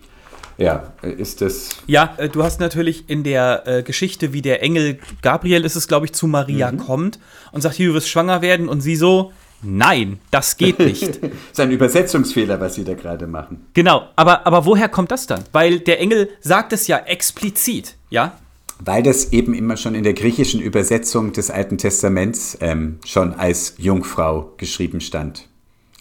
ja, 0.57 0.93
ist 1.01 1.41
das. 1.41 1.69
Ja, 1.85 2.15
äh, 2.17 2.29
du 2.29 2.43
hast 2.43 2.59
natürlich 2.59 3.09
in 3.09 3.23
der 3.23 3.63
äh, 3.67 3.83
Geschichte, 3.83 4.33
wie 4.33 4.41
der 4.41 4.63
Engel 4.63 4.99
Gabriel 5.21 5.63
ist 5.63 5.75
es, 5.75 5.87
glaube 5.87 6.07
ich, 6.07 6.13
zu 6.13 6.27
Maria 6.27 6.71
mhm. 6.71 6.77
kommt 6.77 7.19
und 7.51 7.61
sagt, 7.61 7.75
hier, 7.75 7.89
du 7.89 7.93
wirst 7.93 8.09
schwanger 8.09 8.41
werden 8.41 8.67
und 8.67 8.81
sie 8.81 8.95
so, 8.95 9.31
nein, 9.61 10.19
das 10.31 10.57
geht 10.57 10.79
nicht. 10.79 11.01
das 11.21 11.31
ist 11.51 11.59
ein 11.59 11.71
Übersetzungsfehler, 11.71 12.59
was 12.59 12.75
sie 12.75 12.83
da 12.83 12.95
gerade 12.95 13.27
machen. 13.27 13.67
Genau, 13.73 14.07
aber, 14.15 14.47
aber 14.47 14.65
woher 14.65 14.89
kommt 14.89 15.11
das 15.11 15.27
dann? 15.27 15.43
Weil 15.51 15.79
der 15.79 15.99
Engel 15.99 16.29
sagt 16.41 16.73
es 16.73 16.87
ja 16.87 16.97
explizit, 16.97 17.95
ja? 18.09 18.39
Weil 18.79 19.03
das 19.03 19.33
eben 19.33 19.53
immer 19.53 19.77
schon 19.77 19.95
in 19.95 20.03
der 20.03 20.13
griechischen 20.13 20.61
Übersetzung 20.61 21.33
des 21.33 21.49
Alten 21.49 21.77
Testaments 21.77 22.57
ähm, 22.61 22.99
schon 23.05 23.33
als 23.33 23.75
Jungfrau 23.77 24.53
geschrieben 24.57 25.01
stand. 25.01 25.47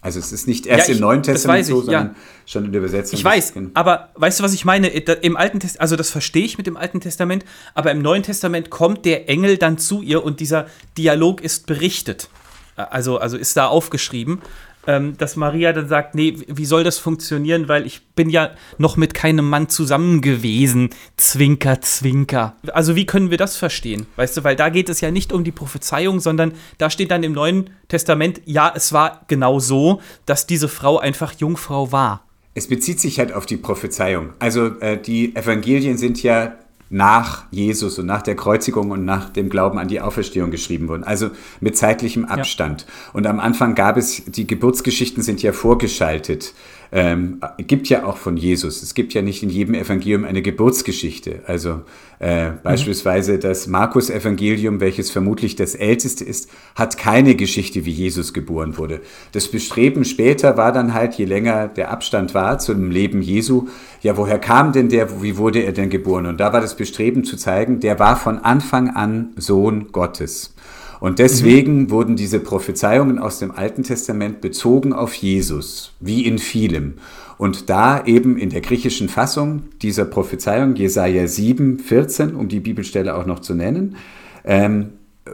Also 0.01 0.19
es 0.19 0.31
ist 0.31 0.47
nicht 0.47 0.67
erst 0.67 0.87
ja, 0.87 0.93
ich, 0.93 0.99
im 0.99 1.01
Neuen 1.01 1.23
Testament 1.23 1.65
so, 1.65 1.81
sondern 1.81 2.07
ja. 2.07 2.15
schon 2.45 2.65
in 2.65 2.71
der 2.71 2.81
Übersetzung. 2.81 3.17
Ich 3.17 3.25
weiß, 3.25 3.53
aber 3.73 4.09
weißt 4.15 4.39
du, 4.39 4.43
was 4.43 4.53
ich 4.53 4.63
meine? 4.63 4.87
Im 4.87 5.35
Alten 5.35 5.59
Testament, 5.59 5.81
also 5.81 5.95
das 5.95 6.11
verstehe 6.11 6.45
ich 6.45 6.57
mit 6.57 6.67
dem 6.67 6.77
Alten 6.77 7.01
Testament, 7.01 7.45
aber 7.73 7.91
im 7.91 8.01
Neuen 8.01 8.21
Testament 8.21 8.69
kommt 8.69 9.05
der 9.05 9.27
Engel 9.27 9.57
dann 9.57 9.79
zu 9.79 10.03
ihr 10.03 10.23
und 10.23 10.39
dieser 10.39 10.67
Dialog 10.97 11.41
ist 11.41 11.65
berichtet. 11.65 12.29
Also, 12.75 13.17
also 13.17 13.37
ist 13.37 13.57
da 13.57 13.65
aufgeschrieben 13.65 14.43
ähm, 14.87 15.15
dass 15.17 15.35
Maria 15.35 15.73
dann 15.73 15.87
sagt, 15.87 16.15
nee, 16.15 16.37
wie 16.47 16.65
soll 16.65 16.83
das 16.83 16.97
funktionieren, 16.97 17.67
weil 17.67 17.85
ich 17.85 18.07
bin 18.15 18.29
ja 18.29 18.51
noch 18.77 18.97
mit 18.97 19.13
keinem 19.13 19.47
Mann 19.47 19.69
zusammen 19.69 20.21
gewesen. 20.21 20.89
Zwinker, 21.17 21.81
zwinker. 21.81 22.55
Also 22.71 22.95
wie 22.95 23.05
können 23.05 23.29
wir 23.29 23.37
das 23.37 23.57
verstehen? 23.57 24.07
Weißt 24.15 24.37
du, 24.37 24.43
weil 24.43 24.55
da 24.55 24.69
geht 24.69 24.89
es 24.89 25.01
ja 25.01 25.11
nicht 25.11 25.33
um 25.33 25.43
die 25.43 25.51
Prophezeiung, 25.51 26.19
sondern 26.19 26.53
da 26.77 26.89
steht 26.89 27.11
dann 27.11 27.23
im 27.23 27.33
Neuen 27.33 27.69
Testament, 27.89 28.41
ja, 28.45 28.71
es 28.75 28.93
war 28.93 29.25
genau 29.27 29.59
so, 29.59 30.01
dass 30.25 30.47
diese 30.47 30.69
Frau 30.69 30.97
einfach 30.97 31.33
Jungfrau 31.33 31.91
war. 31.91 32.23
Es 32.53 32.67
bezieht 32.67 32.99
sich 32.99 33.19
halt 33.19 33.33
auf 33.33 33.45
die 33.45 33.57
Prophezeiung. 33.57 34.33
Also 34.39 34.79
äh, 34.79 34.99
die 34.99 35.35
Evangelien 35.35 35.97
sind 35.97 36.23
ja 36.23 36.57
nach 36.89 37.43
Jesus 37.51 37.99
und 37.99 38.05
nach 38.05 38.21
der 38.21 38.35
Kreuzigung 38.35 38.91
und 38.91 39.05
nach 39.05 39.29
dem 39.29 39.49
Glauben 39.49 39.77
an 39.77 39.87
die 39.87 40.01
Auferstehung 40.01 40.51
geschrieben 40.51 40.87
wurden. 40.87 41.03
Also 41.03 41.31
mit 41.59 41.77
zeitlichem 41.77 42.25
Abstand. 42.25 42.81
Ja. 42.81 42.87
Und 43.13 43.27
am 43.27 43.39
Anfang 43.39 43.75
gab 43.75 43.97
es, 43.97 44.23
die 44.25 44.47
Geburtsgeschichten 44.47 45.23
sind 45.23 45.41
ja 45.41 45.51
vorgeschaltet 45.51 46.53
ähm, 46.91 47.41
gibt 47.57 47.89
ja 47.89 48.05
auch 48.05 48.17
von 48.17 48.37
Jesus. 48.37 48.81
Es 48.81 48.93
gibt 48.93 49.13
ja 49.13 49.21
nicht 49.21 49.43
in 49.43 49.49
jedem 49.49 49.73
Evangelium 49.73 50.25
eine 50.25 50.41
Geburtsgeschichte. 50.41 51.41
Also 51.45 51.81
äh, 52.19 52.49
mhm. 52.49 52.53
beispielsweise 52.63 53.39
das 53.39 53.67
Markus-Evangelium, 53.67 54.79
welches 54.79 55.11
vermutlich 55.11 55.55
das 55.55 55.75
älteste 55.75 56.23
ist, 56.23 56.49
hat 56.75 56.97
keine 56.97 57.35
Geschichte, 57.35 57.85
wie 57.85 57.91
Jesus 57.91 58.33
geboren 58.33 58.77
wurde. 58.77 59.01
Das 59.33 59.47
Bestreben 59.47 60.05
später 60.05 60.57
war 60.57 60.71
dann 60.71 60.93
halt, 60.93 61.15
je 61.15 61.25
länger 61.25 61.67
der 61.67 61.91
Abstand 61.91 62.33
war 62.33 62.59
zum 62.59 62.89
Leben 62.91 63.21
Jesu, 63.21 63.67
ja, 64.01 64.17
woher 64.17 64.39
kam 64.39 64.71
denn 64.71 64.89
der, 64.89 65.21
wie 65.21 65.37
wurde 65.37 65.59
er 65.59 65.73
denn 65.73 65.89
geboren? 65.89 66.25
Und 66.25 66.39
da 66.39 66.53
war 66.53 66.61
das 66.61 66.75
Bestreben 66.75 67.23
zu 67.23 67.37
zeigen, 67.37 67.79
der 67.79 67.99
war 67.99 68.15
von 68.15 68.39
Anfang 68.39 68.89
an 68.89 69.33
Sohn 69.35 69.91
Gottes. 69.91 70.53
Und 70.99 71.19
deswegen 71.19 71.83
mhm. 71.83 71.89
wurden 71.91 72.15
diese 72.15 72.39
Prophezeiungen 72.39 73.19
aus 73.19 73.39
dem 73.39 73.51
Alten 73.51 73.83
Testament 73.83 74.41
bezogen 74.41 74.93
auf 74.93 75.13
Jesus, 75.13 75.93
wie 75.99 76.25
in 76.25 76.39
vielem. 76.39 76.95
Und 77.37 77.69
da 77.69 78.03
eben 78.05 78.37
in 78.37 78.49
der 78.49 78.61
griechischen 78.61 79.09
Fassung 79.09 79.63
dieser 79.81 80.05
Prophezeiung, 80.05 80.75
Jesaja 80.75 81.27
7, 81.27 81.79
14, 81.79 82.35
um 82.35 82.47
die 82.47 82.59
Bibelstelle 82.59 83.15
auch 83.15 83.27
noch 83.27 83.39
zu 83.39 83.53
nennen, 83.53 83.95
ähm, 84.43 84.89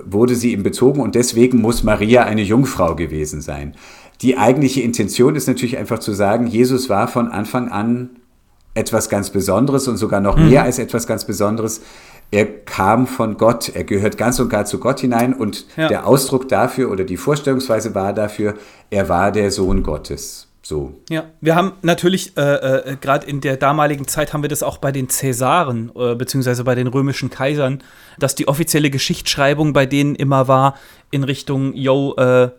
wurde 0.06 0.36
sie 0.36 0.54
ihm 0.54 0.64
bezogen 0.64 1.02
und 1.02 1.16
deswegen 1.16 1.62
muss 1.62 1.84
Maria 1.84 2.24
eine 2.24 2.42
Jungfrau 2.42 2.96
gewesen 2.96 3.42
sein. 3.42 3.76
Die 4.22 4.38
eigentliche 4.38 4.82
Intention 4.82 5.36
ist 5.36 5.48
natürlich 5.48 5.78
einfach 5.78 6.00
zu 6.00 6.14
sagen, 6.14 6.48
Jesus 6.48 6.90
war 6.90 7.08
von 7.08 7.28
Anfang 7.30 7.70
an 7.70 8.10
etwas 8.74 9.10
ganz 9.10 9.30
Besonderes 9.30 9.88
und 9.88 9.98
sogar 9.98 10.20
noch 10.20 10.38
mhm. 10.38 10.50
mehr 10.50 10.64
als 10.64 10.80
etwas 10.80 11.08
ganz 11.08 11.26
Besonderes. 11.26 11.82
Er 12.32 12.46
kam 12.46 13.06
von 13.06 13.38
Gott, 13.38 13.70
er 13.70 13.84
gehört 13.84 14.18
ganz 14.18 14.40
und 14.40 14.50
gar 14.50 14.66
zu 14.66 14.80
Gott 14.80 15.00
hinein 15.00 15.34
und 15.34 15.66
ja. 15.78 15.88
der 15.88 16.08
Ausdruck 16.08 16.50
dafür 16.50 16.92
oder 16.92 17.04
die 17.04 17.18
Vorstellungsweise 17.18 17.94
war 17.94 18.14
dafür, 18.14 18.56
er 18.90 19.08
war 19.10 19.32
der 19.32 19.52
Sohn 19.52 19.84
Gottes. 19.84 20.48
So. 20.66 20.94
Ja, 21.10 21.26
wir 21.42 21.56
haben 21.56 21.74
natürlich, 21.82 22.38
äh, 22.38 22.42
äh, 22.42 22.96
gerade 22.96 23.28
in 23.28 23.42
der 23.42 23.58
damaligen 23.58 24.08
Zeit 24.08 24.32
haben 24.32 24.44
wir 24.44 24.50
das 24.50 24.64
auch 24.64 24.78
bei 24.78 24.94
den 24.94 25.10
Cäsaren, 25.10 25.92
äh, 25.94 26.16
beziehungsweise 26.16 26.64
bei 26.64 26.74
den 26.74 26.88
römischen 26.88 27.30
Kaisern, 27.30 27.84
dass 28.18 28.34
die 28.34 28.48
offizielle 28.48 28.90
Geschichtsschreibung 28.90 29.74
bei 29.74 29.86
denen 29.86 30.16
immer 30.16 30.48
war 30.48 30.76
in 31.12 31.26
Richtung, 31.26 31.74
yo, 31.74 32.16
äh, 32.16 32.50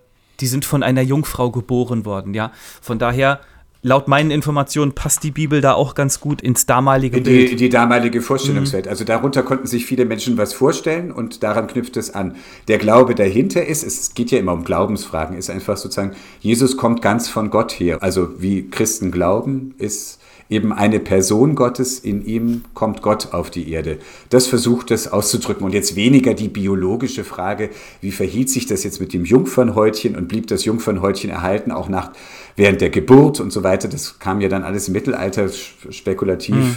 die 0.41 0.47
sind 0.47 0.67
von 0.67 0.83
einer 0.83 1.01
Jungfrau 1.01 1.51
geboren 1.51 2.05
worden, 2.05 2.35
ja. 2.35 2.53
Von 2.83 2.99
daher 2.99 3.41
laut 3.85 4.09
meinen 4.09 4.31
Informationen 4.31 4.93
passt 4.93 5.23
die 5.23 5.31
Bibel 5.31 5.61
da 5.61 5.75
auch 5.75 5.95
ganz 5.95 6.19
gut 6.19 6.41
ins 6.41 6.65
damalige 6.65 7.21
die, 7.21 7.31
Bild. 7.31 7.61
Die 7.61 7.69
damalige 7.69 8.23
Vorstellungswelt. 8.23 8.87
Mhm. 8.87 8.91
Also 8.91 9.05
darunter 9.05 9.43
konnten 9.43 9.67
sich 9.67 9.85
viele 9.85 10.07
Menschen 10.07 10.39
was 10.39 10.55
vorstellen 10.55 11.13
und 11.13 11.43
daran 11.43 11.67
knüpft 11.67 11.99
es 11.99 12.15
an. 12.15 12.35
Der 12.67 12.79
Glaube 12.79 13.15
dahinter 13.15 13.65
ist, 13.65 13.85
es 13.85 14.15
geht 14.15 14.31
ja 14.31 14.39
immer 14.39 14.55
um 14.55 14.65
Glaubensfragen, 14.65 15.37
ist 15.37 15.51
einfach 15.51 15.77
sozusagen, 15.77 16.13
Jesus 16.41 16.79
kommt 16.79 17.03
ganz 17.03 17.29
von 17.29 17.51
Gott 17.51 17.73
her. 17.73 18.03
Also 18.03 18.31
wie 18.39 18.69
Christen 18.71 19.13
glauben, 19.13 19.75
ist 19.77 20.19
eben 20.49 20.73
eine 20.73 21.01
Person 21.01 21.55
Gottes, 21.55 21.99
in 21.99 22.25
ihm 22.25 22.65
kommt 22.75 23.03
Gott 23.03 23.33
auf 23.33 23.51
die 23.51 23.71
Erde. 23.71 23.99
Das 24.31 24.47
versucht 24.47 24.91
es 24.91 25.11
auszudrücken. 25.11 25.65
Und 25.65 25.73
jetzt 25.73 25.97
weniger 25.97 26.35
die 26.35 26.49
biologische 26.49 27.25
Frage, 27.25 27.71
wie 28.01 28.13
verhielt 28.13 28.51
sich 28.51 28.67
das 28.67 28.85
jetzt 28.85 29.01
mit 29.01 29.13
dem 29.13 29.25
Jungfernhäutchen 29.25 30.17
und 30.17 30.29
blieb 30.29 30.47
das 30.47 30.65
Jungfernhäutchen 30.65 31.31
erhalten, 31.31 31.71
auch 31.73 31.89
nach, 31.89 32.13
während 32.57 32.81
der 32.81 32.91
Geburt 32.91 33.41
und 33.41 33.53
so 33.53 33.63
weiter. 33.63 33.89
Das 33.89 34.19
kam 34.19 34.41
ja 34.41 34.49
dann 34.49 34.63
alles 34.63 34.89
im 34.89 34.95
Mittelalter 34.95 35.49
spekulativ. 35.49 36.55
Mhm. 36.55 36.77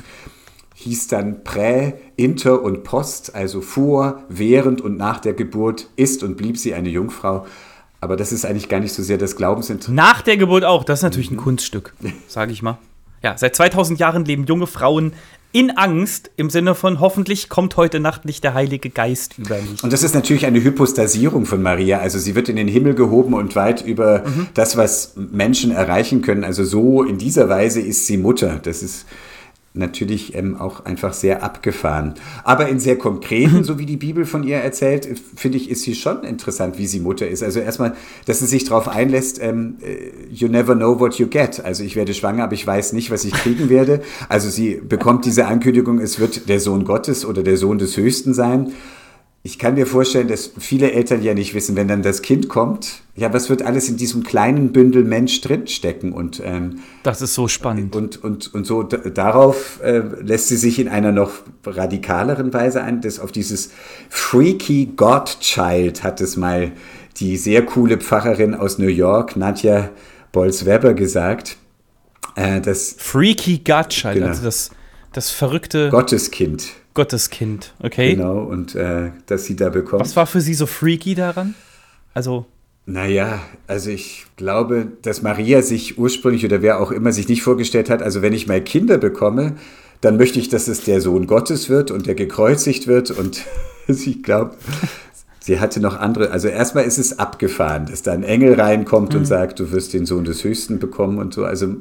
Hieß 0.75 1.07
dann 1.07 1.43
Prä, 1.43 1.93
Inter 2.15 2.61
und 2.61 2.83
Post, 2.83 3.33
also 3.33 3.61
vor, 3.61 4.23
während 4.29 4.79
und 4.81 4.97
nach 4.97 5.19
der 5.19 5.33
Geburt 5.33 5.87
ist 5.95 6.23
und 6.23 6.37
blieb 6.37 6.57
sie 6.57 6.73
eine 6.75 6.89
Jungfrau. 6.89 7.47
Aber 7.99 8.15
das 8.15 8.31
ist 8.31 8.45
eigentlich 8.45 8.69
gar 8.69 8.79
nicht 8.79 8.93
so 8.93 9.01
sehr 9.01 9.17
das 9.17 9.35
Glaubensinteresse. 9.35 9.93
Nach 9.93 10.21
der 10.21 10.37
Geburt 10.37 10.63
auch, 10.63 10.83
das 10.83 10.99
ist 10.99 11.03
natürlich 11.03 11.31
ein 11.31 11.37
Kunststück, 11.37 11.95
sage 12.27 12.51
ich 12.51 12.61
mal. 12.61 12.77
Ja, 13.23 13.35
seit 13.37 13.55
2000 13.55 13.99
Jahren 13.99 14.23
leben 14.25 14.45
junge 14.45 14.67
Frauen 14.67 15.13
in 15.58 15.72
Angst 15.72 16.30
im 16.36 16.52
Sinne 16.52 16.76
von 16.76 17.00
hoffentlich 17.00 17.50
kommt 17.50 17.78
heute 17.78 18.00
Nacht 18.00 18.26
nicht 18.26 18.43
der 18.43 18.54
Heilige 18.54 18.91
Geist 18.91 19.39
über 19.39 19.56
mich. 19.56 19.82
Und 19.82 19.91
das 19.91 20.04
ist 20.04 20.13
natürlich 20.13 20.46
eine 20.46 20.63
Hypostasierung 20.63 21.48
von 21.48 21.63
Maria. 21.63 21.98
Also 21.98 22.20
sie 22.20 22.36
wird 22.36 22.48
in 22.48 22.58
den 22.58 22.67
Himmel 22.67 22.93
gehoben 22.93 23.34
und 23.34 23.56
weit 23.56 23.84
über 23.84 24.20
mhm. 24.20 24.50
das, 24.54 24.78
was 24.78 25.13
Menschen 25.15 25.72
erreichen 25.72 26.22
können. 26.22 26.43
Also 26.43 26.63
so 26.63 27.02
in 27.02 27.17
dieser 27.17 27.50
Weise 27.50 27.82
ist 27.82 28.06
sie 28.06 28.17
Mutter. 28.17 28.60
Das 28.62 28.84
ist 28.84 29.08
natürlich 29.77 30.35
ähm, 30.35 30.57
auch 30.59 30.85
einfach 30.85 31.13
sehr 31.13 31.43
abgefahren. 31.43 32.15
Aber 32.43 32.67
in 32.67 32.79
sehr 32.79 32.97
konkreten, 32.97 33.63
so 33.65 33.79
wie 33.79 33.85
die 33.85 33.97
Bibel 33.97 34.25
von 34.25 34.43
ihr 34.43 34.57
erzählt, 34.57 35.07
finde 35.35 35.57
ich, 35.57 35.69
ist 35.69 35.83
sie 35.83 35.95
schon 35.95 36.23
interessant, 36.23 36.77
wie 36.77 36.87
sie 36.87 36.99
Mutter 36.99 37.27
ist. 37.27 37.43
Also 37.43 37.59
erstmal, 37.59 37.95
dass 38.25 38.39
sie 38.39 38.47
sich 38.47 38.65
darauf 38.65 38.87
einlässt, 38.87 39.41
ähm, 39.41 39.77
äh, 39.81 40.33
you 40.33 40.47
never 40.47 40.75
know 40.75 40.99
what 40.99 41.15
you 41.15 41.27
get. 41.27 41.63
Also 41.63 41.83
ich 41.83 41.95
werde 41.95 42.13
schwanger, 42.13 42.43
aber 42.43 42.53
ich 42.53 42.65
weiß 42.65 42.93
nicht, 42.93 43.11
was 43.11 43.25
ich 43.25 43.33
kriegen 43.33 43.69
werde. 43.69 44.01
Also 44.29 44.49
sie 44.49 44.75
bekommt 44.75 45.25
diese 45.25 45.47
Ankündigung, 45.47 45.99
es 45.99 46.19
wird 46.19 46.49
der 46.49 46.59
Sohn 46.59 46.85
Gottes 46.85 47.25
oder 47.25 47.43
der 47.43 47.57
Sohn 47.57 47.77
des 47.77 47.97
Höchsten 47.97 48.33
sein. 48.33 48.73
Ich 49.47 49.57
kann 49.57 49.75
mir 49.75 49.88
vorstellen, 49.88 50.27
dass 50.27 50.51
viele 50.60 50.91
Eltern 50.91 51.23
ja 51.23 51.33
nicht 51.33 51.53
wissen, 51.53 51.77
wenn 51.77 51.88
dann 51.88 52.01
das 52.01 52.21
Kind 52.21 52.49
kommt, 52.49 53.03
ja, 53.15 53.31
was 53.31 53.49
wird 53.49 53.62
alles 53.62 53.88
in 53.88 53.95
diesem 53.95 54.25
kleinen 54.25 54.73
Bündel 54.73 55.05
Mensch 55.05 55.39
drinstecken? 55.39 56.12
Und, 56.12 56.41
ähm, 56.43 56.79
das 57.03 57.21
ist 57.21 57.33
so 57.33 57.47
spannend. 57.47 57.95
Und, 57.95 58.21
und, 58.21 58.53
und 58.53 58.67
so 58.67 58.83
darauf 58.83 59.79
äh, 59.81 59.99
lässt 59.99 60.49
sie 60.49 60.57
sich 60.57 60.79
in 60.79 60.89
einer 60.89 61.13
noch 61.13 61.31
radikaleren 61.65 62.53
Weise 62.53 62.83
ein. 62.83 62.99
Das 62.99 63.21
auf 63.21 63.31
dieses 63.31 63.71
Freaky 64.10 64.91
Godchild 64.97 66.03
hat 66.03 66.19
es 66.19 66.36
mal 66.36 66.73
die 67.15 67.38
sehr 67.38 67.65
coole 67.65 67.99
Pfarrerin 67.99 68.53
aus 68.53 68.79
New 68.79 68.89
York, 68.89 69.38
Nadja 69.38 69.91
Bolz-Weber, 70.33 70.93
gesagt. 70.93 71.55
Äh, 72.36 72.60
das, 72.60 72.97
Freaky 72.97 73.60
Godchild, 73.60 74.15
genau. 74.15 74.27
also 74.27 74.43
das, 74.43 74.71
das 75.13 75.29
verrückte 75.29 75.89
Gotteskind. 75.89 76.65
Gotteskind, 76.97 77.75
okay. 77.79 78.15
Genau, 78.15 78.39
und 78.39 78.73
äh, 78.73 79.12
dass 79.27 79.45
sie 79.45 79.55
da 79.55 79.69
bekommt. 79.69 80.01
Was 80.01 80.15
war 80.15 80.25
für 80.25 80.41
sie 80.41 80.55
so 80.55 80.65
freaky 80.65 81.13
daran? 81.13 81.53
Also. 82.15 82.47
Naja, 82.88 83.39
also 83.67 83.91
ich 83.91 84.25
glaube, 84.36 84.88
dass 85.03 85.21
Maria 85.21 85.62
sich 85.62 85.99
ursprünglich 85.99 86.43
oder 86.43 86.63
wer 86.63 86.81
auch 86.81 86.91
immer 86.91 87.12
sich 87.12 87.27
nicht 87.27 87.43
vorgestellt 87.43 87.91
hat, 87.91 88.01
also 88.01 88.23
wenn 88.23 88.33
ich 88.33 88.47
mal 88.47 88.62
Kinder 88.62 88.97
bekomme, 88.97 89.57
dann 90.01 90.17
möchte 90.17 90.39
ich, 90.39 90.49
dass 90.49 90.67
es 90.67 90.86
der 90.86 90.99
Sohn 90.99 91.27
Gottes 91.27 91.69
wird 91.69 91.91
und 91.91 92.07
der 92.07 92.15
gekreuzigt 92.15 92.88
wird. 92.88 93.12
Und 93.12 93.43
ich 93.88 94.23
glaube, 94.23 94.55
sie 95.39 95.60
hatte 95.60 95.79
noch 95.79 95.99
andere. 95.99 96.31
Also 96.31 96.47
erstmal 96.47 96.86
ist 96.86 96.97
es 96.97 97.19
abgefahren, 97.19 97.86
dass 97.86 98.01
da 98.01 98.13
ein 98.13 98.23
Engel 98.23 98.60
reinkommt 98.60 99.13
mhm. 99.13 99.19
und 99.19 99.25
sagt, 99.25 99.60
du 99.60 99.71
wirst 99.71 99.93
den 99.93 100.07
Sohn 100.07 100.23
des 100.23 100.43
Höchsten 100.43 100.79
bekommen 100.79 101.19
und 101.19 101.31
so. 101.31 101.45
Also 101.45 101.75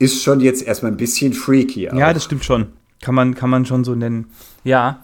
ist 0.00 0.24
schon 0.24 0.40
jetzt 0.40 0.66
erstmal 0.66 0.90
ein 0.90 0.96
bisschen 0.96 1.32
freaky. 1.32 1.90
Auch. 1.90 1.96
Ja, 1.96 2.12
das 2.12 2.24
stimmt 2.24 2.44
schon. 2.44 2.66
Kann 3.02 3.14
man, 3.14 3.34
kann 3.34 3.50
man 3.50 3.66
schon 3.66 3.84
so 3.84 3.94
nennen. 3.94 4.30
Ja. 4.64 5.00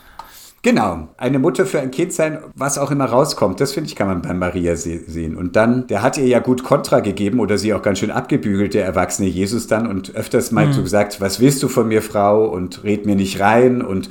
Genau, 0.64 1.08
eine 1.16 1.40
Mutter 1.40 1.66
für 1.66 1.80
ein 1.80 1.90
Kind 1.90 2.12
sein, 2.12 2.38
was 2.54 2.78
auch 2.78 2.92
immer 2.92 3.06
rauskommt, 3.06 3.60
das 3.60 3.72
finde 3.72 3.88
ich, 3.88 3.96
kann 3.96 4.06
man 4.06 4.22
bei 4.22 4.32
Maria 4.32 4.76
se 4.76 5.00
sehen. 5.08 5.36
Und 5.36 5.56
dann, 5.56 5.88
der 5.88 6.02
hat 6.02 6.18
ihr 6.18 6.26
ja 6.26 6.38
gut 6.38 6.62
Kontra 6.62 7.00
gegeben 7.00 7.40
oder 7.40 7.58
sie 7.58 7.74
auch 7.74 7.82
ganz 7.82 7.98
schön 7.98 8.12
abgebügelt, 8.12 8.72
der 8.74 8.84
erwachsene 8.84 9.26
Jesus 9.28 9.66
dann 9.66 9.88
und 9.88 10.14
öfters 10.14 10.52
mal 10.52 10.68
mhm. 10.68 10.72
so 10.72 10.82
gesagt, 10.84 11.20
was 11.20 11.40
willst 11.40 11.64
du 11.64 11.68
von 11.68 11.88
mir, 11.88 12.00
Frau? 12.00 12.44
Und 12.44 12.84
red 12.84 13.06
mir 13.06 13.16
nicht 13.16 13.40
rein 13.40 13.82
und 13.82 14.08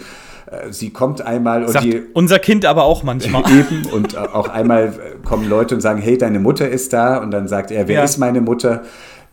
äh, 0.48 0.74
sie 0.74 0.90
kommt 0.90 1.22
einmal 1.22 1.64
und 1.64 1.72
Sagt 1.72 1.86
die, 1.86 2.02
unser 2.14 2.40
Kind 2.40 2.66
aber 2.66 2.84
auch 2.84 3.04
manchmal. 3.04 3.44
Eben 3.50 3.86
und 3.86 4.18
auch 4.18 4.50
einmal 4.50 4.94
kommen 5.24 5.48
Leute 5.48 5.76
und 5.76 5.82
sagen, 5.82 6.02
hey, 6.02 6.18
deine 6.18 6.40
Mutter 6.40 6.68
ist 6.68 6.92
da 6.92 7.18
und 7.20 7.32
dann 7.32 7.48
sagt 7.48 7.72
er, 7.72 7.88
wer 7.88 8.00
ja. 8.00 8.04
ist 8.04 8.18
meine 8.18 8.42
Mutter? 8.42 8.84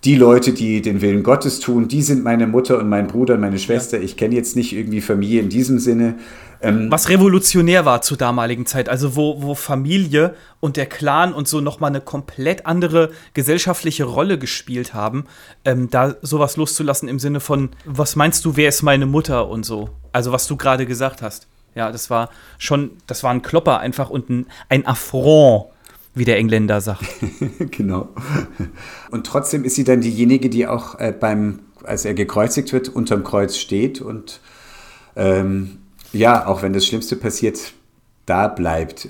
Die 0.04 0.14
Leute, 0.14 0.52
die 0.52 0.80
den 0.80 1.00
Willen 1.00 1.22
Gottes 1.22 1.60
tun, 1.60 1.88
die 1.88 2.02
sind 2.02 2.22
meine 2.22 2.46
Mutter 2.46 2.78
und 2.78 2.88
mein 2.88 3.08
Bruder 3.08 3.34
und 3.34 3.40
meine 3.40 3.58
Schwester. 3.58 3.98
Ja. 3.98 4.04
Ich 4.04 4.16
kenne 4.16 4.34
jetzt 4.34 4.54
nicht 4.54 4.72
irgendwie 4.72 5.00
Familie 5.00 5.40
in 5.40 5.48
diesem 5.48 5.78
Sinne. 5.78 6.14
Ähm, 6.60 6.90
Was 6.90 7.08
revolutionär 7.08 7.84
war 7.84 8.02
zur 8.02 8.16
damaligen 8.16 8.66
Zeit, 8.66 8.88
also 8.88 9.16
wo, 9.16 9.42
wo 9.42 9.54
Familie 9.54 10.34
und 10.60 10.76
der 10.76 10.86
Clan 10.86 11.32
und 11.32 11.46
so 11.46 11.60
nochmal 11.60 11.90
eine 11.90 12.00
komplett 12.00 12.66
andere 12.66 13.10
gesellschaftliche 13.34 14.04
Rolle 14.04 14.38
gespielt 14.38 14.94
haben, 14.94 15.24
ähm, 15.64 15.88
da 15.90 16.16
sowas 16.22 16.56
loszulassen 16.56 17.08
im 17.08 17.18
Sinne 17.18 17.40
von, 17.40 17.70
was 17.84 18.16
meinst 18.16 18.44
du, 18.44 18.56
wer 18.56 18.68
ist 18.68 18.82
meine 18.82 19.06
Mutter 19.06 19.48
und 19.48 19.64
so. 19.64 19.90
Also 20.12 20.32
was 20.32 20.46
du 20.46 20.56
gerade 20.56 20.86
gesagt 20.86 21.22
hast. 21.22 21.46
Ja, 21.74 21.92
das 21.92 22.10
war 22.10 22.30
schon, 22.58 22.90
das 23.06 23.22
war 23.22 23.30
ein 23.30 23.42
Klopper 23.42 23.78
einfach 23.78 24.10
und 24.10 24.28
ein, 24.30 24.46
ein 24.68 24.84
Affront 24.86 25.66
wie 26.14 26.24
der 26.24 26.38
Engländer 26.38 26.80
sagt. 26.80 27.04
genau. 27.70 28.08
Und 29.10 29.26
trotzdem 29.26 29.64
ist 29.64 29.76
sie 29.76 29.84
dann 29.84 30.00
diejenige, 30.00 30.48
die 30.50 30.66
auch 30.66 30.98
äh, 30.98 31.12
beim, 31.18 31.60
als 31.84 32.04
er 32.04 32.14
gekreuzigt 32.14 32.72
wird, 32.72 32.88
unterm 32.88 33.24
Kreuz 33.24 33.56
steht 33.56 34.00
und 34.00 34.40
ähm, 35.16 35.78
ja, 36.12 36.46
auch 36.46 36.62
wenn 36.62 36.72
das 36.72 36.86
Schlimmste 36.86 37.16
passiert, 37.16 37.72
da 38.26 38.48
bleibt. 38.48 39.08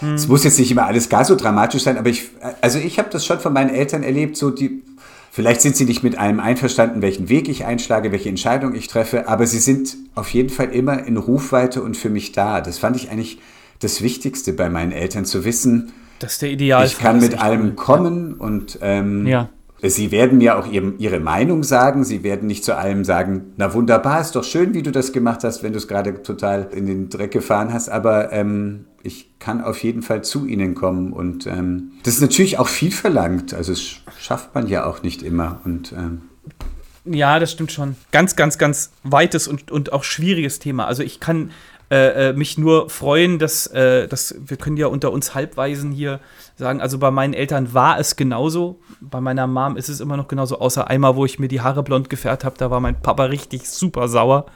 Hm. 0.00 0.14
Es 0.14 0.28
muss 0.28 0.44
jetzt 0.44 0.58
nicht 0.58 0.70
immer 0.70 0.86
alles 0.86 1.08
gar 1.08 1.24
so 1.24 1.36
dramatisch 1.36 1.82
sein, 1.82 1.96
aber 1.98 2.08
ich, 2.08 2.28
also 2.60 2.78
ich 2.78 2.98
habe 2.98 3.08
das 3.10 3.24
schon 3.24 3.40
von 3.40 3.52
meinen 3.52 3.70
Eltern 3.70 4.02
erlebt, 4.02 4.36
so 4.36 4.50
die, 4.50 4.82
vielleicht 5.30 5.62
sind 5.62 5.76
sie 5.76 5.84
nicht 5.84 6.02
mit 6.02 6.18
allem 6.18 6.40
einverstanden, 6.40 7.02
welchen 7.02 7.28
Weg 7.28 7.48
ich 7.48 7.64
einschlage, 7.64 8.12
welche 8.12 8.28
Entscheidung 8.28 8.74
ich 8.74 8.88
treffe, 8.88 9.28
aber 9.28 9.46
sie 9.46 9.58
sind 9.58 9.96
auf 10.14 10.28
jeden 10.30 10.50
Fall 10.50 10.72
immer 10.72 11.04
in 11.04 11.16
Rufweite 11.16 11.82
und 11.82 11.96
für 11.96 12.10
mich 12.10 12.32
da. 12.32 12.60
Das 12.60 12.78
fand 12.78 12.96
ich 12.96 13.10
eigentlich 13.10 13.38
das 13.80 14.02
Wichtigste 14.02 14.52
bei 14.52 14.68
meinen 14.68 14.92
Eltern, 14.92 15.24
zu 15.24 15.44
wissen, 15.44 15.92
das 16.18 16.32
ist 16.32 16.42
der 16.42 16.50
Ideal. 16.50 16.86
Ich 16.86 16.98
kann 16.98 17.20
mit 17.20 17.40
allem 17.40 17.76
kommen 17.76 18.34
und 18.34 18.78
ähm, 18.82 19.26
ja. 19.26 19.48
Sie 19.82 20.10
werden 20.10 20.38
mir 20.38 20.58
auch 20.58 20.66
Ihre 20.66 21.20
Meinung 21.20 21.62
sagen. 21.62 22.02
Sie 22.02 22.22
werden 22.22 22.46
nicht 22.46 22.64
zu 22.64 22.76
allem 22.76 23.04
sagen, 23.04 23.52
na 23.56 23.74
wunderbar, 23.74 24.20
ist 24.20 24.34
doch 24.34 24.42
schön, 24.42 24.72
wie 24.72 24.82
du 24.82 24.90
das 24.90 25.12
gemacht 25.12 25.44
hast, 25.44 25.62
wenn 25.62 25.72
du 25.72 25.78
es 25.78 25.86
gerade 25.86 26.22
total 26.22 26.70
in 26.72 26.86
den 26.86 27.10
Dreck 27.10 27.30
gefahren 27.30 27.72
hast. 27.72 27.90
Aber 27.90 28.32
ähm, 28.32 28.86
ich 29.02 29.38
kann 29.38 29.62
auf 29.62 29.82
jeden 29.82 30.02
Fall 30.02 30.24
zu 30.24 30.46
Ihnen 30.46 30.74
kommen. 30.74 31.12
Und 31.12 31.46
ähm, 31.46 31.92
das 32.04 32.14
ist 32.14 32.20
natürlich 32.22 32.58
auch 32.58 32.68
viel 32.68 32.90
verlangt. 32.90 33.52
Also 33.52 33.72
das 33.72 33.82
schafft 34.18 34.54
man 34.54 34.66
ja 34.66 34.86
auch 34.86 35.02
nicht 35.02 35.22
immer. 35.22 35.60
Und 35.64 35.92
ähm, 35.92 36.22
ja, 37.04 37.38
das 37.38 37.52
stimmt 37.52 37.70
schon. 37.70 37.96
Ganz, 38.12 38.34
ganz, 38.34 38.58
ganz 38.58 38.90
weites 39.02 39.46
und, 39.46 39.70
und 39.70 39.92
auch 39.92 40.04
schwieriges 40.04 40.58
Thema. 40.58 40.86
Also 40.86 41.02
ich 41.02 41.20
kann 41.20 41.50
äh, 41.90 42.30
äh, 42.30 42.32
mich 42.32 42.58
nur 42.58 42.90
freuen, 42.90 43.38
dass, 43.38 43.68
äh, 43.68 44.08
dass 44.08 44.34
wir 44.44 44.56
können 44.56 44.76
ja 44.76 44.88
unter 44.88 45.12
uns 45.12 45.34
Halbweisen 45.34 45.92
hier 45.92 46.20
sagen, 46.56 46.80
also 46.80 46.98
bei 46.98 47.10
meinen 47.10 47.32
Eltern 47.32 47.74
war 47.74 48.00
es 48.00 48.16
genauso, 48.16 48.80
bei 49.00 49.20
meiner 49.20 49.46
Mom 49.46 49.76
ist 49.76 49.88
es 49.88 50.00
immer 50.00 50.16
noch 50.16 50.26
genauso, 50.26 50.58
außer 50.58 50.88
einmal, 50.88 51.14
wo 51.14 51.24
ich 51.24 51.38
mir 51.38 51.48
die 51.48 51.60
Haare 51.60 51.82
blond 51.82 52.10
gefärbt 52.10 52.44
habe, 52.44 52.56
da 52.58 52.70
war 52.70 52.80
mein 52.80 53.00
Papa 53.00 53.26
richtig 53.26 53.68
super 53.68 54.08
sauer. 54.08 54.46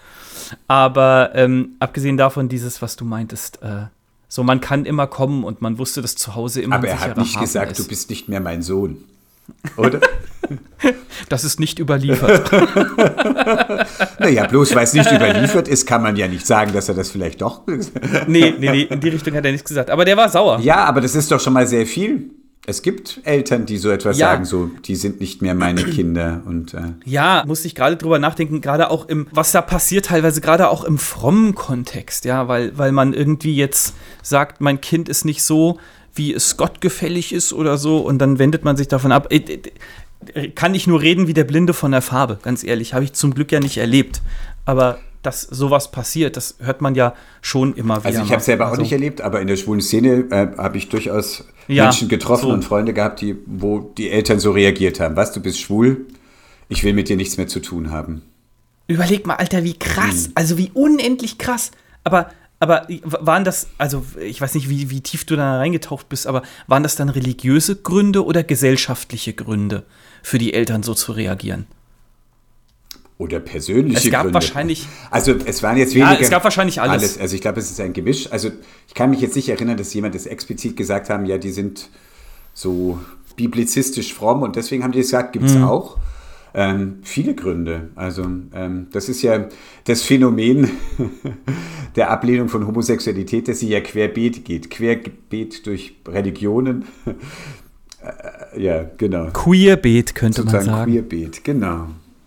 Aber 0.67 1.31
ähm, 1.35 1.77
abgesehen 1.79 2.17
davon, 2.17 2.49
dieses, 2.49 2.83
was 2.83 2.97
du 2.97 3.05
meintest, 3.05 3.63
äh, 3.63 3.87
so 4.27 4.43
man 4.43 4.61
kann 4.61 4.85
immer 4.85 5.07
kommen 5.07 5.45
und 5.45 5.61
man 5.63 5.79
wusste, 5.79 6.03
dass 6.03 6.17
zu 6.17 6.35
Hause 6.35 6.63
immer 6.63 6.77
Aber 6.77 6.89
er 6.89 7.01
hat 7.01 7.17
nicht 7.17 7.37
Hafen 7.37 7.45
gesagt, 7.45 7.73
ist. 7.73 7.81
du 7.81 7.89
bist 7.89 8.11
nicht 8.11 8.29
mehr 8.29 8.41
mein 8.41 8.63
Sohn. 8.63 9.05
Oder? 9.77 10.01
Das 11.29 11.45
ist 11.45 11.61
nicht 11.61 11.79
überliefert. 11.79 12.51
naja, 14.19 14.47
bloß 14.47 14.75
weil 14.75 14.85
es 14.85 14.93
nicht 14.95 15.11
überliefert 15.11 15.69
ist, 15.69 15.87
kann 15.87 16.03
man 16.03 16.17
ja 16.17 16.29
nicht 16.29 16.47
sagen, 16.47 16.73
dass 16.73 16.89
er 16.89 16.95
das 16.95 17.11
vielleicht 17.11 17.43
doch. 17.43 17.63
nee, 18.27 18.55
nee, 18.59 18.71
nee, 18.71 18.83
in 18.83 19.01
die 19.01 19.09
Richtung 19.11 19.35
hat 19.35 19.45
er 19.45 19.53
nichts 19.53 19.69
gesagt. 19.69 19.91
Aber 19.91 20.05
der 20.05 20.17
war 20.17 20.29
sauer. 20.29 20.59
Ja, 20.61 20.85
aber 20.85 21.01
das 21.01 21.15
ist 21.15 21.31
doch 21.31 21.41
schon 21.41 21.53
mal 21.53 21.67
sehr 21.67 21.87
viel. 21.87 22.31
Es 22.67 22.83
gibt 22.83 23.21
Eltern, 23.25 23.65
die 23.65 23.79
so 23.79 23.91
etwas 23.91 24.19
Ja. 24.19 24.29
sagen, 24.33 24.45
so, 24.45 24.71
die 24.85 24.95
sind 24.95 25.19
nicht 25.21 25.41
mehr 25.41 25.55
meine 25.55 25.83
Kinder. 25.83 26.43
Und 26.45 26.75
äh, 26.75 26.93
Ja, 27.05 27.43
musste 27.47 27.67
ich 27.67 27.75
gerade 27.75 27.97
drüber 27.97 28.19
nachdenken, 28.19 28.61
gerade 28.61 28.91
auch 28.91 29.09
im, 29.09 29.27
was 29.33 29.53
da 29.53 29.63
passiert, 29.63 30.07
teilweise 30.07 30.41
gerade 30.41 30.69
auch 30.69 30.85
im 30.85 30.99
frommen 30.99 31.55
Kontext, 31.55 32.27
ja, 32.27 32.49
weil, 32.49 32.77
weil 32.77 32.93
man 32.93 33.15
irgendwie 33.15 33.57
jetzt 33.57 33.95
sagt, 34.23 34.61
mein 34.61 34.81
Kind 34.81 35.09
ist 35.09 35.25
nicht 35.25 35.43
so, 35.43 35.79
wie 36.15 36.33
es 36.35 36.57
Gott 36.57 36.81
gefällig 36.81 37.33
ist 37.33 37.53
oder 37.53 37.79
so, 37.79 37.99
und 37.99 38.19
dann 38.19 38.39
wendet 38.39 38.65
man 38.65 38.77
sich 38.77 38.89
davon 38.89 39.13
ab. 39.13 39.29
Kann 40.55 40.75
ich 40.75 40.87
nur 40.87 41.01
reden 41.01 41.27
wie 41.29 41.35
der 41.35 41.45
Blinde 41.45 41.73
von 41.73 41.93
der 41.93 42.03
Farbe, 42.03 42.39
ganz 42.43 42.63
ehrlich, 42.63 42.93
habe 42.93 43.05
ich 43.05 43.15
zum 43.15 43.33
Glück 43.35 43.51
ja 43.53 43.61
nicht 43.61 43.79
erlebt. 43.79 44.21
Aber 44.67 44.99
dass 45.23 45.43
sowas 45.43 45.91
passiert, 45.91 46.37
das 46.37 46.57
hört 46.61 46.81
man 46.83 46.95
ja 46.95 47.15
schon 47.43 47.75
immer 47.75 47.97
wieder. 47.99 48.07
also 48.07 48.23
ich 48.23 48.33
habe 48.33 48.43
selber 48.43 48.67
auch 48.67 48.71
Also- 48.71 48.83
nicht 48.83 48.93
erlebt, 48.93 49.21
aber 49.23 49.41
in 49.41 49.49
der 49.49 49.57
schwulen 49.57 49.81
Szene 49.81 50.27
äh, 50.31 50.49
habe 50.59 50.77
ich 50.79 50.89
durchaus 50.91 51.45
Ja, 51.69 51.85
Menschen 51.85 52.09
getroffen 52.09 52.47
so. 52.49 52.53
und 52.53 52.65
Freunde 52.65 52.93
gehabt, 52.93 53.21
die, 53.21 53.37
wo 53.47 53.81
die 53.97 54.11
Eltern 54.11 54.41
so 54.41 54.51
reagiert 54.53 55.01
haben. 55.01 55.17
Was, 55.17 55.33
du 55.33 55.41
bist 55.41 55.61
schwul? 55.61 56.07
Ich 56.69 56.85
will 56.85 56.93
mit 56.95 57.09
dir 57.09 57.17
nichts 57.17 57.37
mehr 57.37 57.49
zu 57.49 57.61
tun 57.61 57.91
haben. 57.91 58.23
Überleg 58.87 59.27
mal, 59.27 59.35
Alter, 59.37 59.63
wie 59.65 59.79
krass, 59.79 60.27
Hm. 60.27 60.33
also 60.35 60.59
wie 60.59 60.71
unendlich 60.75 61.39
krass. 61.39 61.71
Aber, 62.05 62.31
aber 62.61 62.87
waren 63.03 63.43
das, 63.45 63.67
also 63.79 64.05
ich 64.21 64.41
weiß 64.41 64.55
nicht, 64.55 64.69
wie, 64.69 64.91
wie 64.91 65.01
tief 65.01 65.25
du 65.25 65.35
da 65.35 65.57
reingetaucht 65.57 66.09
bist, 66.09 66.27
aber 66.27 66.43
waren 66.67 66.83
das 66.83 66.95
dann 66.95 67.09
religiöse 67.09 67.75
Gründe 67.77 68.25
oder 68.25 68.45
gesellschaftliche 68.45 69.33
Gründe 69.33 69.83
für 70.23 70.39
die 70.39 70.53
Eltern 70.55 70.83
so 70.83 70.95
zu 70.95 71.13
reagieren? 71.13 71.67
Oder 73.17 73.41
persönliche 73.41 74.07
Es 74.07 74.11
gab 74.13 74.23
Gründe. 74.23 74.35
wahrscheinlich- 74.35 74.87
Also 75.11 75.35
es 75.45 75.63
waren 75.63 75.77
jetzt 75.77 75.95
Ja, 75.95 76.07
weniger. 76.07 76.23
es 76.23 76.31
gab 76.31 76.45
wahrscheinlich 76.45 76.81
alles. 76.81 77.19
Also 77.19 77.35
ich 77.35 77.41
glaube, 77.43 77.61
es 77.61 77.71
ist 77.71 77.81
ein 77.81 77.93
Gemisch. 77.93 78.31
Also 78.31 78.51
ich 78.89 78.95
kann 78.95 79.11
mich 79.11 79.21
jetzt 79.21 79.37
nicht 79.37 79.49
erinnern, 79.49 79.77
dass 79.77 79.93
jemand 79.93 80.15
das 80.15 80.27
explizit 80.27 80.77
gesagt 80.77 81.11
haben, 81.11 81.27
ja, 81.27 81.37
die 81.39 81.51
sind 81.51 81.89
so 82.55 82.99
biblizistisch 83.37 84.13
fromm 84.15 84.43
und 84.43 84.57
deswegen 84.57 84.83
haben 84.85 84.93
die 84.93 85.01
gesagt, 85.01 85.33
gibt 85.33 85.47
es 85.47 85.55
Mhm. 85.55 85.65
auch. 85.65 85.97
Ähm, 86.55 86.99
viele 87.03 87.35
Gründe. 87.35 87.91
Also 87.95 88.23
ähm, 88.23 88.89
das 88.93 89.09
ist 89.09 89.23
ja 89.23 89.49
das 89.85 90.03
Phänomen 90.03 90.71
der 91.97 92.11
Ablehnung 92.11 92.49
von 92.49 92.67
Homosexualität, 92.67 93.49
dass 93.49 93.61
sie 93.61 93.69
ja 93.69 93.81
querbeet 93.81 94.45
geht. 94.45 94.71
Querbeet 94.71 95.67
durch 95.67 95.97
Religionen. 96.09 96.85
äh, 98.55 98.61
ja, 98.63 98.85
genau 98.97 99.29
Queerbeet 99.33 100.15
könnte 100.15 100.41
man 100.45 100.51
sozusagen 100.51 100.77
sagen. 100.77 100.91
Queerbeet, 100.93 101.45
genau. 101.45 101.87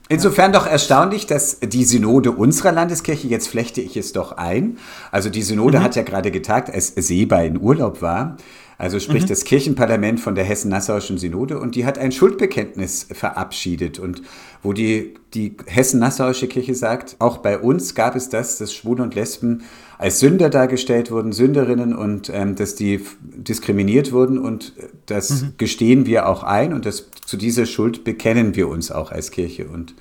Insofern 0.10 0.52
doch 0.52 0.68
erstaunlich, 0.68 1.26
dass 1.28 1.60
die 1.62 1.86
Synode 1.86 2.32
unserer 2.32 2.72
Landeskirche, 2.72 3.28
jetzt 3.28 3.48
flechte 3.48 3.82
ich 3.82 3.98
es 3.98 4.12
doch 4.12 4.34
ein, 4.34 4.78
also 5.12 5.30
die 5.30 5.42
Synode 5.42 5.80
Mhm. 5.80 5.84
hat 5.84 5.96
ja 5.96 6.04
gerade 6.04 6.30
getagt, 6.30 6.70
als 6.70 6.90
Seba 6.90 7.42
in 7.42 7.60
Urlaub 7.60 8.02
war, 8.02 8.38
also 8.78 9.00
sprich 9.00 9.24
Mhm. 9.24 9.28
das 9.28 9.44
Kirchenparlament 9.44 10.20
von 10.20 10.36
der 10.36 10.44
Hessen-Nassauischen 10.44 11.18
Synode 11.18 11.60
und 11.60 11.76
die 11.76 11.86
hat 11.86 11.98
ein 11.98 12.12
Schuldbekenntnis 12.12 13.08
verabschiedet 13.12 14.00
und 14.00 14.22
wo 14.62 14.74
die, 14.74 15.14
die 15.34 15.56
Hessen-Nassauische 15.66 16.48
Kirche 16.48 16.76
sagt, 16.76 17.16
auch 17.20 17.38
bei 17.38 17.58
uns 17.60 17.96
gab 17.96 18.16
es 18.16 18.30
das, 18.30 18.58
dass 18.58 18.74
Schwule 18.74 19.04
und 19.04 19.16
Lesben 19.16 19.64
als 19.98 20.20
Sünder 20.20 20.50
dargestellt 20.50 21.12
wurden, 21.12 21.32
Sünderinnen 21.34 21.96
und 21.96 22.30
ähm, 22.34 22.56
dass 22.56 22.76
die 22.76 23.02
diskriminiert 23.22 24.12
wurden 24.12 24.38
und 24.38 24.74
das 25.06 25.30
Mhm. 25.44 25.54
gestehen 25.58 26.06
wir 26.06 26.28
auch 26.28 26.44
ein 26.44 26.74
und 26.74 26.86
das, 26.86 27.10
zu 27.26 27.38
dieser 27.38 27.66
Schuld 27.66 28.04
bekennen 28.04 28.56
wir 28.56 28.68
uns 28.68 28.92
auch 28.92 29.12
als 29.12 29.32
Kirche 29.32 29.66
und 29.68 29.94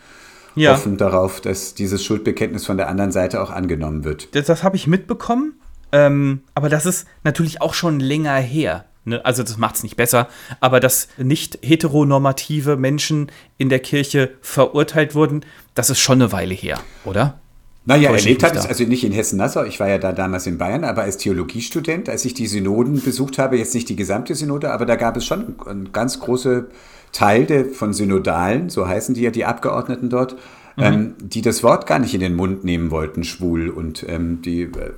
Ja, 0.54 0.72
hoffen 0.72 0.96
darauf, 0.96 1.40
dass 1.40 1.74
dieses 1.74 2.02
Schuldbekenntnis 2.04 2.66
von 2.66 2.76
der 2.76 2.88
anderen 2.88 3.10
Seite 3.12 3.40
auch 3.42 3.50
angenommen 3.50 4.04
wird. 4.04 4.34
das, 4.34 4.46
das 4.46 4.62
habe 4.62 4.76
ich 4.76 4.86
mitbekommen, 4.86 5.54
ähm, 5.92 6.40
aber 6.54 6.68
das 6.68 6.86
ist 6.86 7.06
natürlich 7.24 7.60
auch 7.60 7.74
schon 7.74 8.00
länger 8.00 8.36
her. 8.36 8.84
Ne? 9.04 9.24
Also 9.24 9.42
das 9.42 9.58
macht 9.58 9.76
es 9.76 9.82
nicht 9.82 9.96
besser, 9.96 10.28
aber 10.60 10.80
dass 10.80 11.08
nicht 11.18 11.58
heteronormative 11.62 12.76
Menschen 12.76 13.30
in 13.58 13.68
der 13.68 13.80
Kirche 13.80 14.30
verurteilt 14.40 15.14
wurden, 15.14 15.44
das 15.74 15.90
ist 15.90 16.00
schon 16.00 16.20
eine 16.22 16.32
Weile 16.32 16.54
her, 16.54 16.80
oder? 17.04 17.38
Naja, 17.84 18.12
erlebt 18.12 18.44
hat 18.44 18.54
es 18.54 18.66
also 18.66 18.84
nicht 18.84 19.02
in 19.02 19.10
Hessen-Nassau, 19.10 19.64
ich 19.64 19.80
war 19.80 19.88
ja 19.88 19.98
da 19.98 20.12
damals 20.12 20.46
in 20.46 20.56
Bayern, 20.56 20.84
aber 20.84 21.02
als 21.02 21.16
Theologiestudent, 21.16 22.08
als 22.08 22.24
ich 22.24 22.32
die 22.32 22.46
Synoden 22.46 23.02
besucht 23.02 23.38
habe, 23.38 23.58
jetzt 23.58 23.74
nicht 23.74 23.88
die 23.88 23.96
gesamte 23.96 24.36
Synode, 24.36 24.70
aber 24.70 24.86
da 24.86 24.94
gab 24.94 25.16
es 25.16 25.26
schon 25.26 25.56
einen 25.66 25.90
ganz 25.90 26.20
große 26.20 26.68
Teil 27.10 27.44
der, 27.44 27.64
von 27.64 27.92
Synodalen, 27.92 28.70
so 28.70 28.86
heißen 28.86 29.16
die 29.16 29.22
ja 29.22 29.32
die 29.32 29.44
Abgeordneten 29.44 30.10
dort, 30.10 30.36
Mhm. 30.76 30.82
ähm, 30.84 31.14
die 31.20 31.42
das 31.42 31.62
Wort 31.62 31.86
gar 31.86 31.98
nicht 31.98 32.14
in 32.14 32.20
den 32.20 32.34
Mund 32.34 32.64
nehmen 32.64 32.90
wollten, 32.90 33.24
schwul, 33.24 33.68
und 33.68 34.06
ähm, 34.08 34.40
die 34.42 34.62
äh, 34.62 34.92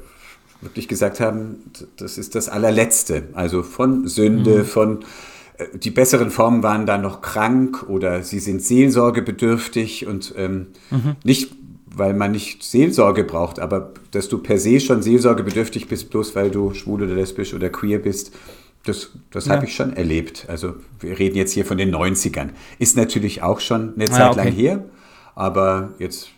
wirklich 0.64 0.88
gesagt 0.88 1.20
haben, 1.20 1.56
das 1.96 2.18
ist 2.18 2.34
das 2.34 2.48
allerletzte, 2.48 3.24
also 3.34 3.62
von 3.62 4.06
Sünde, 4.08 4.58
Mhm. 4.60 4.64
von 4.64 4.98
äh, 5.58 5.66
die 5.78 5.90
besseren 5.90 6.30
Formen 6.30 6.62
waren 6.62 6.84
dann 6.86 7.02
noch 7.02 7.20
krank 7.22 7.84
oder 7.88 8.22
sie 8.22 8.40
sind 8.40 8.60
seelsorgebedürftig 8.62 10.06
und 10.06 10.34
ähm, 10.36 10.66
Mhm. 10.90 11.16
nicht, 11.24 11.52
weil 11.96 12.14
man 12.14 12.32
nicht 12.32 12.62
Seelsorge 12.64 13.24
braucht, 13.24 13.60
aber 13.60 13.92
dass 14.10 14.28
du 14.28 14.38
per 14.38 14.58
se 14.58 14.80
schon 14.80 15.02
seelsorgebedürftig 15.02 15.86
bist, 15.88 16.10
bloß 16.10 16.34
weil 16.34 16.50
du 16.50 16.74
schwul 16.74 17.02
oder 17.04 17.14
lesbisch 17.14 17.54
oder 17.54 17.68
queer 17.70 17.98
bist, 18.00 18.32
das, 18.84 19.10
das 19.30 19.46
Ja. 19.46 19.54
habe 19.54 19.64
ich 19.66 19.74
schon 19.74 19.92
erlebt. 19.94 20.46
Also 20.48 20.74
wir 21.00 21.18
reden 21.18 21.36
jetzt 21.36 21.52
hier 21.52 21.64
von 21.64 21.78
den 21.78 21.90
90ern. 21.94 22.50
Ist 22.78 22.96
natürlich 22.96 23.42
auch 23.42 23.60
schon 23.60 23.94
eine 23.94 24.04
Ah, 24.04 24.12
Zeit 24.12 24.30
okay. 24.32 24.36
lang 24.44 24.52
her, 24.52 24.84
aber 25.34 25.94
jetzt 25.98 26.28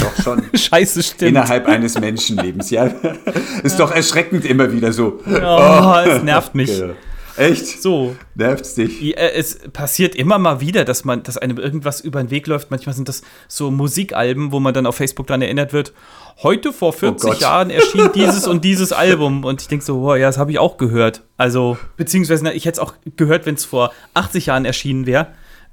doch 0.00 0.22
schon 0.22 0.42
Scheiße, 0.54 1.02
stimmt. 1.02 1.30
innerhalb 1.30 1.66
eines 1.66 1.98
Menschenlebens. 1.98 2.70
Ja, 2.70 2.84
ist 3.62 3.78
doch 3.78 3.90
erschreckend 3.90 4.44
immer 4.44 4.72
wieder 4.72 4.92
so. 4.92 5.20
Oh, 5.26 5.94
es 6.06 6.22
nervt 6.22 6.54
mich. 6.54 6.82
Echt? 7.36 7.82
So, 7.82 8.16
Nervt's 8.34 8.74
dich? 8.76 8.98
Ja, 9.02 9.16
es 9.16 9.58
passiert 9.72 10.14
immer 10.14 10.38
mal 10.38 10.60
wieder, 10.62 10.86
dass 10.86 11.04
man, 11.04 11.22
dass 11.22 11.36
einem 11.36 11.58
irgendwas 11.58 12.00
über 12.00 12.22
den 12.22 12.30
Weg 12.30 12.46
läuft. 12.46 12.70
Manchmal 12.70 12.94
sind 12.94 13.10
das 13.10 13.20
so 13.46 13.70
Musikalben, 13.70 14.52
wo 14.52 14.60
man 14.60 14.72
dann 14.72 14.86
auf 14.86 14.96
Facebook 14.96 15.26
dann 15.26 15.42
erinnert 15.42 15.74
wird. 15.74 15.92
Heute 16.42 16.72
vor 16.72 16.94
40 16.94 17.30
Gott. 17.30 17.40
Jahren 17.40 17.68
erschien 17.70 18.10
dieses 18.14 18.46
und 18.46 18.64
dieses 18.64 18.92
Album 18.92 19.44
und 19.44 19.60
ich 19.60 19.68
denke 19.68 19.84
so, 19.84 20.00
boah, 20.00 20.16
ja, 20.16 20.28
das 20.28 20.38
habe 20.38 20.50
ich 20.50 20.58
auch 20.58 20.78
gehört. 20.78 21.22
Also 21.36 21.76
beziehungsweise 21.98 22.50
ich 22.52 22.64
hätte 22.64 22.80
es 22.80 22.86
auch 22.86 22.94
gehört, 23.16 23.44
wenn 23.44 23.54
es 23.56 23.66
vor 23.66 23.92
80 24.14 24.46
Jahren 24.46 24.64
erschienen 24.64 25.04
wäre. 25.04 25.28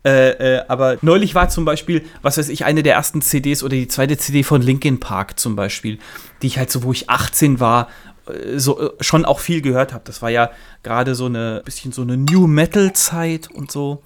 Äh, 0.06 0.58
äh, 0.58 0.64
aber 0.68 0.98
neulich 1.02 1.34
war 1.34 1.50
zum 1.50 1.64
Beispiel, 1.66 2.04
was 2.22 2.38
weiß 2.38 2.50
ich, 2.50 2.66
eine 2.66 2.84
der 2.84 2.96
ersten 2.96 3.22
CDs 3.22 3.64
oder 3.64 3.76
die 3.76 3.88
zweite 3.88 4.18
CD 4.18 4.44
von 4.44 4.62
Linkin 4.62 5.00
Park 5.00 5.40
zum 5.40 5.56
Beispiel, 5.56 5.98
die 6.42 6.48
ich 6.48 6.58
halt 6.58 6.72
so, 6.72 6.84
wo 6.84 6.92
ich 6.92 7.10
18 7.10 7.62
war, 7.62 7.88
äh, 8.28 8.60
so 8.60 8.80
äh, 8.80 8.90
schon 9.02 9.24
auch 9.24 9.40
viel 9.40 9.62
gehört 9.62 9.94
habe. 9.94 10.04
Das 10.06 10.22
war 10.22 10.30
ja 10.30 10.52
gerade 10.84 11.16
so 11.16 11.26
eine 11.28 11.62
bisschen 11.64 11.94
so 11.94 12.02
eine 12.02 12.18
New 12.18 12.48
Metal 12.48 12.92
Zeit 12.92 13.50
und 13.50 13.72
so, 13.72 14.02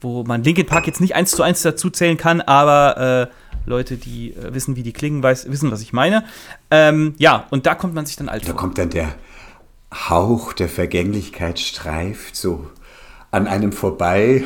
wo 0.00 0.22
man 0.22 0.44
Linkin 0.44 0.66
Park 0.66 0.86
jetzt 0.86 1.00
nicht 1.00 1.16
eins 1.16 1.32
zu 1.32 1.42
eins 1.42 1.62
dazu 1.62 1.90
zählen 1.90 2.16
kann, 2.16 2.40
aber 2.40 3.28
Leute, 3.66 3.96
die 3.96 4.34
wissen, 4.38 4.74
wie 4.76 4.82
die 4.82 4.94
klingen, 4.94 5.22
weiß, 5.22 5.50
wissen, 5.50 5.70
was 5.70 5.82
ich 5.82 5.92
meine. 5.92 6.24
Ähm, 6.70 7.14
ja, 7.18 7.46
und 7.50 7.66
da 7.66 7.74
kommt 7.74 7.94
man 7.94 8.06
sich 8.06 8.16
dann 8.16 8.30
alt 8.30 8.44
Da 8.44 8.52
vor. 8.52 8.56
kommt 8.56 8.78
dann 8.78 8.88
der 8.88 9.14
Hauch 9.92 10.52
der 10.54 10.68
Vergänglichkeit 10.70 11.58
streift 11.58 12.34
so 12.36 12.70
an 13.30 13.46
einem 13.46 13.72
vorbei. 13.72 14.42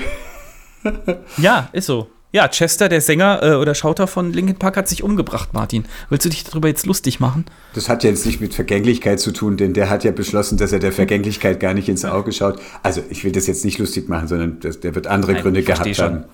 Ja, 1.39 1.68
ist 1.72 1.87
so. 1.87 2.09
Ja, 2.35 2.49
Chester, 2.49 2.89
der 2.89 3.01
Sänger 3.01 3.45
äh, 3.45 3.55
oder 3.55 3.76
Schauter 3.76 4.09
von 4.09 4.32
Linkin 4.32 4.57
Park, 4.57 4.76
hat 4.76 4.89
sich 4.89 5.05
umgebracht, 5.05 5.51
Martin. 5.55 5.85
Willst 6.09 6.24
du 6.26 6.30
dich 6.30 6.43
darüber 6.43 6.66
jetzt 6.66 6.85
lustig 6.85 7.20
machen? 7.20 7.45
Das 7.74 7.89
hat 7.89 8.03
ja 8.03 8.11
jetzt 8.11 8.26
nicht 8.26 8.41
mit 8.41 8.55
Vergänglichkeit 8.55 9.20
zu 9.20 9.30
tun, 9.30 9.57
denn 9.57 9.72
der 9.72 9.89
hat 9.89 10.03
ja 10.03 10.11
beschlossen, 10.11 10.59
dass 10.59 10.72
er 10.72 10.80
der 10.80 10.91
Vergänglichkeit 10.91 11.61
gar 11.61 11.74
nicht 11.74 11.89
ins 11.89 12.05
Auge 12.05 12.32
schaut. 12.32 12.61
Also 12.82 13.03
ich 13.09 13.22
will 13.22 13.30
das 13.30 13.47
jetzt 13.47 13.64
nicht 13.64 13.78
lustig 13.78 14.09
machen, 14.09 14.26
sondern 14.26 14.59
das, 14.59 14.80
der 14.80 14.97
wird 14.97 15.07
andere 15.07 15.35
Nein, 15.35 15.43
Gründe 15.43 15.62
gehabt 15.62 15.95
schon. 15.95 16.05
haben. 16.05 16.24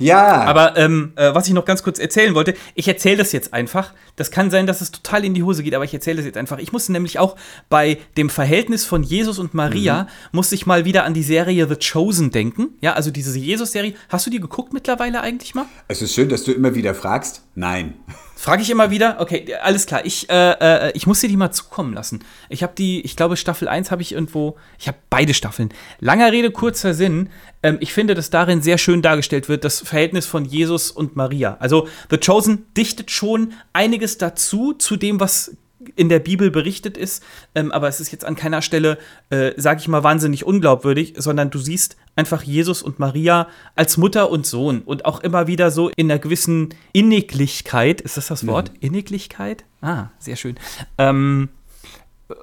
Ja. 0.00 0.42
Aber 0.42 0.76
ähm, 0.76 1.12
äh, 1.16 1.34
was 1.34 1.46
ich 1.46 1.52
noch 1.52 1.64
ganz 1.64 1.82
kurz 1.82 1.98
erzählen 1.98 2.34
wollte, 2.34 2.54
ich 2.74 2.88
erzähle 2.88 3.18
das 3.18 3.32
jetzt 3.32 3.52
einfach. 3.54 3.92
Das 4.16 4.30
kann 4.30 4.50
sein, 4.50 4.66
dass 4.66 4.80
es 4.80 4.90
total 4.90 5.24
in 5.24 5.34
die 5.34 5.42
Hose 5.42 5.62
geht, 5.62 5.74
aber 5.74 5.84
ich 5.84 5.94
erzähle 5.94 6.16
das 6.16 6.26
jetzt 6.26 6.36
einfach. 6.36 6.58
Ich 6.58 6.72
musste 6.72 6.92
nämlich 6.92 7.18
auch 7.18 7.36
bei 7.68 7.98
dem 8.16 8.30
Verhältnis 8.30 8.84
von 8.84 9.02
Jesus 9.02 9.38
und 9.38 9.54
Maria, 9.54 10.02
mhm. 10.02 10.08
musste 10.32 10.54
ich 10.54 10.66
mal 10.66 10.84
wieder 10.84 11.04
an 11.04 11.14
die 11.14 11.22
Serie 11.22 11.68
The 11.68 11.76
Chosen 11.76 12.30
denken. 12.30 12.70
Ja, 12.80 12.94
also 12.94 13.10
diese 13.10 13.38
Jesus-Serie. 13.38 13.94
Hast 14.08 14.26
du 14.26 14.30
die 14.30 14.40
geguckt 14.40 14.72
mittlerweile 14.72 15.20
eigentlich 15.20 15.54
mal? 15.54 15.66
Es 15.88 16.02
ist 16.02 16.14
schön, 16.14 16.28
dass 16.28 16.44
du 16.44 16.52
immer 16.52 16.74
wieder 16.74 16.94
fragst. 16.94 17.42
Nein. 17.54 17.94
Frage 18.40 18.62
ich 18.62 18.70
immer 18.70 18.90
wieder? 18.90 19.18
Okay, 19.20 19.54
alles 19.60 19.84
klar. 19.84 20.06
Ich, 20.06 20.30
äh, 20.30 20.52
äh, 20.52 20.92
ich 20.94 21.06
muss 21.06 21.20
dir 21.20 21.28
die 21.28 21.36
mal 21.36 21.50
zukommen 21.50 21.92
lassen. 21.92 22.24
Ich 22.48 22.62
habe 22.62 22.72
die, 22.74 23.02
ich 23.02 23.14
glaube, 23.14 23.36
Staffel 23.36 23.68
1 23.68 23.90
habe 23.90 24.00
ich 24.00 24.12
irgendwo, 24.12 24.56
ich 24.78 24.88
habe 24.88 24.96
beide 25.10 25.34
Staffeln. 25.34 25.68
Langer 25.98 26.32
Rede, 26.32 26.50
kurzer 26.50 26.94
Sinn. 26.94 27.28
Ähm, 27.62 27.76
ich 27.80 27.92
finde, 27.92 28.14
dass 28.14 28.30
darin 28.30 28.62
sehr 28.62 28.78
schön 28.78 29.02
dargestellt 29.02 29.50
wird, 29.50 29.62
das 29.62 29.80
Verhältnis 29.80 30.24
von 30.24 30.46
Jesus 30.46 30.90
und 30.90 31.16
Maria. 31.16 31.58
Also, 31.60 31.86
The 32.08 32.16
Chosen 32.16 32.64
dichtet 32.74 33.10
schon 33.10 33.52
einiges 33.74 34.16
dazu, 34.16 34.72
zu 34.72 34.96
dem, 34.96 35.20
was 35.20 35.54
in 35.96 36.08
der 36.08 36.18
Bibel 36.18 36.50
berichtet 36.50 36.96
ist, 36.96 37.22
ähm, 37.54 37.72
aber 37.72 37.88
es 37.88 38.00
ist 38.00 38.10
jetzt 38.12 38.24
an 38.24 38.36
keiner 38.36 38.62
Stelle, 38.62 38.98
äh, 39.30 39.52
sage 39.56 39.80
ich 39.80 39.88
mal, 39.88 40.02
wahnsinnig 40.02 40.44
unglaubwürdig, 40.44 41.14
sondern 41.16 41.50
du 41.50 41.58
siehst 41.58 41.96
einfach 42.16 42.42
Jesus 42.42 42.82
und 42.82 42.98
Maria 42.98 43.48
als 43.76 43.96
Mutter 43.96 44.30
und 44.30 44.46
Sohn 44.46 44.82
und 44.82 45.04
auch 45.04 45.20
immer 45.20 45.46
wieder 45.46 45.70
so 45.70 45.88
in 45.88 46.10
einer 46.10 46.18
gewissen 46.18 46.74
Inniglichkeit, 46.92 48.00
ist 48.00 48.16
das 48.16 48.28
das 48.28 48.46
Wort? 48.46 48.72
Mhm. 48.72 48.78
Inniglichkeit? 48.80 49.64
Ah, 49.80 50.08
sehr 50.18 50.36
schön. 50.36 50.56
Ähm, 50.98 51.48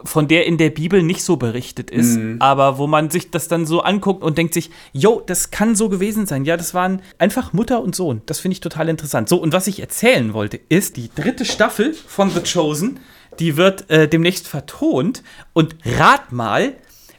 von 0.04 0.28
der 0.28 0.46
in 0.46 0.58
der 0.58 0.70
Bibel 0.70 1.02
nicht 1.02 1.24
so 1.24 1.38
berichtet 1.38 1.92
ist, 1.92 2.18
mhm. 2.18 2.38
aber 2.40 2.78
wo 2.78 2.88
man 2.88 3.10
sich 3.10 3.32
das 3.32 3.48
dann 3.48 3.66
so 3.66 3.82
anguckt 3.82 4.24
und 4.24 4.38
denkt 4.38 4.54
sich, 4.54 4.70
jo, 4.94 5.22
das 5.26 5.52
kann 5.52 5.76
so 5.76 5.90
gewesen 5.90 6.26
sein. 6.26 6.46
Ja, 6.46 6.58
das 6.58 6.74
waren 6.74 7.02
einfach 7.20 7.54
Mutter 7.54 7.82
und 7.82 7.96
Sohn. 7.96 8.22
Das 8.26 8.40
finde 8.40 8.54
ich 8.54 8.62
total 8.62 8.90
interessant. 8.90 9.30
So, 9.30 9.38
und 9.38 9.54
was 9.54 9.68
ich 9.68 9.80
erzählen 9.80 10.34
wollte, 10.34 10.60
ist 10.70 10.98
die 10.98 11.10
dritte 11.14 11.46
Staffel 11.46 11.94
von 11.94 12.30
The 12.30 12.42
Chosen 12.42 13.00
die 13.40 13.58
wird 13.58 13.90
äh, 13.90 14.08
demnächst 14.08 14.48
vertont. 14.48 15.24
Und 15.54 15.76
rat 15.86 16.32
mal, 16.32 16.74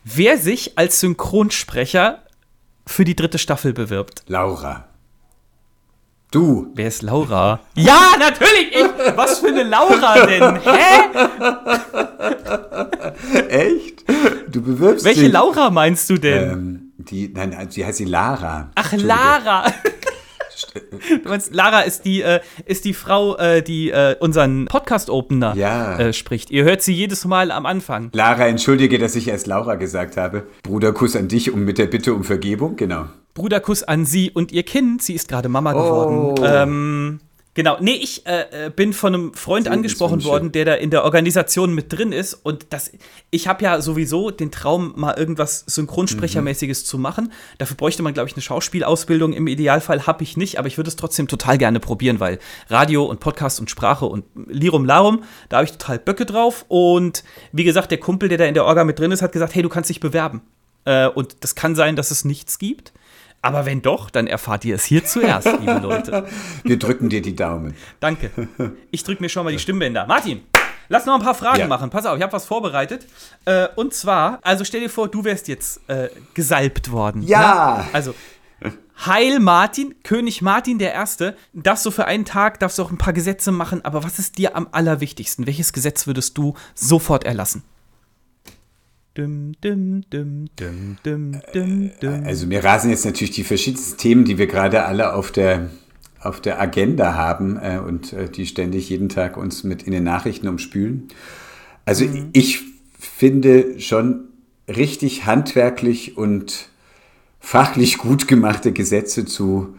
wer 0.05 0.39
sich 0.39 0.79
als 0.79 1.01
Synchronsprecher 1.01 2.23
für 2.87 3.05
die 3.05 3.17
dritte 3.17 3.39
Staffel 3.39 3.73
bewirbt. 3.73 4.23
Laura. 4.27 4.89
Du. 6.31 6.71
Wer 6.75 6.89
ist 6.89 7.03
Laura? 7.03 7.61
ja, 7.75 8.13
natürlich 8.19 8.73
ich. 8.73 9.17
Was 9.17 9.39
für 9.39 9.49
eine 9.49 9.63
Laura 9.63 10.27
denn? 10.27 10.61
Hä? 10.61 11.09
Echt? 13.49 14.05
Du 14.49 14.61
bewirbst 14.63 15.05
Welche 15.07 15.23
dich. 15.23 15.33
Laura 15.33 15.71
meinst 15.71 16.11
du 16.11 16.19
denn? 16.19 16.51
Ähm, 16.51 16.93
die, 16.99 17.29
nein, 17.29 17.71
sie 17.71 17.85
heißt 17.85 17.99
sie 17.99 18.05
Lara. 18.05 18.71
Ach, 18.75 18.93
Lara. 18.93 19.73
Du 21.23 21.29
meinst, 21.29 21.55
Lara 21.55 21.81
ist 21.81 22.05
die, 22.05 22.23
äh, 22.23 22.41
ist 22.67 22.85
die 22.85 22.95
Frau, 22.95 23.37
äh, 23.37 23.63
die 23.63 23.91
äh, 23.91 24.17
unseren 24.21 24.67
Podcast-Opener 24.67 25.55
ja. 25.57 25.99
Äh, 25.99 26.13
spricht. 26.13 26.51
Ihr 26.51 26.65
hört 26.65 26.83
sie 26.83 26.93
jedes 26.93 27.25
Mal 27.25 27.51
am 27.51 27.67
Anfang. 27.67 28.11
Lara, 28.13 28.47
entschuldige, 28.47 28.99
dass 28.99 29.17
ich 29.17 29.29
erst 29.29 29.47
Laura 29.47 29.77
gesagt 29.77 30.17
habe. 30.17 30.47
Bruderkuss 30.63 31.17
an 31.17 31.29
dich 31.29 31.53
um 31.53 31.65
mit 31.65 31.79
der 31.79 31.87
Bitte 31.87 32.15
um 32.15 32.25
Vergebung, 32.25 32.77
genau. 32.77 33.07
Bruderkuss 33.35 33.85
an 33.85 34.05
sie 34.05 34.31
und 34.31 34.53
ihr 34.53 34.65
Kind. 34.65 35.03
Sie 35.03 35.15
ist 35.15 35.29
gerade 35.29 35.49
Mama 35.49 35.73
geworden. 35.73 36.35
Oh. 36.41 36.45
Ähm, 36.45 37.21
Genau, 37.59 37.77
nee, 37.81 37.99
ich 38.01 38.25
äh, 38.25 38.67
äh 38.67 38.71
bin 38.71 38.93
von 38.93 39.13
einem 39.13 39.35
Freund 39.35 39.67
angesprochen 39.67 40.23
worden, 40.23 40.53
der 40.53 40.65
da 40.65 40.75
in 40.75 40.91
der 40.91 41.03
Organisation 41.03 41.75
mit 41.75 41.93
drin 41.93 42.13
ist. 42.13 42.35
Und 42.35 42.67
das, 42.71 42.93
ich 43.33 43.49
habe 43.49 43.65
ja 43.65 43.81
sowieso 43.81 44.31
den 44.31 44.53
Traum, 44.53 44.93
mal 44.95 45.19
irgendwas 45.19 45.65
Synchronsprechermäßiges 45.67 46.83
mhm. 46.83 46.87
zu 46.87 46.99
machen. 46.99 47.33
Dafür 47.59 47.77
bräuchte 47.77 48.05
man, 48.05 48.15
glaube 48.15 48.29
ich, 48.29 48.37
eine 48.37 48.43
Schauspielausbildung. 48.43 49.33
Im 49.33 49.49
Idealfall 49.49 50.07
habe 50.07 50.23
ich 50.23 50.37
nicht, 50.37 50.61
aber 50.61 50.69
ich 50.69 50.77
würde 50.77 50.87
es 50.87 50.95
trotzdem 50.95 51.27
total 51.27 51.59
gerne 51.59 51.81
probieren, 51.81 52.21
weil 52.21 52.39
Radio 52.69 53.05
und 53.05 53.19
Podcast 53.19 53.59
und 53.59 53.69
Sprache 53.69 54.07
und 54.07 54.25
Lirum 54.47 54.85
Larum, 54.85 55.25
da 55.49 55.57
habe 55.57 55.65
ich 55.65 55.73
total 55.73 55.99
Böcke 55.99 56.27
drauf. 56.27 56.65
Und 56.69 57.25
wie 57.51 57.65
gesagt, 57.65 57.91
der 57.91 57.99
Kumpel, 57.99 58.29
der 58.29 58.39
da 58.39 58.45
in 58.45 58.55
der 58.55 58.67
Orga 58.67 58.85
mit 58.85 59.01
drin 59.01 59.11
ist, 59.11 59.21
hat 59.21 59.33
gesagt, 59.33 59.57
hey, 59.57 59.65
du 59.65 59.69
kannst 59.69 59.91
dich 59.91 59.99
bewerben. 59.99 60.43
Äh, 60.85 61.09
und 61.09 61.39
das 61.41 61.57
kann 61.57 61.75
sein, 61.75 61.97
dass 61.97 62.13
es 62.13 62.25
nichts 62.25 62.61
gibt. 62.61 62.93
Aber 63.41 63.67
wenn 63.67 63.83
doch, 63.83 64.11
dann 64.11 64.27
erfahrt 64.27 64.65
ihr 64.65 64.75
es 64.75 64.85
hier 64.85 65.05
zuerst, 65.05 65.47
liebe 65.61 65.79
Leute. 65.83 66.27
Wir 66.65 66.79
drücken 66.79 67.09
dir 67.09 67.23
die 67.23 67.37
Daumen. 67.37 67.75
Danke. 68.01 68.31
Ich 68.91 69.05
drücke 69.05 69.23
mir 69.23 69.29
schon 69.29 69.45
mal 69.45 69.53
die 69.53 69.59
Stimmbänder. 69.59 70.07
Martin, 70.07 70.43
lass 70.89 71.07
noch 71.07 71.15
ein 71.15 71.23
paar 71.23 71.35
Fragen 71.35 71.61
ja. 71.61 71.67
machen. 71.67 71.91
Pass 71.91 72.07
auf, 72.07 72.17
ich 72.17 72.23
habe 72.23 72.33
was 72.33 72.47
vorbereitet. 72.47 73.07
Äh, 73.45 73.69
und 73.77 73.95
zwar, 73.95 74.41
also 74.43 74.65
stell 74.65 74.81
dir 74.81 74.91
vor, 74.91 75.09
du 75.09 75.25
wärst 75.25 75.47
jetzt 75.49 75.81
äh, 75.89 76.09
gesalbt 76.35 76.91
worden. 76.91 77.23
Ja. 77.23 77.79
Ne? 77.79 77.85
Also, 77.93 78.15
Heil 79.07 79.39
Martin, 79.39 79.95
König 80.03 80.43
Martin 80.43 80.79
der 80.79 80.93
Erste, 80.93 81.37
darfst 81.53 81.87
du 81.87 81.91
für 81.91 82.07
einen 82.07 82.25
Tag, 82.25 82.59
darfst 82.59 82.79
du 82.79 82.83
auch 82.83 82.91
ein 82.91 82.99
paar 82.99 83.13
Gesetze 83.13 83.53
machen, 83.53 83.85
aber 83.85 84.03
was 84.03 84.19
ist 84.19 84.39
dir 84.39 84.57
am 84.57 84.69
allerwichtigsten? 84.73 85.47
Welches 85.47 85.73
Gesetz 85.73 86.07
würdest 86.09 86.37
du 86.37 86.55
sofort 86.75 87.25
erlassen? 87.25 87.63
Also 92.25 92.47
mir 92.47 92.63
rasen 92.63 92.91
jetzt 92.91 93.05
natürlich 93.05 93.33
die 93.33 93.45
verschiedensten 93.45 93.99
Themen, 93.99 94.25
die 94.25 94.39
wir 94.39 94.47
gerade 94.47 94.85
alle 94.85 95.15
auf 95.15 95.33
der, 95.33 95.71
auf 96.21 96.41
der 96.41 96.61
Agenda 96.61 97.15
haben 97.15 97.59
äh, 97.61 97.79
und 97.79 98.13
äh, 98.13 98.29
die 98.29 98.47
ständig 98.47 98.89
jeden 98.89 99.09
Tag 99.09 99.37
uns 99.37 99.65
mit 99.65 99.83
in 99.83 99.93
den 99.93 100.05
Nachrichten 100.05 100.49
umspülen. 100.49 101.09
Also 101.85 102.05
mhm. 102.05 102.31
ich 102.33 102.61
finde 102.99 103.81
schon 103.81 104.25
richtig 104.69 105.27
handwerklich 105.27 106.17
und 106.17 106.69
fachlich 107.41 107.99
gut 107.99 108.29
gemachte 108.29 108.73
Gesetze 108.73 109.25
zu 109.25 109.75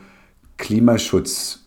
Klimaschutz. 0.57 1.59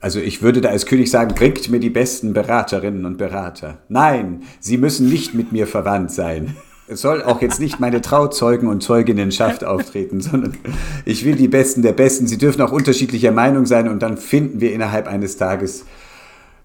Also 0.00 0.20
ich 0.20 0.42
würde 0.42 0.60
da 0.60 0.68
als 0.68 0.86
König 0.86 1.10
sagen, 1.10 1.34
bringt 1.34 1.68
mir 1.70 1.80
die 1.80 1.90
besten 1.90 2.32
Beraterinnen 2.32 3.04
und 3.04 3.18
Berater. 3.18 3.78
Nein, 3.88 4.42
sie 4.60 4.76
müssen 4.76 5.08
nicht 5.08 5.34
mit 5.34 5.50
mir 5.50 5.66
verwandt 5.66 6.12
sein. 6.12 6.56
Es 6.90 7.02
soll 7.02 7.22
auch 7.22 7.42
jetzt 7.42 7.60
nicht 7.60 7.80
meine 7.80 8.00
Trauzeugen 8.00 8.68
und 8.68 8.82
Zeuginnenschaft 8.82 9.62
auftreten, 9.64 10.20
sondern 10.20 10.56
ich 11.04 11.24
will 11.24 11.36
die 11.36 11.48
Besten 11.48 11.82
der 11.82 11.92
Besten. 11.92 12.26
Sie 12.26 12.38
dürfen 12.38 12.62
auch 12.62 12.72
unterschiedlicher 12.72 13.30
Meinung 13.30 13.66
sein 13.66 13.88
und 13.88 14.00
dann 14.00 14.16
finden 14.16 14.60
wir 14.60 14.72
innerhalb 14.72 15.06
eines 15.06 15.36
Tages 15.36 15.84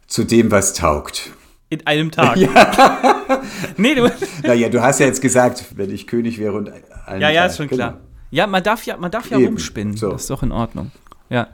zu 0.08 0.24
dem, 0.24 0.50
was 0.52 0.74
taugt. 0.74 1.32
In 1.70 1.86
einem 1.88 2.12
Tag. 2.12 2.38
Ja. 2.38 3.42
nee, 3.78 3.96
du. 3.96 4.10
Naja, 4.44 4.70
du 4.70 4.82
hast 4.82 5.00
ja 5.00 5.08
jetzt 5.08 5.22
gesagt, 5.22 5.66
wenn 5.76 5.90
ich 5.92 6.08
König 6.08 6.38
wäre 6.38 6.54
und 6.54 6.72
einen 7.06 7.22
Ja, 7.22 7.30
ja, 7.30 7.42
Tag. 7.42 7.52
ist 7.52 7.58
schon 7.58 7.68
klar. 7.68 7.92
Genau. 7.94 8.04
Ja, 8.32 8.48
man 8.48 8.64
darf 8.64 8.86
ja, 8.86 8.98
man 8.98 9.12
darf 9.12 9.30
ja 9.30 9.38
Eben. 9.38 9.48
rumspinnen. 9.48 9.98
So. 9.98 10.12
Das 10.12 10.22
ist 10.22 10.30
doch 10.30 10.44
in 10.44 10.52
Ordnung. 10.52 10.92
Ja. 11.30 11.48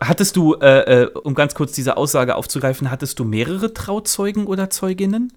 Hattest 0.00 0.36
du, 0.36 0.54
äh, 0.54 1.02
äh, 1.02 1.10
um 1.12 1.34
ganz 1.34 1.54
kurz 1.54 1.72
diese 1.72 1.96
Aussage 1.98 2.34
aufzugreifen, 2.34 2.90
hattest 2.90 3.18
du 3.18 3.24
mehrere 3.24 3.74
Trauzeugen 3.74 4.46
oder 4.46 4.70
Zeuginnen? 4.70 5.32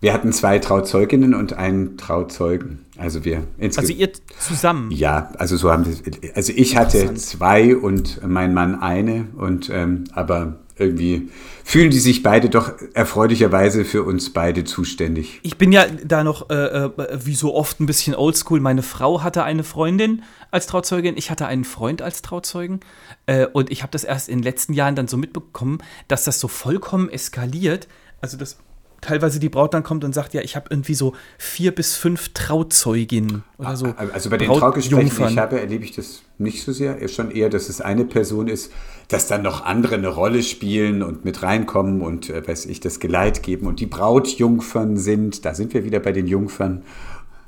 Wir 0.00 0.14
hatten 0.14 0.32
zwei 0.32 0.58
Trauzeuginnen 0.58 1.34
und 1.34 1.52
einen 1.52 1.98
Trauzeugen. 1.98 2.86
Also 2.96 3.24
wir. 3.24 3.44
Also 3.60 3.92
ihr 3.92 4.10
zusammen? 4.38 4.90
Ja, 4.90 5.30
also 5.38 5.56
so 5.58 5.70
haben 5.70 5.86
wir. 5.86 6.34
Also 6.34 6.52
ich 6.56 6.76
hatte 6.76 7.14
zwei 7.14 7.76
und 7.76 8.26
mein 8.26 8.54
Mann 8.54 8.80
eine 8.80 9.28
und 9.36 9.68
ähm, 9.68 10.04
aber 10.12 10.58
irgendwie 10.80 11.28
fühlen 11.62 11.90
die 11.90 11.98
sich 11.98 12.22
beide 12.22 12.48
doch 12.48 12.72
erfreulicherweise 12.94 13.84
für 13.84 14.02
uns 14.02 14.32
beide 14.32 14.64
zuständig. 14.64 15.38
Ich 15.42 15.58
bin 15.58 15.70
ja 15.72 15.84
da 15.86 16.24
noch 16.24 16.48
äh, 16.48 16.54
äh, 16.54 16.90
wie 17.22 17.34
so 17.34 17.54
oft 17.54 17.80
ein 17.80 17.86
bisschen 17.86 18.14
oldschool. 18.14 18.60
Meine 18.60 18.82
Frau 18.82 19.22
hatte 19.22 19.44
eine 19.44 19.64
Freundin 19.64 20.22
als 20.50 20.66
Trauzeugin, 20.66 21.18
ich 21.18 21.30
hatte 21.30 21.46
einen 21.46 21.64
Freund 21.64 22.00
als 22.00 22.22
Trauzeugen 22.22 22.80
äh, 23.26 23.46
und 23.46 23.70
ich 23.70 23.82
habe 23.82 23.92
das 23.92 24.04
erst 24.04 24.30
in 24.30 24.38
den 24.38 24.44
letzten 24.44 24.72
Jahren 24.72 24.96
dann 24.96 25.08
so 25.08 25.18
mitbekommen, 25.18 25.78
dass 26.08 26.24
das 26.24 26.40
so 26.40 26.48
vollkommen 26.48 27.10
eskaliert. 27.10 27.86
Also 28.22 28.38
das 28.38 28.56
teilweise 29.00 29.40
die 29.40 29.48
Braut 29.48 29.74
dann 29.74 29.82
kommt 29.82 30.04
und 30.04 30.14
sagt, 30.14 30.34
ja, 30.34 30.42
ich 30.42 30.56
habe 30.56 30.66
irgendwie 30.70 30.94
so 30.94 31.14
vier 31.38 31.74
bis 31.74 31.96
fünf 31.96 32.30
Trauzeuginnen 32.34 33.44
oder 33.58 33.76
so. 33.76 33.94
Also 34.12 34.30
bei 34.30 34.36
den 34.36 34.52
Traugesprächen, 34.52 35.10
die 35.16 35.32
ich 35.32 35.38
habe, 35.38 35.60
erlebe 35.60 35.84
ich 35.84 35.92
das 35.92 36.22
nicht 36.38 36.62
so 36.62 36.72
sehr. 36.72 37.06
Schon 37.08 37.30
eher, 37.30 37.48
dass 37.48 37.68
es 37.68 37.80
eine 37.80 38.04
Person 38.04 38.48
ist, 38.48 38.72
dass 39.08 39.26
dann 39.26 39.42
noch 39.42 39.64
andere 39.64 39.96
eine 39.96 40.08
Rolle 40.08 40.42
spielen 40.42 41.02
und 41.02 41.24
mit 41.24 41.42
reinkommen 41.42 42.00
und, 42.00 42.30
äh, 42.30 42.46
weiß 42.46 42.66
ich, 42.66 42.80
das 42.80 43.00
Geleit 43.00 43.42
geben 43.42 43.66
und 43.66 43.80
die 43.80 43.86
Brautjungfern 43.86 44.96
sind. 44.96 45.44
Da 45.44 45.54
sind 45.54 45.74
wir 45.74 45.84
wieder 45.84 46.00
bei 46.00 46.12
den 46.12 46.26
Jungfern. 46.26 46.82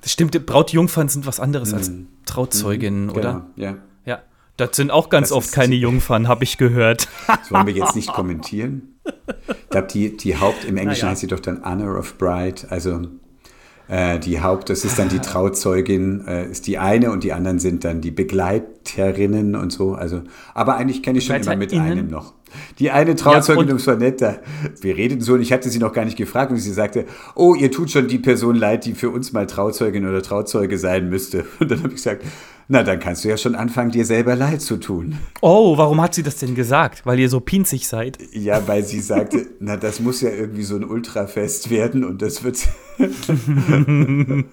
Das 0.01 0.13
stimmt, 0.13 0.47
Brautjungfern 0.47 1.09
sind 1.09 1.27
was 1.27 1.39
anderes 1.39 1.71
mhm. 1.71 1.79
als 1.79 1.93
Trauzeuginnen, 2.27 3.05
mhm, 3.07 3.13
genau, 3.13 3.19
oder? 3.19 3.47
Ja. 3.57 3.77
Ja. 4.05 4.23
Das 4.57 4.77
sind 4.77 4.91
auch 4.91 5.09
ganz 5.09 5.29
das 5.29 5.37
oft 5.37 5.53
keine 5.53 5.77
Jungfern, 5.77 6.29
habe 6.29 6.45
ich 6.45 6.59
gehört. 6.59 7.09
Das 7.27 7.51
wollen 7.51 7.67
wir 7.67 7.75
jetzt 7.75 7.97
nicht 7.97 8.13
kommentieren. 8.13 8.92
Ich 9.05 9.69
glaube, 9.71 9.89
die, 9.89 10.17
die 10.17 10.37
Haupt, 10.37 10.65
im 10.65 10.77
Englischen 10.77 11.07
ja. 11.07 11.11
heißt 11.11 11.21
sie 11.21 11.27
doch 11.27 11.41
dann 11.41 11.65
Honor 11.65 11.99
of 11.99 12.19
Bride, 12.19 12.63
also 12.69 13.03
äh, 13.89 14.19
die 14.19 14.41
Haupt, 14.41 14.71
das 14.71 14.85
ist 14.85 14.99
dann 14.99 15.09
die 15.09 15.19
Trauzeugin, 15.19 16.27
äh, 16.27 16.51
ist 16.51 16.67
die 16.67 16.79
eine 16.79 17.11
und 17.11 17.25
die 17.25 17.33
anderen 17.33 17.59
sind 17.59 17.85
dann 17.85 18.01
die 18.01 18.11
Begleiterinnen 18.11 19.55
und 19.57 19.71
so. 19.71 19.95
Also, 19.95 20.23
aber 20.55 20.77
eigentlich 20.77 21.03
kenne 21.03 21.19
ich 21.19 21.27
schon 21.27 21.37
immer 21.37 21.57
mit 21.57 21.73
einem 21.73 22.09
noch. 22.09 22.35
Die 22.79 22.91
eine 22.91 23.15
Trauzeugin, 23.15 23.69
ja, 23.69 23.75
das 23.75 23.87
war 23.87 23.97
nett, 23.97 24.21
da, 24.21 24.37
wir 24.81 24.97
redeten 24.97 25.23
so 25.23 25.35
und 25.35 25.41
ich 25.43 25.53
hatte 25.53 25.71
sie 25.71 25.79
noch 25.79 25.93
gar 25.93 26.05
nicht 26.05 26.17
gefragt 26.17 26.51
und 26.51 26.59
sie 26.59 26.73
sagte, 26.73 27.07
oh, 27.35 27.55
ihr 27.55 27.71
tut 27.71 27.91
schon 27.91 28.09
die 28.09 28.19
Person 28.19 28.57
leid, 28.57 28.85
die 28.85 28.95
für 28.95 29.11
uns 29.11 29.33
mal 29.33 29.47
Trauzeugin 29.47 30.09
oder 30.09 30.23
Trauzeuge 30.23 30.79
sein 30.79 31.09
müsste. 31.09 31.45
Und 31.61 31.71
dann 31.71 31.79
habe 31.79 31.89
ich 31.89 31.97
gesagt, 31.97 32.25
Na, 32.69 32.83
dann 32.83 32.99
kannst 33.01 33.23
du 33.23 33.29
ja 33.29 33.37
schon 33.37 33.55
anfangen, 33.55 33.91
dir 33.91 34.07
selber 34.07 34.35
leid 34.35 34.63
zu 34.63 34.79
tun. 34.79 35.19
Oh, 35.41 35.77
warum 35.77 36.01
hat 36.01 36.15
sie 36.15 36.23
das 36.23 36.37
denn 36.37 36.55
gesagt? 36.55 37.05
Weil 37.05 37.19
ihr 37.19 37.29
so 37.29 37.41
pinzig 37.41 37.87
seid? 37.89 38.17
Ja, 38.33 38.67
weil 38.67 38.85
sie 38.85 39.01
sagte, 39.01 39.47
na, 39.61 39.77
das 39.77 40.01
muss 40.01 40.21
ja 40.21 40.31
irgendwie 40.31 40.63
so 40.63 40.77
ein 40.77 40.85
Ultrafest 40.85 41.69
werden 41.71 42.03
und 42.05 42.23
das 42.23 42.45
wird. 42.45 42.67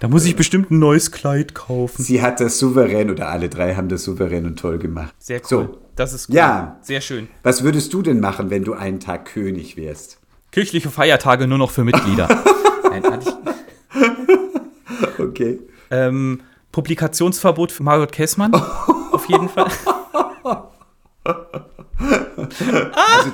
da 0.00 0.08
muss 0.08 0.24
ich 0.24 0.36
bestimmt 0.36 0.70
ein 0.70 0.80
neues 0.80 1.12
Kleid 1.12 1.54
kaufen. 1.54 2.02
Sie 2.02 2.20
hat 2.20 2.40
das 2.40 2.58
souverän 2.58 3.10
oder 3.10 3.28
alle 3.28 3.48
drei 3.48 3.74
haben 3.74 3.88
das 3.88 4.04
souverän 4.04 4.44
und 4.44 4.58
toll 4.58 4.78
gemacht. 4.78 5.14
Sehr 5.18 5.40
cool. 5.40 5.48
So. 5.48 5.78
Das 6.00 6.14
ist 6.14 6.30
cool. 6.30 6.36
Ja. 6.36 6.78
Sehr 6.80 7.02
schön. 7.02 7.28
Was 7.42 7.62
würdest 7.62 7.92
du 7.92 8.00
denn 8.00 8.20
machen, 8.20 8.48
wenn 8.48 8.64
du 8.64 8.72
einen 8.72 9.00
Tag 9.00 9.26
König 9.26 9.76
wärst? 9.76 10.18
Kirchliche 10.50 10.88
Feiertage 10.88 11.46
nur 11.46 11.58
noch 11.58 11.70
für 11.70 11.84
Mitglieder. 11.84 12.26
Nein, 12.90 13.02
ich. 13.20 13.28
Okay. 15.18 15.58
Ähm, 15.90 16.40
Publikationsverbot 16.72 17.70
für 17.70 17.82
Margot 17.82 18.12
Kessmann. 18.12 18.54
Auf 18.54 19.28
jeden 19.28 19.50
Fall. 19.50 19.70
Also 21.22 21.50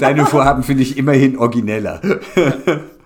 deine 0.00 0.26
Vorhaben 0.26 0.64
finde 0.64 0.82
ich 0.82 0.98
immerhin 0.98 1.38
origineller. 1.38 2.00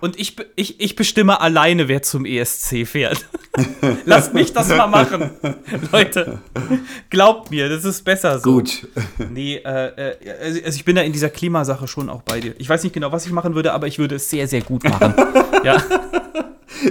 Und 0.01 0.19
ich, 0.19 0.37
ich, 0.57 0.81
ich 0.81 0.97
bestimme 0.97 1.41
alleine, 1.41 1.89
wer 1.89 2.03
zum 2.03 2.25
ESC 2.25 2.87
fährt. 2.87 3.27
Lasst 4.07 4.33
mich 4.33 4.53
das 4.53 4.69
mal 4.69 4.87
machen. 4.87 5.31
Leute, 5.93 6.39
glaubt 7.11 7.51
mir, 7.51 7.69
das 7.69 7.85
ist 7.85 8.03
besser 8.03 8.39
so. 8.39 8.53
Gut. 8.55 8.89
Nee, 9.31 9.57
äh, 9.57 10.13
äh, 10.13 10.55
also 10.65 10.77
ich 10.77 10.85
bin 10.85 10.97
da 10.97 11.03
in 11.03 11.13
dieser 11.13 11.29
Klimasache 11.29 11.87
schon 11.87 12.09
auch 12.09 12.23
bei 12.23 12.41
dir. 12.41 12.55
Ich 12.59 12.69
weiß 12.69 12.83
nicht 12.83 12.93
genau, 12.93 13.13
was 13.13 13.27
ich 13.27 13.33
machen 13.33 13.55
würde, 13.55 13.73
aber 13.73 13.87
ich 13.87 13.99
würde 13.99 14.15
es 14.17 14.31
sehr, 14.31 14.49
sehr 14.49 14.63
gut 14.63 14.85
machen. 14.85 15.15
ja. 15.65 15.83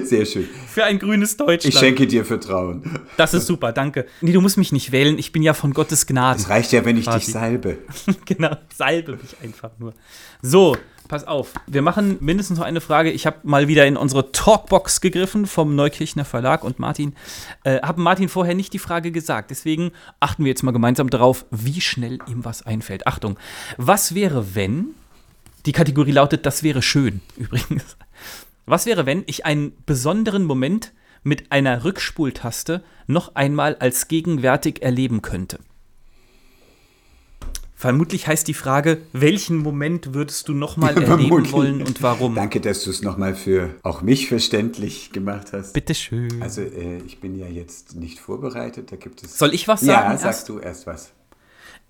Sehr 0.03 0.25
schön. 0.25 0.47
Für 0.67 0.83
ein 0.83 0.99
grünes 0.99 1.35
Deutschland. 1.35 1.65
Ich 1.65 1.79
schenke 1.79 2.05
dir 2.05 2.23
Vertrauen. 2.23 2.99
Das 3.17 3.33
ist 3.33 3.47
super, 3.47 3.71
danke. 3.71 4.05
Nee, 4.21 4.33
du 4.33 4.41
musst 4.41 4.57
mich 4.57 4.71
nicht 4.71 4.91
wählen. 4.91 5.17
Ich 5.17 5.31
bin 5.31 5.41
ja 5.41 5.53
von 5.53 5.73
Gottes 5.73 6.05
Gnaden. 6.05 6.41
Es 6.41 6.49
reicht 6.49 6.71
ja, 6.73 6.85
wenn 6.85 6.97
ich 6.97 7.05
quasi. 7.05 7.25
dich 7.25 7.33
salbe. 7.33 7.77
genau, 8.25 8.55
salbe 8.75 9.13
mich 9.13 9.35
einfach 9.41 9.71
nur. 9.79 9.93
So, 10.41 10.77
pass 11.09 11.25
auf. 11.25 11.53
Wir 11.67 11.81
machen 11.81 12.17
mindestens 12.21 12.59
noch 12.59 12.65
eine 12.65 12.79
Frage. 12.79 13.11
Ich 13.11 13.25
habe 13.25 13.39
mal 13.43 13.67
wieder 13.67 13.85
in 13.85 13.97
unsere 13.97 14.31
Talkbox 14.31 15.01
gegriffen 15.01 15.45
vom 15.45 15.75
Neukirchner 15.75 16.23
Verlag 16.23 16.63
und 16.63 16.79
Martin, 16.79 17.13
äh, 17.65 17.81
habe 17.81 17.99
Martin 17.99 18.29
vorher 18.29 18.55
nicht 18.55 18.71
die 18.71 18.79
Frage 18.79 19.11
gesagt. 19.11 19.51
Deswegen 19.51 19.91
achten 20.21 20.45
wir 20.45 20.49
jetzt 20.49 20.63
mal 20.63 20.71
gemeinsam 20.71 21.09
darauf, 21.09 21.45
wie 21.51 21.81
schnell 21.81 22.19
ihm 22.27 22.45
was 22.45 22.65
einfällt. 22.65 23.07
Achtung, 23.07 23.37
was 23.75 24.15
wäre, 24.15 24.55
wenn, 24.55 24.91
die 25.65 25.73
Kategorie 25.73 26.11
lautet, 26.11 26.45
das 26.45 26.63
wäre 26.63 26.81
schön 26.81 27.19
übrigens. 27.35 27.97
Was 28.65 28.85
wäre, 28.85 29.05
wenn 29.05 29.23
ich 29.25 29.45
einen 29.45 29.73
besonderen 29.85 30.45
Moment 30.45 30.93
mit 31.23 31.51
einer 31.51 31.83
Rückspultaste 31.83 32.83
noch 33.07 33.35
einmal 33.35 33.75
als 33.75 34.07
gegenwärtig 34.07 34.83
erleben 34.83 35.23
könnte? 35.23 35.59
Vermutlich 37.79 38.27
heißt 38.27 38.45
die 38.49 38.53
Frage, 38.53 38.97
welchen 39.13 39.55
Moment 39.55 40.13
würdest 40.13 40.49
du 40.49 40.53
nochmal 40.53 40.97
erleben 41.01 41.49
wollen 41.53 41.81
und 41.81 42.03
warum? 42.03 42.35
Danke, 42.35 42.59
dass 42.59 42.83
du 42.83 42.89
es 42.89 43.03
nochmal 43.03 43.35
für 43.35 43.69
auch 43.83 44.01
mich 44.01 44.27
verständlich 44.27 45.13
gemacht 45.13 45.53
hast. 45.53 45.71
Bitteschön. 45.71 46.41
Also 46.41 46.59
äh, 46.59 46.97
ich 47.07 47.21
bin 47.21 47.39
ja 47.39 47.47
jetzt 47.47 47.95
nicht 47.95 48.19
vorbereitet, 48.19 48.91
da 48.91 48.97
gibt 48.97 49.23
es... 49.23 49.37
Soll 49.37 49.53
ich 49.53 49.69
was 49.69 49.79
sagen? 49.79 50.11
Ja, 50.11 50.17
sagst 50.17 50.49
du 50.49 50.59
erst 50.59 50.87
was. 50.87 51.13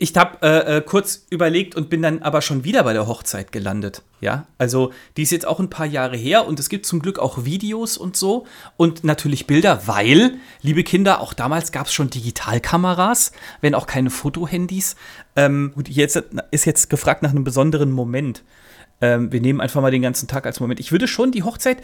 Ich 0.01 0.15
habe 0.15 0.37
äh, 0.41 0.77
äh, 0.77 0.81
kurz 0.81 1.25
überlegt 1.29 1.75
und 1.75 1.89
bin 1.89 2.01
dann 2.01 2.21
aber 2.21 2.41
schon 2.41 2.63
wieder 2.63 2.83
bei 2.83 2.93
der 2.93 3.05
Hochzeit 3.05 3.51
gelandet. 3.51 4.01
Ja, 4.21 4.47
also 4.57 4.93
die 5.17 5.23
ist 5.23 5.31
jetzt 5.31 5.45
auch 5.45 5.59
ein 5.59 5.69
paar 5.69 5.85
Jahre 5.85 6.15
her 6.15 6.47
und 6.47 6.57
es 6.57 6.69
gibt 6.69 6.85
zum 6.85 7.01
Glück 7.01 7.19
auch 7.19 7.43
Videos 7.43 7.97
und 7.97 8.15
so 8.15 8.47
und 8.77 9.03
natürlich 9.03 9.45
Bilder, 9.45 9.87
weil, 9.87 10.35
liebe 10.61 10.85
Kinder, 10.85 11.19
auch 11.19 11.33
damals 11.33 11.73
gab 11.73 11.87
es 11.87 11.93
schon 11.93 12.09
Digitalkameras, 12.09 13.33
wenn 13.59 13.75
auch 13.75 13.87
keine 13.87 14.09
Fotohandys. 14.09 14.95
Ähm, 15.35 15.73
jetzt 15.89 16.23
ist 16.51 16.65
jetzt 16.65 16.89
gefragt 16.89 17.21
nach 17.21 17.31
einem 17.31 17.43
besonderen 17.43 17.91
Moment. 17.91 18.43
Ähm, 19.01 19.31
wir 19.31 19.41
nehmen 19.41 19.61
einfach 19.61 19.81
mal 19.81 19.91
den 19.91 20.01
ganzen 20.01 20.27
Tag 20.27 20.45
als 20.45 20.59
Moment. 20.59 20.79
Ich 20.79 20.91
würde 20.91 21.07
schon 21.07 21.31
die 21.31 21.43
Hochzeit, 21.43 21.81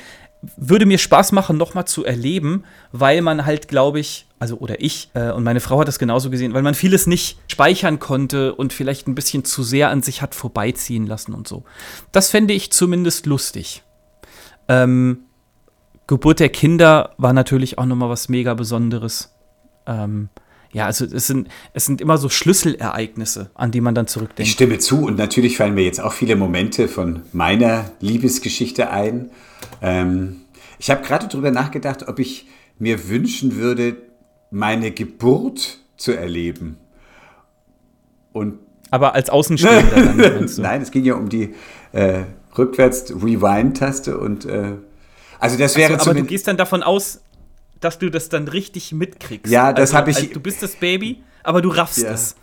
würde 0.57 0.85
mir 0.85 0.97
Spaß 0.97 1.31
machen, 1.31 1.57
nochmal 1.57 1.85
zu 1.85 2.05
erleben, 2.05 2.63
weil 2.91 3.21
man 3.21 3.45
halt, 3.45 3.67
glaube 3.67 3.99
ich, 3.99 4.27
also 4.39 4.57
oder 4.57 4.81
ich 4.81 5.09
äh, 5.13 5.31
und 5.31 5.43
meine 5.43 5.59
Frau 5.59 5.79
hat 5.79 5.87
das 5.87 5.99
genauso 5.99 6.29
gesehen, 6.29 6.53
weil 6.53 6.61
man 6.61 6.75
vieles 6.75 7.07
nicht 7.07 7.39
speichern 7.47 7.99
konnte 7.99 8.53
und 8.53 8.73
vielleicht 8.73 9.07
ein 9.07 9.15
bisschen 9.15 9.43
zu 9.43 9.63
sehr 9.63 9.89
an 9.89 10.01
sich 10.01 10.21
hat 10.21 10.35
vorbeiziehen 10.35 11.07
lassen 11.07 11.33
und 11.33 11.47
so. 11.47 11.63
Das 12.11 12.29
fände 12.29 12.53
ich 12.53 12.71
zumindest 12.71 13.25
lustig. 13.25 13.83
Ähm, 14.67 15.25
Geburt 16.07 16.39
der 16.39 16.49
Kinder 16.49 17.13
war 17.17 17.33
natürlich 17.33 17.77
auch 17.77 17.85
nochmal 17.85 18.09
was 18.09 18.29
mega 18.29 18.53
Besonderes. 18.53 19.33
Ähm, 19.87 20.29
ja, 20.75 20.87
also 20.87 21.05
es 21.05 21.25
sind, 21.25 21.47
es 21.71 21.85
sind 21.85 22.01
immer 22.01 22.17
so 22.17 22.27
Schlüsselereignisse, 22.27 23.49
an 23.55 23.71
die 23.71 23.79
man 23.79 23.95
dann 23.95 24.07
zurückdenkt. 24.07 24.41
Ich 24.45 24.51
stimme 24.51 24.77
zu 24.77 25.05
und 25.05 25.17
natürlich 25.17 25.55
fallen 25.55 25.73
mir 25.73 25.85
jetzt 25.85 26.01
auch 26.01 26.11
viele 26.11 26.35
Momente 26.35 26.89
von 26.89 27.21
meiner 27.31 27.91
Liebesgeschichte 28.01 28.89
ein. 28.89 29.29
Ähm, 29.81 30.41
ich 30.77 30.89
habe 30.89 31.01
gerade 31.01 31.29
darüber 31.29 31.49
nachgedacht, 31.49 32.09
ob 32.09 32.19
ich 32.19 32.47
mir 32.77 33.07
wünschen 33.07 33.55
würde, 33.55 33.95
meine 34.51 34.91
Geburt 34.91 35.79
zu 35.95 36.11
erleben. 36.11 36.75
Und 38.33 38.59
Aber 38.91 39.15
als 39.15 39.29
Außenstehender 39.29 39.95
dann, 39.95 40.49
Nein, 40.57 40.81
es 40.81 40.91
ging 40.91 41.05
ja 41.05 41.13
um 41.13 41.29
die 41.29 41.55
äh, 41.93 42.23
rückwärts-Rewind-Taste 42.57 44.17
und 44.17 44.43
äh, 44.43 44.73
also 45.39 45.57
das 45.57 45.77
wäre 45.77 45.97
so, 45.99 46.11
Aber 46.11 46.19
du 46.19 46.25
gehst 46.25 46.47
dann 46.47 46.57
davon 46.57 46.83
aus, 46.83 47.21
dass 47.79 47.99
du 47.99 48.09
das 48.09 48.29
dann 48.29 48.47
richtig 48.47 48.91
mitkriegst. 48.91 49.51
Ja, 49.51 49.73
das 49.73 49.89
also, 49.89 49.97
habe 49.97 50.11
ich. 50.11 50.17
Also, 50.17 50.33
du 50.33 50.39
bist 50.39 50.63
das 50.63 50.75
Baby, 50.75 51.23
aber 51.43 51.61
du 51.61 51.69
raffst 51.69 51.99
ja. 51.99 52.11
es. 52.11 52.35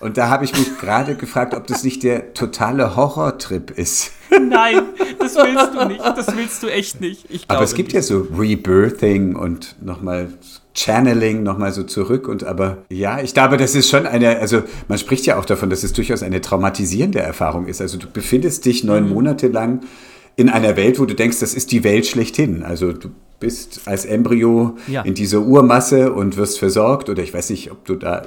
Und 0.00 0.16
da 0.16 0.30
habe 0.30 0.46
ich 0.46 0.56
mich 0.56 0.78
gerade 0.78 1.14
gefragt, 1.14 1.52
ob 1.52 1.66
das 1.66 1.84
nicht 1.84 2.02
der 2.02 2.32
totale 2.32 2.96
Horrortrip 2.96 3.70
ist. 3.70 4.12
Nein, 4.30 4.82
das 5.18 5.36
willst 5.36 5.74
du 5.74 5.84
nicht. 5.86 6.00
Das 6.00 6.34
willst 6.34 6.62
du 6.62 6.68
echt 6.68 7.02
nicht. 7.02 7.26
aber 7.48 7.62
es 7.62 7.74
gibt 7.74 7.88
nicht. 7.88 7.96
ja 7.96 8.02
so 8.02 8.26
Rebirthing 8.34 9.36
und 9.36 9.76
nochmal 9.82 10.28
Channeling, 10.74 11.42
nochmal 11.42 11.72
so 11.72 11.82
zurück. 11.82 12.28
Und 12.28 12.44
aber 12.44 12.78
ja, 12.88 13.20
ich 13.20 13.34
glaube, 13.34 13.58
das 13.58 13.74
ist 13.74 13.90
schon 13.90 14.06
eine, 14.06 14.38
also 14.38 14.62
man 14.88 14.96
spricht 14.96 15.26
ja 15.26 15.38
auch 15.38 15.44
davon, 15.44 15.68
dass 15.68 15.82
es 15.82 15.92
durchaus 15.92 16.22
eine 16.22 16.40
traumatisierende 16.40 17.18
Erfahrung 17.18 17.66
ist. 17.66 17.82
Also 17.82 17.98
du 17.98 18.06
befindest 18.06 18.64
dich 18.64 18.84
neun 18.84 19.04
mhm. 19.04 19.12
Monate 19.12 19.48
lang 19.48 19.80
in 20.36 20.48
einer 20.48 20.76
Welt, 20.78 20.98
wo 20.98 21.04
du 21.04 21.14
denkst, 21.14 21.40
das 21.40 21.52
ist 21.52 21.72
die 21.72 21.84
Welt 21.84 22.06
schlechthin. 22.06 22.62
Also 22.62 22.94
du 22.94 23.10
bist 23.40 23.82
als 23.86 24.04
Embryo 24.04 24.76
ja. 24.86 25.02
in 25.02 25.14
dieser 25.14 25.40
Urmasse 25.40 26.12
und 26.12 26.36
wirst 26.36 26.58
versorgt 26.58 27.08
oder 27.08 27.22
ich 27.22 27.34
weiß 27.34 27.50
nicht, 27.50 27.72
ob 27.72 27.84
du 27.84 27.96
da 27.96 28.22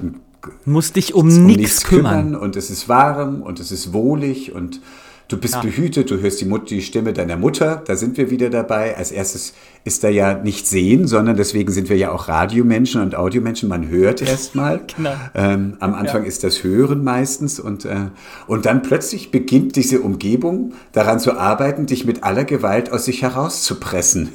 musst 0.66 0.96
dich 0.96 1.14
um, 1.14 1.28
um 1.28 1.46
nichts 1.46 1.86
kümmern. 1.86 2.32
kümmern. 2.32 2.42
und 2.42 2.56
es 2.56 2.70
ist 2.70 2.90
warm 2.90 3.42
und 3.42 3.60
es 3.60 3.72
ist 3.72 3.94
wohlig 3.94 4.54
und 4.54 4.82
du 5.30 5.38
bist 5.38 5.56
ja. 5.56 5.62
behütet, 5.62 6.12
du 6.12 6.20
hörst 6.20 6.42
die, 6.42 6.46
Mut 6.46 6.70
die 6.70 6.82
Stimme 6.82 7.14
deiner 7.14 7.38
Mutter, 7.38 7.82
da 7.86 7.96
sind 7.96 8.18
wir 8.18 8.30
wieder 8.30 8.50
dabei. 8.50 8.98
Als 8.98 9.12
erstes 9.12 9.54
ist 9.84 10.04
da 10.04 10.10
ja 10.10 10.36
nicht 10.36 10.68
sehen, 10.68 11.08
sondern 11.08 11.38
deswegen 11.38 11.72
sind 11.72 11.90
wir 11.90 11.98
ja 11.98 12.12
auch 12.12 12.28
Radiomenschen 12.28 13.02
und 13.02 13.16
Audiomenschen. 13.16 13.70
Man 13.70 13.88
hört 13.88 14.22
erstmal. 14.28 14.82
genau. 14.96 15.14
ähm, 15.34 15.78
am 15.80 15.94
Anfang 15.94 16.24
ja. 16.24 16.28
ist 16.28 16.44
das 16.44 16.64
Hören 16.64 17.04
meistens 17.04 17.60
und, 17.60 17.86
äh, 17.86 18.10
und 18.48 18.66
dann 18.66 18.82
plötzlich 18.82 19.32
beginnt 19.32 19.76
diese 19.76 20.02
Umgebung 20.02 20.74
daran 20.92 21.20
zu 21.20 21.38
arbeiten, 21.38 21.86
dich 21.86 22.06
mit 22.06 22.24
aller 22.24 22.44
Gewalt 22.44 22.92
aus 22.92 23.06
sich 23.06 23.22
herauszupressen. 23.22 24.30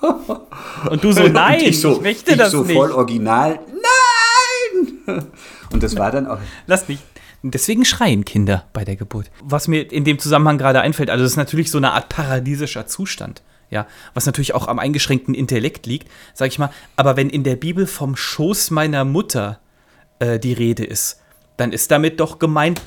Und 0.90 1.02
du 1.02 1.12
so, 1.12 1.26
nein, 1.28 1.60
ich, 1.60 1.80
so, 1.80 1.92
ich 1.92 2.00
möchte 2.00 2.32
ich 2.32 2.38
das 2.38 2.52
so 2.52 2.62
nicht. 2.62 2.76
voll 2.76 2.92
original, 2.92 3.58
nein! 5.06 5.26
Und 5.72 5.82
das 5.82 5.96
war 5.96 6.10
dann 6.10 6.26
auch. 6.26 6.38
Lass 6.66 6.88
mich. 6.88 6.98
Deswegen 7.42 7.84
schreien 7.84 8.24
Kinder 8.24 8.66
bei 8.72 8.84
der 8.84 8.96
Geburt. 8.96 9.30
Was 9.42 9.68
mir 9.68 9.92
in 9.92 10.04
dem 10.04 10.18
Zusammenhang 10.18 10.58
gerade 10.58 10.80
einfällt, 10.80 11.08
also 11.08 11.22
das 11.22 11.32
ist 11.32 11.36
natürlich 11.36 11.70
so 11.70 11.78
eine 11.78 11.92
Art 11.92 12.08
paradiesischer 12.08 12.86
Zustand. 12.86 13.42
Ja, 13.70 13.86
was 14.14 14.24
natürlich 14.26 14.54
auch 14.54 14.66
am 14.66 14.78
eingeschränkten 14.78 15.34
Intellekt 15.34 15.86
liegt, 15.86 16.08
sag 16.32 16.48
ich 16.48 16.58
mal. 16.58 16.70
Aber 16.96 17.16
wenn 17.16 17.28
in 17.28 17.44
der 17.44 17.56
Bibel 17.56 17.86
vom 17.86 18.16
Schoß 18.16 18.70
meiner 18.70 19.04
Mutter 19.04 19.60
äh, 20.20 20.38
die 20.38 20.54
Rede 20.54 20.84
ist, 20.84 21.20
dann 21.58 21.72
ist 21.72 21.90
damit 21.90 22.20
doch 22.20 22.38
gemeint, 22.38 22.80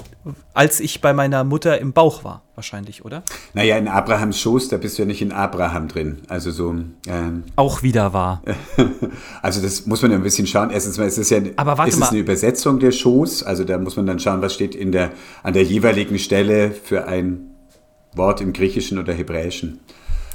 als 0.53 0.80
ich 0.80 1.01
bei 1.01 1.13
meiner 1.13 1.43
Mutter 1.43 1.80
im 1.80 1.91
Bauch 1.91 2.24
war, 2.24 2.41
wahrscheinlich, 2.55 3.03
oder? 3.03 3.22
Naja, 3.53 3.78
in 3.78 3.89
Abrahams 3.89 4.39
Schoß, 4.39 4.69
da 4.69 4.78
bist 4.78 4.97
du 4.97 5.01
ja 5.01 5.07
nicht 5.07 5.22
in 5.22 5.34
Abraham 5.34 5.89
drin. 5.89 6.19
Also 6.30 6.51
so. 6.51 6.74
Ähm, 7.07 7.43
Auch 7.57 7.84
wieder 7.84 8.13
wahr. 8.13 8.41
also 9.41 9.61
das 9.61 9.86
muss 9.88 10.01
man 10.01 10.11
ja 10.11 10.17
ein 10.17 10.24
bisschen 10.24 10.47
schauen. 10.47 10.69
Erstens 10.69 10.97
mal 10.97 11.05
ist 11.05 11.17
es 11.17 11.30
ja 11.30 11.39
Aber 11.57 11.86
ist 11.86 11.97
es 11.99 12.09
eine 12.09 12.19
Übersetzung 12.19 12.80
der 12.80 12.91
Schoß. 12.91 13.43
Also 13.43 13.65
da 13.65 13.78
muss 13.78 13.97
man 13.97 14.05
dann 14.05 14.19
schauen, 14.19 14.41
was 14.41 14.53
steht 14.53 14.74
in 14.74 14.93
der, 14.93 15.11
an 15.43 15.53
der 15.53 15.63
jeweiligen 15.63 16.17
Stelle 16.17 16.72
für 16.72 17.07
ein 17.07 17.51
Wort 18.15 18.39
im 18.39 18.53
Griechischen 18.53 18.99
oder 18.99 19.11
Hebräischen. 19.11 19.82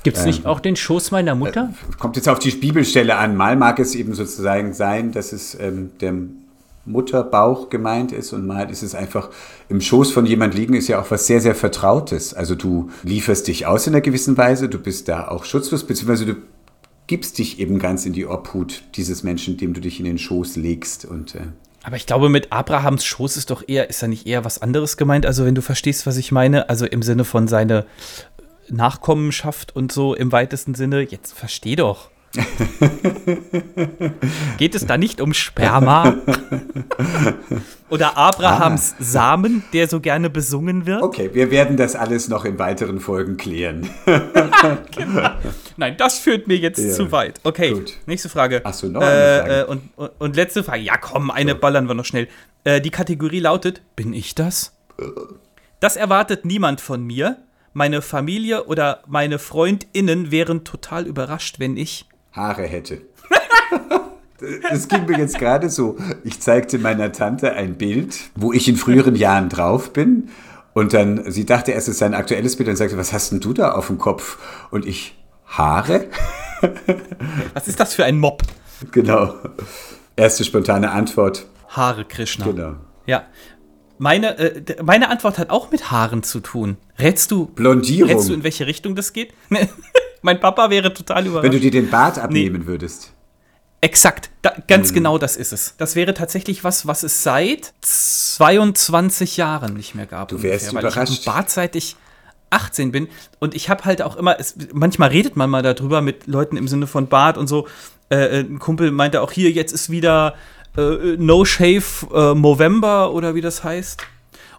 Gibt 0.03 0.19
es 0.19 0.27
nicht 0.27 0.41
ähm, 0.41 0.47
auch 0.47 0.61
den 0.61 0.77
Schoß 0.77 1.11
meiner 1.11 1.35
Mutter? 1.35 1.71
Äh, 1.73 1.97
kommt 1.97 2.17
jetzt 2.17 2.29
auf 2.29 2.39
die 2.39 2.51
Bibelstelle 2.51 3.17
an. 3.17 3.35
Mal 3.35 3.57
mag 3.57 3.79
es 3.79 3.95
eben 3.95 4.15
sozusagen 4.15 4.75
sein, 4.75 5.11
dass 5.11 5.33
es 5.33 5.59
ähm, 5.59 5.93
der 6.01 6.13
Mutterbauch 6.87 7.69
gemeint 7.69 8.13
ist 8.13 8.33
und 8.33 8.47
mal 8.47 8.71
ist 8.71 8.83
es 8.83 8.95
einfach 8.95 9.31
im 9.69 9.81
Schoß 9.81 10.13
von 10.13 10.25
jemand 10.25 10.55
liegen, 10.55 10.75
ist 10.75 10.89
ja 10.89 11.01
auch 11.01 11.11
was 11.11 11.27
sehr, 11.27 11.41
sehr 11.41 11.55
Vertrautes. 11.55 12.33
Also 12.33 12.55
du 12.55 12.91
lieferst 13.03 13.49
dich 13.49 13.67
aus 13.67 13.87
in 13.87 13.95
einer 13.95 14.01
gewissen 14.01 14.37
Weise, 14.39 14.69
du 14.69 14.79
bist 14.79 15.09
da 15.09 15.29
auch 15.29 15.45
schutzlos, 15.45 15.85
beziehungsweise 15.85 16.27
du 16.27 16.37
gibst 17.07 17.39
dich 17.39 17.59
eben 17.61 17.79
ganz 17.79 18.07
in 18.07 18.13
die 18.13 18.27
Obhut 18.27 18.85
dieses 18.95 19.23
Menschen, 19.23 19.57
dem 19.57 19.75
du 19.75 19.81
dich 19.81 19.99
in 19.99 20.07
den 20.07 20.19
Schoß 20.19 20.57
legst. 20.57 21.05
Und 21.05 21.35
äh, 21.35 21.41
Aber 21.83 21.97
ich 21.97 22.07
glaube, 22.07 22.29
mit 22.29 22.53
Abrahams 22.53 23.05
Schoß 23.05 23.37
ist 23.37 23.51
doch 23.51 23.63
eher, 23.67 23.91
ist 23.91 24.03
da 24.03 24.09
nicht 24.09 24.27
eher 24.27 24.45
was 24.45 24.63
anderes 24.63 24.97
gemeint? 24.97 25.27
Also, 25.27 25.45
wenn 25.45 25.55
du 25.55 25.63
verstehst, 25.63 26.07
was 26.07 26.17
ich 26.17 26.33
meine, 26.33 26.69
also 26.69 26.87
im 26.87 27.03
Sinne 27.03 27.25
von 27.25 27.49
seine 27.49 27.87
Nachkommenschaft 28.69 29.75
und 29.77 29.93
so 29.93 30.15
im 30.15 30.33
weitesten 30.33 30.75
Sinne, 30.75 31.03
jetzt 31.03 31.33
versteh 31.33 31.77
doch. 31.77 32.11
Geht 34.59 34.75
es 34.75 34.87
da 34.87 34.97
nicht 34.97 35.21
um 35.21 35.35
Sperma? 35.35 36.15
Oder 37.89 38.17
Abrahams 38.17 38.95
ah. 38.99 39.03
Samen, 39.03 39.63
der 39.73 39.89
so 39.89 40.01
gerne 40.01 40.29
besungen 40.29 40.87
wird? 40.87 41.03
Okay, 41.03 41.31
wir 41.33 41.51
werden 41.51 41.77
das 41.77 41.95
alles 41.95 42.29
noch 42.29 42.45
in 42.45 42.59
weiteren 42.59 42.99
Folgen 42.99 43.37
klären. 43.37 43.89
genau. 44.97 45.31
Nein, 45.77 45.97
das 45.97 46.19
führt 46.19 46.49
mir 46.49 46.57
jetzt 46.57 46.79
ja. 46.79 46.91
zu 46.91 47.13
weit. 47.13 47.41
Okay, 47.45 47.73
Gut. 47.73 47.95
nächste 48.07 48.29
Frage. 48.29 48.63
Du 48.81 48.89
noch 48.89 49.01
eine 49.01 49.11
äh, 49.11 49.39
Frage? 49.39 49.61
Äh, 49.61 49.65
und, 49.65 49.83
und, 49.97 50.11
und, 50.19 50.37
letzte 50.37 50.65
Frage. 50.65 50.83
Ja, 50.83 50.97
komm, 50.97 51.31
eine 51.31 51.53
so. 51.53 51.59
ballern 51.59 51.87
wir 51.87 51.95
noch 51.95 52.05
schnell. 52.05 52.29
Äh, 52.65 52.81
die 52.81 52.91
Kategorie 52.91 53.41
lautet: 53.41 53.83
Bin 53.95 54.13
ich 54.13 54.35
das? 54.35 54.73
Das 55.79 55.97
erwartet 55.97 56.45
niemand 56.45 56.81
von 56.81 57.05
mir. 57.05 57.39
Meine 57.73 58.01
Familie 58.01 58.65
oder 58.65 59.03
meine 59.07 59.39
FreundInnen 59.39 60.31
wären 60.31 60.65
total 60.65 61.07
überrascht, 61.07 61.61
wenn 61.61 61.77
ich 61.77 62.07
Haare 62.37 62.63
hätte. 62.63 63.01
Es 64.71 64.87
ging 64.87 65.07
mir 65.07 65.19
jetzt 65.19 65.39
gerade 65.39 65.71
so. 65.71 65.97
Ich 66.23 66.41
zeigte 66.41 66.79
meiner 66.79 67.11
Tante 67.11 67.55
ein 67.55 67.79
Bild, 67.79 68.19
wo 68.35 68.53
ich 68.53 68.69
in 68.69 68.77
früheren 68.77 69.17
Jahren 69.17 69.49
drauf 69.49 69.95
bin. 69.95 70.29
Und 70.75 70.93
dann, 70.93 71.31
sie 71.33 71.47
dachte 71.47 71.73
erst, 71.73 71.89
es 71.89 71.95
ist 71.95 72.03
ein 72.03 72.13
aktuelles 72.13 72.57
Bild 72.57 72.69
und 72.69 72.77
sagte, 72.77 72.99
was 72.99 73.15
hast 73.15 73.33
denn 73.33 73.41
du 73.41 73.55
da 73.55 73.73
auf 73.73 73.87
dem 73.87 73.97
Kopf? 73.97 74.37
Und 74.71 74.85
ich, 74.85 75.17
Haare? 75.47 76.05
Was 77.55 77.67
ist 77.67 77.81
das 77.81 77.95
für 77.95 78.05
ein 78.05 78.19
Mob? 78.19 78.43
Genau. 78.93 79.35
Erste 80.17 80.45
spontane 80.45 80.91
Antwort. 80.91 81.47
Haare, 81.69 82.05
Krishna. 82.05 82.45
Genau. 82.45 82.75
Ja. 83.07 83.25
Meine, 83.99 84.39
äh, 84.39 84.83
meine 84.83 85.09
Antwort 85.09 85.39
hat 85.39 85.49
auch 85.49 85.71
mit 85.71 85.91
Haaren 85.91 86.23
zu 86.23 86.41
tun. 86.41 86.77
Rätst 86.99 87.31
du, 87.31 87.47
Blondierung. 87.47 88.11
rätst 88.11 88.29
du, 88.29 88.35
in 88.35 88.43
welche 88.43 88.67
Richtung 88.67 88.95
das 88.95 89.15
geht? 89.15 89.33
mein 90.27 90.41
Papa 90.41 90.69
wäre 90.71 90.93
total 90.93 91.25
überrascht. 91.25 91.45
Wenn 91.45 91.53
du 91.53 91.61
dir 91.61 91.71
den 91.71 91.89
Bart 91.89 92.19
abnehmen 92.19 92.63
nee. 92.63 92.67
würdest. 92.67 93.13
Exakt, 93.81 94.31
da, 94.43 94.53
ganz 94.67 94.91
mhm. 94.91 94.95
genau 94.95 95.19
das 95.19 95.37
ist 95.37 95.53
es. 95.53 95.75
Das 95.79 95.95
wäre 95.95 96.15
tatsächlich 96.15 96.65
was, 96.65 96.87
was 96.87 97.05
es 97.05 97.23
seit 97.23 97.73
22 97.81 99.37
Jahren 99.37 99.75
nicht 99.75 99.95
mehr 99.95 100.07
gab. 100.07 100.29
Du 100.29 100.43
wärst 100.43 100.71
ungefähr, 100.71 100.91
überrascht. 100.91 101.11
Weil 101.11 101.19
ich 101.19 101.25
Bart 101.25 101.51
seit 101.51 101.77
ich 101.77 101.97
18 102.51 102.91
bin 102.91 103.09
und 103.39 103.55
ich 103.55 103.71
habe 103.71 103.85
halt 103.85 104.03
auch 104.03 104.17
immer, 104.17 104.39
es, 104.41 104.57
manchmal 104.73 105.11
redet 105.11 105.37
man 105.37 105.49
mal 105.49 105.63
darüber 105.63 106.01
mit 106.01 106.27
Leuten 106.27 106.57
im 106.57 106.67
Sinne 106.67 106.89
von 106.89 107.07
Bart 107.07 107.39
und 107.39 107.47
so. 107.47 107.69
Äh, 108.11 108.17
äh 108.17 108.41
ein 108.41 108.59
Kumpel 108.59 108.91
meinte 108.91 109.23
auch 109.23 109.31
hier, 109.31 109.53
jetzt 109.53 109.71
ist 109.71 109.91
wieder 109.91 110.35
äh, 110.77 111.17
No 111.19 111.45
Shave 111.45 111.85
äh, 112.13 112.35
November 112.35 113.13
oder 113.13 113.37
wie 113.37 113.41
das 113.41 113.63
heißt. 113.63 114.03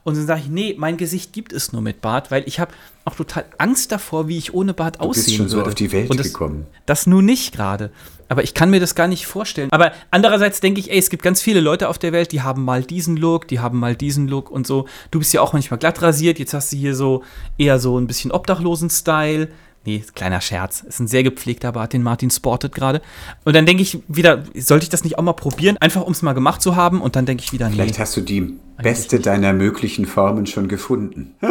Und 0.08 0.16
dann 0.16 0.26
sage 0.26 0.40
ich, 0.40 0.48
nee, 0.48 0.74
mein 0.78 0.96
Gesicht 0.96 1.34
gibt 1.34 1.52
es 1.52 1.74
nur 1.74 1.82
mit 1.82 2.00
Bart, 2.00 2.32
weil 2.32 2.44
ich 2.46 2.62
habe 2.62 2.72
auch 3.04 3.16
total 3.16 3.44
Angst 3.58 3.92
davor, 3.92 4.30
wie 4.30 4.38
ich 4.38 4.54
ohne 4.54 4.74
Bart 4.74 5.02
aussehen. 5.02 5.24
Du 5.24 5.26
bist 5.26 5.36
schon 5.36 5.50
so 5.50 5.62
auf 5.64 5.76
die 5.76 5.92
Welt 5.92 6.10
das, 6.18 6.28
gekommen. 6.28 6.66
Das 6.86 7.08
nun 7.08 7.26
nicht 7.26 7.54
gerade. 7.54 7.92
Aber 8.30 8.42
ich 8.42 8.54
kann 8.54 8.70
mir 8.70 8.80
das 8.80 8.96
gar 8.96 9.10
nicht 9.10 9.28
vorstellen. 9.28 9.70
Aber 9.70 9.92
andererseits 10.10 10.62
denke 10.62 10.80
ich, 10.80 10.92
ey, 10.92 10.98
es 10.98 11.10
gibt 11.10 11.24
ganz 11.24 11.42
viele 11.42 11.60
Leute 11.60 11.90
auf 11.90 11.98
der 11.98 12.14
Welt, 12.14 12.32
die 12.32 12.42
haben 12.42 12.64
mal 12.64 12.84
diesen 12.84 13.18
Look, 13.18 13.50
die 13.50 13.60
haben 13.60 13.80
mal 13.80 13.98
diesen 13.98 14.30
Look 14.30 14.50
und 14.50 14.66
so. 14.66 14.88
Du 15.12 15.20
bist 15.20 15.34
ja 15.34 15.42
auch 15.42 15.52
manchmal 15.52 15.78
glatt 15.78 16.02
rasiert, 16.02 16.40
jetzt 16.40 16.54
hast 16.54 16.72
du 16.72 16.78
hier 16.78 16.96
so 16.96 17.26
eher 17.58 17.78
so 17.78 18.00
ein 18.00 18.08
bisschen 18.08 18.32
Obdachlosen-Style. 18.32 19.50
Nee, 19.88 20.04
kleiner 20.14 20.42
Scherz. 20.42 20.82
Ist 20.82 21.00
ein 21.00 21.08
sehr 21.08 21.24
gepflegter 21.24 21.72
Bart, 21.72 21.94
den 21.94 22.04
Martin 22.04 22.30
sportet 22.30 22.76
gerade. 22.76 23.02
Und 23.46 23.56
dann 23.56 23.66
denke 23.66 23.82
ich 23.82 24.00
wieder, 24.10 24.44
sollte 24.54 24.84
ich 24.84 24.90
das 24.90 25.06
nicht 25.06 25.18
auch 25.18 25.24
mal 25.24 25.32
probieren, 25.32 25.78
einfach 25.78 26.02
um 26.02 26.12
es 26.12 26.22
mal 26.22 26.34
gemacht 26.34 26.62
zu 26.62 26.76
haben? 26.76 27.00
Und 27.00 27.16
dann 27.16 27.26
denke 27.26 27.46
ich 27.46 27.54
wieder, 27.54 27.70
nee. 27.70 27.76
Vielleicht 27.76 27.98
hast 27.98 28.18
du 28.18 28.22
die 28.22 28.60
beste 28.84 29.22
deiner 29.22 29.54
möglichen 29.54 30.06
Formen 30.06 30.46
schon 30.46 30.68
gefunden. 30.68 31.36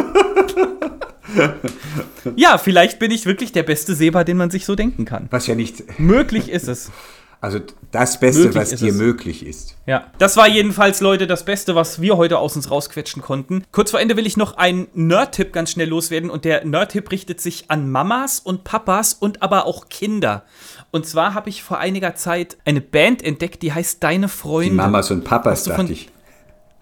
ja, 2.35 2.59
vielleicht 2.59 2.99
bin 2.99 3.09
ich 3.09 3.25
wirklich 3.25 3.53
der 3.53 3.63
beste 3.63 3.95
Seba, 3.95 4.23
den 4.23 4.37
man 4.37 4.51
sich 4.51 4.67
so 4.67 4.75
denken 4.75 5.05
kann. 5.05 5.25
Was 5.31 5.47
ja 5.47 5.55
nicht. 5.55 5.99
Möglich 5.99 6.49
ist 6.49 6.67
es. 6.67 6.91
Also 7.39 7.59
das 7.91 8.19
Beste, 8.19 8.43
möglich 8.43 8.55
was 8.55 8.69
dir 8.71 8.93
möglich 8.93 9.45
ist. 9.45 9.77
Ja, 9.85 10.11
das 10.17 10.37
war 10.37 10.47
jedenfalls, 10.47 11.01
Leute, 11.01 11.27
das 11.27 11.45
Beste, 11.45 11.75
was 11.75 12.01
wir 12.01 12.17
heute 12.17 12.39
aus 12.39 12.55
uns 12.55 12.71
rausquetschen 12.71 13.21
konnten. 13.21 13.63
Kurz 13.71 13.91
vor 13.91 13.99
Ende 13.99 14.17
will 14.17 14.25
ich 14.25 14.37
noch 14.37 14.57
einen 14.57 14.87
Nerd-Tipp 14.95 15.53
ganz 15.53 15.71
schnell 15.71 15.87
loswerden. 15.87 16.29
Und 16.31 16.45
der 16.45 16.65
Nerd-Tipp 16.65 17.11
richtet 17.11 17.39
sich 17.39 17.69
an 17.69 17.91
Mamas 17.91 18.39
und 18.39 18.63
Papas 18.63 19.13
und 19.13 19.43
aber 19.43 19.65
auch 19.65 19.89
Kinder. 19.89 20.45
Und 20.91 21.05
zwar 21.05 21.35
habe 21.35 21.49
ich 21.49 21.61
vor 21.61 21.77
einiger 21.77 22.15
Zeit 22.15 22.57
eine 22.65 22.81
Band 22.81 23.23
entdeckt, 23.23 23.61
die 23.61 23.71
heißt 23.71 24.03
Deine 24.03 24.29
Freunde. 24.29 24.71
Die 24.71 24.75
Mamas 24.75 25.11
und 25.11 25.23
Papas, 25.23 25.65
dachte 25.65 25.93
ich. 25.93 26.09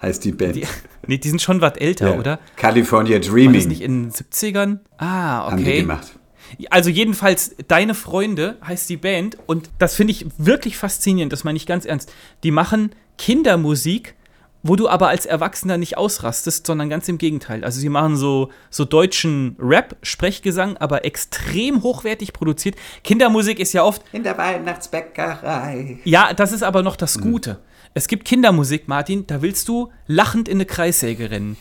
Heißt 0.01 0.23
die 0.23 0.31
Band. 0.31 0.55
Die, 0.55 0.67
nee, 1.07 1.17
die 1.17 1.29
sind 1.29 1.41
schon 1.41 1.59
was 1.59 1.77
älter, 1.77 2.13
ja. 2.13 2.19
oder? 2.19 2.39
California 2.55 3.19
Dreaming. 3.19 3.47
War 3.47 3.53
das 3.53 3.65
nicht 3.65 3.81
in 3.81 4.03
den 4.03 4.11
70ern? 4.11 4.79
Ah, 4.97 5.47
okay. 5.47 5.51
Haben 5.51 5.63
die 5.65 5.77
gemacht. 5.81 6.19
Also 6.69 6.89
jedenfalls, 6.89 7.55
Deine 7.67 7.95
Freunde 7.95 8.57
heißt 8.65 8.89
die 8.89 8.97
Band 8.97 9.37
und 9.45 9.69
das 9.79 9.95
finde 9.95 10.11
ich 10.11 10.25
wirklich 10.37 10.77
faszinierend, 10.77 11.33
das 11.33 11.43
meine 11.43 11.57
ich 11.57 11.65
ganz 11.65 11.85
ernst. 11.85 12.11
Die 12.43 12.51
machen 12.51 12.91
Kindermusik, 13.17 14.15
wo 14.63 14.75
du 14.75 14.89
aber 14.89 15.09
als 15.09 15.25
Erwachsener 15.25 15.77
nicht 15.77 15.97
ausrastest, 15.97 16.65
sondern 16.65 16.89
ganz 16.89 17.07
im 17.07 17.17
Gegenteil. 17.17 17.63
Also 17.63 17.79
sie 17.79 17.89
machen 17.89 18.15
so, 18.15 18.49
so 18.69 18.83
deutschen 18.83 19.55
Rap, 19.59 19.95
Sprechgesang, 20.01 20.77
aber 20.77 21.05
extrem 21.05 21.83
hochwertig 21.83 22.33
produziert. 22.33 22.75
Kindermusik 23.03 23.59
ist 23.59 23.73
ja 23.73 23.83
oft... 23.83 24.01
In 24.11 24.23
der 24.23 24.37
Weihnachtsbäckerei. 24.37 25.99
Ja, 26.03 26.33
das 26.33 26.51
ist 26.51 26.63
aber 26.63 26.81
noch 26.81 26.95
das 26.95 27.17
mhm. 27.17 27.21
Gute. 27.21 27.53
Mhm. 27.53 27.57
Es 27.93 28.07
gibt 28.07 28.25
Kindermusik, 28.25 28.87
Martin, 28.87 29.27
da 29.27 29.41
willst 29.41 29.67
du 29.67 29.91
lachend 30.07 30.49
in 30.49 30.57
eine 30.57 30.65
Kreissäge 30.65 31.29
rennen 31.29 31.57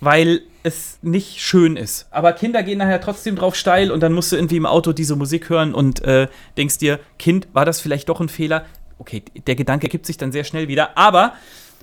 weil 0.00 0.42
es 0.66 0.98
nicht 1.00 1.40
schön 1.40 1.76
ist. 1.76 2.08
Aber 2.10 2.32
Kinder 2.32 2.62
gehen 2.62 2.78
nachher 2.78 3.00
trotzdem 3.00 3.36
drauf 3.36 3.54
steil 3.54 3.92
und 3.92 4.00
dann 4.00 4.12
musst 4.12 4.32
du 4.32 4.36
irgendwie 4.36 4.56
im 4.56 4.66
Auto 4.66 4.92
diese 4.92 5.14
Musik 5.14 5.48
hören 5.48 5.72
und 5.72 6.02
äh, 6.02 6.26
denkst 6.56 6.78
dir, 6.78 6.98
Kind, 7.18 7.48
war 7.52 7.64
das 7.64 7.80
vielleicht 7.80 8.08
doch 8.08 8.20
ein 8.20 8.28
Fehler? 8.28 8.66
Okay, 8.98 9.22
der 9.46 9.54
Gedanke 9.54 9.88
gibt 9.88 10.06
sich 10.06 10.16
dann 10.16 10.32
sehr 10.32 10.44
schnell 10.44 10.68
wieder. 10.68 10.98
Aber 10.98 11.34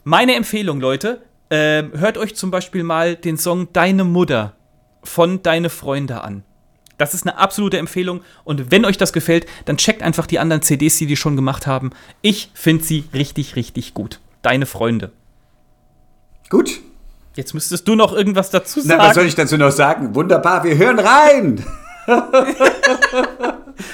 meine 0.04 0.36
Empfehlung, 0.36 0.82
Leute, 0.82 1.22
äh, 1.50 1.84
hört 1.94 2.18
euch 2.18 2.36
zum 2.36 2.52
Beispiel 2.52 2.84
mal 2.84 3.16
den 3.16 3.38
Song 3.38 3.70
Deine 3.72 4.04
Mutter 4.04 4.56
von 5.04 5.42
Deine 5.44 5.70
Freunde 5.70 6.22
an. 6.22 6.44
Das 6.98 7.14
ist 7.14 7.26
eine 7.26 7.38
absolute 7.38 7.78
Empfehlung. 7.78 8.22
Und 8.44 8.70
wenn 8.70 8.86
euch 8.86 8.98
das 8.98 9.14
gefällt, 9.14 9.46
dann 9.66 9.78
checkt 9.78 10.04
einfach 10.04 10.28
die 10.28 10.40
anderen 10.40 10.62
CDs, 10.62 10.98
die 10.98 11.06
die 11.06 11.16
schon 11.16 11.36
gemacht 11.36 11.68
haben. 11.68 11.92
Ich 12.22 12.52
finde 12.54 12.84
sie 12.84 13.06
richtig, 13.14 13.56
richtig 13.56 13.94
gut. 13.94 14.20
Deine 14.42 14.66
Freunde. 14.66 15.12
Gut, 16.50 16.82
Jetzt 17.36 17.54
müsstest 17.54 17.88
du 17.88 17.96
noch 17.96 18.14
irgendwas 18.14 18.50
dazu 18.50 18.82
sagen. 18.82 19.00
Na, 19.02 19.10
was 19.10 19.16
soll 19.16 19.26
ich 19.26 19.36
dazu 19.36 19.58
noch 19.58 19.72
sagen? 19.72 20.14
Wunderbar, 20.14 20.64
wir 20.64 20.78
hören 20.78 21.00
rein. 21.00 21.66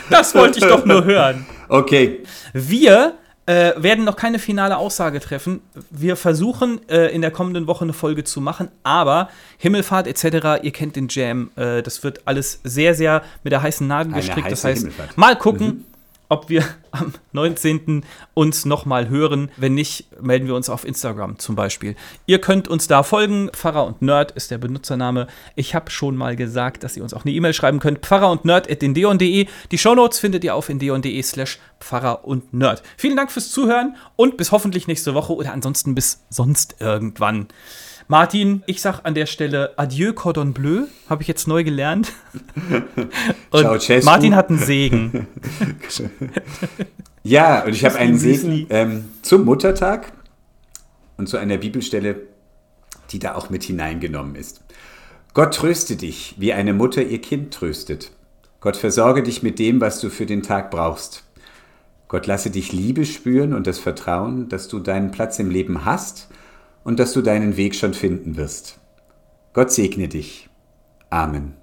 das 0.10 0.36
wollte 0.36 0.60
ich 0.60 0.66
doch 0.66 0.86
nur 0.86 1.06
hören. 1.06 1.46
Okay. 1.70 2.24
Wir 2.54 3.14
äh, 3.46 3.74
werden 3.78 4.04
noch 4.04 4.16
keine 4.16 4.40
finale 4.40 4.78
Aussage 4.78 5.20
treffen. 5.20 5.62
Wir 5.90 6.16
versuchen 6.16 6.82
äh, 6.90 7.08
in 7.14 7.22
der 7.22 7.32
kommenden 7.32 7.66
Woche 7.68 7.86
eine 7.86 7.94
Folge 7.94 8.24
zu 8.24 8.42
machen, 8.42 8.70
aber 8.84 9.30
Himmelfahrt 9.58 10.08
etc., 10.08 10.62
ihr 10.62 10.72
kennt 10.72 10.96
den 10.96 11.08
Jam, 11.10 11.52
äh, 11.56 11.82
das 11.82 12.04
wird 12.04 12.22
alles 12.26 12.60
sehr, 12.64 12.94
sehr 12.94 13.24
mit 13.44 13.54
der 13.54 13.62
heißen 13.62 13.88
Nadel 13.88 14.14
gestrickt. 14.14 14.52
Das 14.52 14.64
heißt, 14.64 14.88
mal 15.16 15.36
gucken. 15.36 15.68
Mhm 15.68 15.86
ob 16.30 16.50
wir 16.50 16.64
am 16.92 17.14
19. 17.34 18.06
uns 18.34 18.66
nochmal 18.66 19.10
hören. 19.10 19.52
Wenn 19.58 19.74
nicht, 19.74 20.08
melden 20.22 20.48
wir 20.48 20.56
uns 20.56 20.70
auf 20.70 20.86
Instagram 20.86 21.38
zum 21.40 21.56
Beispiel. 21.56 21.96
Ihr 22.26 22.40
könnt 22.40 22.68
uns 22.68 22.88
da 22.88 23.04
folgen. 23.04 23.50
Pfarrer 23.52 23.86
und 23.86 24.02
Nerd 24.02 24.32
ist 24.32 24.52
der 24.52 24.58
Benutzername. 24.58 25.28
Ich 25.56 25.76
habe 25.76 25.92
schon 25.92 26.16
mal 26.16 26.36
gesagt, 26.36 26.84
dass 26.84 26.96
ihr 26.96 27.04
uns 27.04 27.14
auch 27.14 27.26
eine 27.26 27.34
E-Mail 27.34 27.54
schreiben 27.54 27.80
könnt. 27.80 28.00
Pfarrer 28.00 28.32
und 28.32 28.46
Nerd 28.46 28.72
at 28.72 28.82
indeon.de. 28.82 29.48
Die 29.72 29.78
Shownotes 29.78 30.20
findet 30.20 30.44
ihr 30.44 30.56
auf 30.56 30.70
indeon.de 30.70 31.22
slash 31.22 31.60
Pfarrer 31.80 32.26
und 32.26 32.54
Nerd. 32.54 32.84
Vielen 32.98 33.18
Dank 33.18 33.32
fürs 33.32 33.52
Zuhören 33.52 33.96
und 34.16 34.38
bis 34.38 34.52
hoffentlich 34.52 34.88
nächste 34.88 35.14
Woche 35.14 35.34
oder 35.34 35.54
ansonsten 35.54 35.96
bis 35.96 36.24
sonst 36.30 36.78
irgendwann. 36.80 37.48
Martin, 38.12 38.64
ich 38.66 38.82
sag 38.82 39.02
an 39.04 39.14
der 39.14 39.28
Stelle 39.28 39.78
Adieu 39.78 40.14
Cordon 40.14 40.52
Bleu, 40.52 40.86
habe 41.08 41.22
ich 41.22 41.28
jetzt 41.28 41.48
neu 41.48 41.64
gelernt. 41.64 42.12
Und 43.52 43.82
Ciao, 43.82 44.02
Martin 44.04 44.36
hat 44.36 44.50
einen 44.50 44.58
Segen. 44.58 45.28
ja, 47.24 47.64
und 47.64 47.74
ich 47.74 47.86
habe 47.86 47.98
einen 47.98 48.18
Segen 48.18 48.66
ähm, 48.72 49.06
zum 49.22 49.46
Muttertag 49.46 50.12
und 51.18 51.30
zu 51.30 51.38
einer 51.38 51.58
Bibelstelle, 51.58 52.16
die 53.12 53.20
da 53.20 53.36
auch 53.36 53.52
mit 53.52 53.64
hineingenommen 53.64 54.36
ist. 54.36 54.64
Gott 55.36 55.54
tröste 55.54 55.96
dich, 55.96 56.34
wie 56.40 56.52
eine 56.54 56.74
Mutter 56.74 57.04
ihr 57.04 57.22
Kind 57.22 57.54
tröstet. 57.54 58.12
Gott 58.60 58.76
versorge 58.76 59.22
dich 59.22 59.44
mit 59.44 59.60
dem, 59.60 59.82
was 59.82 60.00
du 60.00 60.10
für 60.10 60.26
den 60.26 60.42
Tag 60.42 60.72
brauchst. 60.72 61.26
Gott 62.08 62.26
lasse 62.26 62.50
dich 62.50 62.72
Liebe 62.74 63.06
spüren 63.06 63.54
und 63.54 63.68
das 63.68 63.78
Vertrauen, 63.78 64.50
dass 64.50 64.68
du 64.68 64.80
deinen 64.80 65.12
Platz 65.12 65.38
im 65.38 65.52
Leben 65.52 65.86
hast 65.86 66.30
und 66.90 66.98
dass 66.98 67.14
du 67.14 67.22
deinen 67.22 67.56
Weg 67.56 67.76
schon 67.76 67.94
finden 67.94 68.36
wirst. 68.36 68.80
Gott 69.54 69.72
segne 69.72 70.08
dich. 70.08 70.50
Amen. 71.12 71.54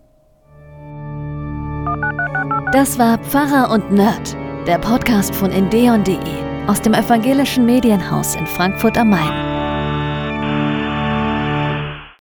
Das 2.73 2.97
war 2.97 3.19
Pfarrer 3.19 3.73
und 3.73 3.91
Nerd, 3.91 4.37
der 4.69 4.79
Podcast 4.79 5.35
von 5.35 5.51
endeon.de 5.51 6.69
aus 6.69 6.81
dem 6.81 6.95
evangelischen 6.95 7.67
Medienhaus 7.67 8.37
in 8.37 8.47
Frankfurt 8.47 8.97
am 8.97 9.11
Main. 9.11 9.46